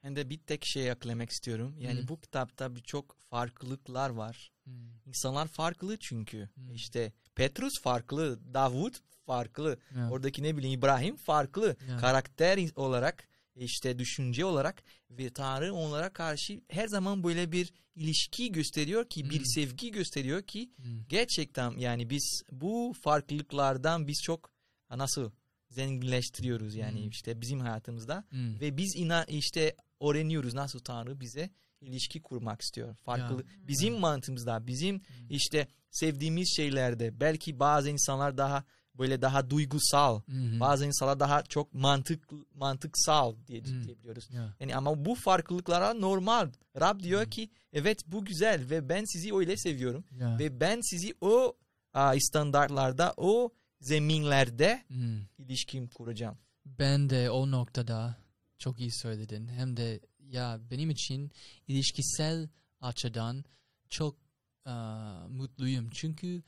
Hem 0.00 0.16
de 0.16 0.30
bir 0.30 0.38
tek 0.38 0.64
şey 0.64 0.90
eklemek 0.90 1.30
istiyorum. 1.30 1.74
Yani 1.78 2.00
Hı. 2.02 2.08
bu 2.08 2.20
kitapta 2.20 2.76
birçok 2.76 3.16
farklılıklar 3.16 4.10
var. 4.10 4.50
Hmm. 4.64 4.72
İnsanlar 5.06 5.48
farklı 5.48 5.96
çünkü. 5.96 6.38
Hı. 6.38 6.72
İşte 6.74 7.12
Petrus 7.34 7.80
farklı, 7.82 8.38
Davut 8.54 8.98
farklı. 9.26 9.78
Yeah. 9.94 10.12
Oradaki 10.12 10.42
ne 10.42 10.56
bileyim 10.56 10.78
İbrahim 10.78 11.16
farklı. 11.16 11.76
Yeah. 11.88 12.00
Karakter 12.00 12.58
olarak, 12.76 13.28
işte 13.64 13.98
düşünce 13.98 14.44
olarak 14.44 14.82
ve 15.10 15.30
Tanrı 15.30 15.74
onlara 15.74 16.12
karşı 16.12 16.60
her 16.68 16.86
zaman 16.88 17.24
böyle 17.24 17.52
bir 17.52 17.72
ilişki 17.94 18.52
gösteriyor 18.52 19.08
ki, 19.08 19.30
bir 19.30 19.40
Hı. 19.40 19.44
sevgi 19.44 19.90
gösteriyor 19.90 20.42
ki 20.42 20.70
Hmm. 20.76 21.04
gerçekten 21.08 21.70
yani 21.78 22.10
biz 22.10 22.42
bu 22.52 22.94
farklılıklardan 23.00 24.06
biz 24.06 24.22
çok 24.22 24.50
nasıl 24.96 25.30
zenginleştiriyoruz 25.70 26.74
yani 26.74 27.02
Hmm. 27.02 27.08
işte 27.08 27.40
bizim 27.40 27.60
hayatımızda 27.60 28.24
Hmm. 28.28 28.60
ve 28.60 28.76
biz 28.76 28.96
ina 28.96 29.24
işte 29.24 29.76
öğreniyoruz 30.00 30.54
nasıl 30.54 30.78
Tanrı 30.78 31.20
bize 31.20 31.50
ilişki 31.80 32.22
kurmak 32.22 32.60
istiyor. 32.62 32.96
Farklı 32.96 33.34
Ya. 33.34 33.66
bizim 33.68 33.98
mantığımızda, 33.98 34.66
bizim 34.66 35.00
işte 35.30 35.68
sevdiğimiz 35.90 36.52
şeylerde 36.56 37.20
belki 37.20 37.60
bazı 37.60 37.90
insanlar 37.90 38.36
daha 38.38 38.64
böyle 38.98 39.22
daha 39.22 39.50
duygusal, 39.50 40.20
Mhm. 40.26 40.60
bazı 40.60 40.86
insanlar 40.86 41.20
daha 41.20 41.42
çok 41.42 41.74
mantık 41.74 42.28
mantıksal 42.54 43.34
diye 43.46 43.60
Hmm. 43.60 43.84
diyebiliyoruz. 43.84 44.28
Yeah. 44.32 44.50
Yani 44.60 44.76
ama 44.76 45.04
bu 45.04 45.14
farklılıklara 45.14 45.94
normal. 45.94 46.50
Rab 46.80 47.00
diyor 47.00 47.22
Hmm. 47.22 47.30
ki 47.30 47.50
evet 47.72 47.98
bu 48.06 48.24
güzel 48.24 48.70
ve 48.70 48.88
ben 48.88 49.04
sizi 49.12 49.34
öyle 49.34 49.56
seviyorum 49.56 50.04
Yeah. 50.18 50.38
ve 50.38 50.60
ben 50.60 50.80
sizi 50.90 51.14
o 51.20 51.56
a, 51.94 52.14
standartlarda, 52.20 53.14
o 53.16 53.50
zeminlerde 53.80 54.84
Hmm. 54.88 55.20
ilişkim 55.38 55.88
kuracağım. 55.88 56.38
Ben 56.66 57.10
de 57.10 57.30
o 57.30 57.50
noktada 57.50 58.16
çok 58.58 58.80
iyi 58.80 58.92
söyledin. 58.92 59.48
Hem 59.48 59.76
de 59.76 60.00
ya 60.20 60.60
benim 60.70 60.90
için 60.90 61.30
ilişkisel 61.68 62.48
açıdan 62.80 63.44
çok 63.88 64.16
aa, 64.64 65.28
mutluyum. 65.28 65.90
Çünkü 65.90 66.42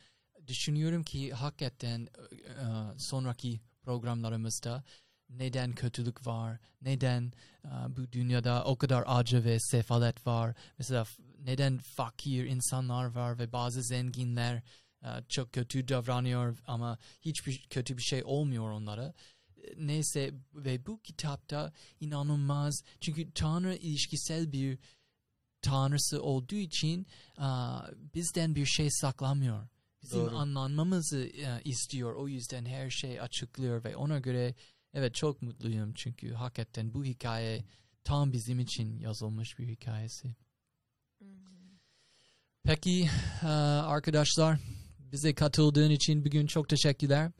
düşünüyorum 0.51 1.03
ki 1.03 1.33
hakikaten 1.33 2.09
aa, 2.65 2.99
sonraki 2.99 3.61
programlarımızda 3.83 4.85
neden 5.29 5.73
kötülük 5.73 6.27
var, 6.27 6.59
neden 6.83 7.33
aa, 7.65 7.97
bu 7.97 8.13
dünyada 8.13 8.65
o 8.65 8.77
kadar 8.77 9.05
acı 9.07 9.45
ve 9.45 9.61
sefalet 9.61 10.27
var. 10.27 10.57
Mesela 10.79 11.05
neden 11.39 11.79
fakir 11.79 12.45
insanlar 12.45 13.05
var 13.05 13.39
ve 13.39 13.53
bazı 13.53 13.83
zenginler 13.83 14.63
aa, 15.03 15.21
çok 15.29 15.53
kötü 15.53 15.89
davranıyor 15.89 16.59
ama 16.67 16.99
hiçbir 17.21 17.67
kötü 17.71 17.97
bir 17.97 18.03
şey 18.03 18.23
olmuyor 18.25 18.71
onlara 18.71 19.15
neyse 19.77 20.35
ve 20.55 20.87
bu 20.87 21.03
kitapta 21.03 21.73
inanılmaz 22.01 22.83
çünkü 23.01 23.33
Tanrı 23.33 23.75
ilişkisel 23.75 24.53
bir 24.53 24.79
Tanrısı 25.63 26.23
olduğu 26.23 26.55
için 26.55 27.07
bizden 28.15 28.55
bir 28.55 28.67
şey 28.67 28.91
saklamıyor. 28.91 29.69
Bizim 30.03 30.21
Doğru. 30.21 30.37
anlamamızı 30.37 31.25
e, 31.25 31.61
istiyor. 31.65 32.15
O 32.15 32.29
yüzden 32.29 32.65
her 32.65 32.91
şey 32.91 33.21
açıklıyor 33.21 33.85
ve 33.85 33.97
ona 33.97 34.19
göre 34.19 34.55
evet 34.95 35.15
çok 35.15 35.43
mutluyum 35.43 35.95
çünkü 35.95 36.33
hakikaten 36.33 36.95
bu 36.95 37.05
hikaye 37.05 37.65
tam 38.05 38.33
bizim 38.33 38.61
için 38.61 38.99
yazılmış 38.99 39.59
bir 39.59 39.69
hikayesi. 39.69 40.35
Peki 42.63 43.09
e, 43.43 43.47
arkadaşlar 43.47 44.59
bize 44.99 45.35
katıldığın 45.35 45.91
için 45.91 46.25
bugün 46.25 46.47
çok 46.47 46.69
teşekkürler. 46.69 47.33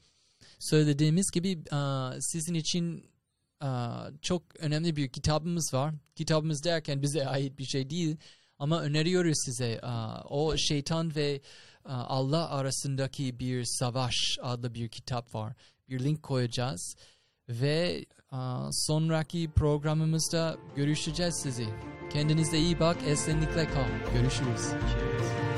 Söylediğimiz 0.59 1.31
gibi 1.31 1.51
e, 1.51 1.77
sizin 2.21 2.53
için 2.53 3.11
çok 4.21 4.55
önemli 4.59 4.95
bir 4.95 5.09
kitabımız 5.09 5.73
var. 5.73 5.93
Kitabımız 6.15 6.63
derken 6.63 7.01
bize 7.01 7.27
ait 7.27 7.57
bir 7.59 7.65
şey 7.65 7.89
değil 7.89 8.17
ama 8.59 8.81
öneriyoruz 8.81 9.37
size 9.45 9.81
o 10.29 10.57
şeytan 10.57 11.15
ve 11.15 11.41
Allah 11.89 12.49
arasındaki 12.49 13.39
bir 13.39 13.63
savaş 13.65 14.37
adlı 14.41 14.73
bir 14.73 14.89
kitap 14.89 15.35
var. 15.35 15.53
Bir 15.89 16.03
link 16.03 16.23
koyacağız 16.23 16.95
ve 17.49 18.05
e, 18.33 18.37
sonraki 18.71 19.51
programımızda 19.55 20.57
görüşeceğiz 20.75 21.35
sizi. 21.35 21.67
Kendinize 22.09 22.57
iyi 22.57 22.79
bak, 22.79 22.97
esenlikle 23.07 23.65
kal. 23.67 24.13
Görüşürüz. 24.13 24.61
Cheers. 24.61 25.50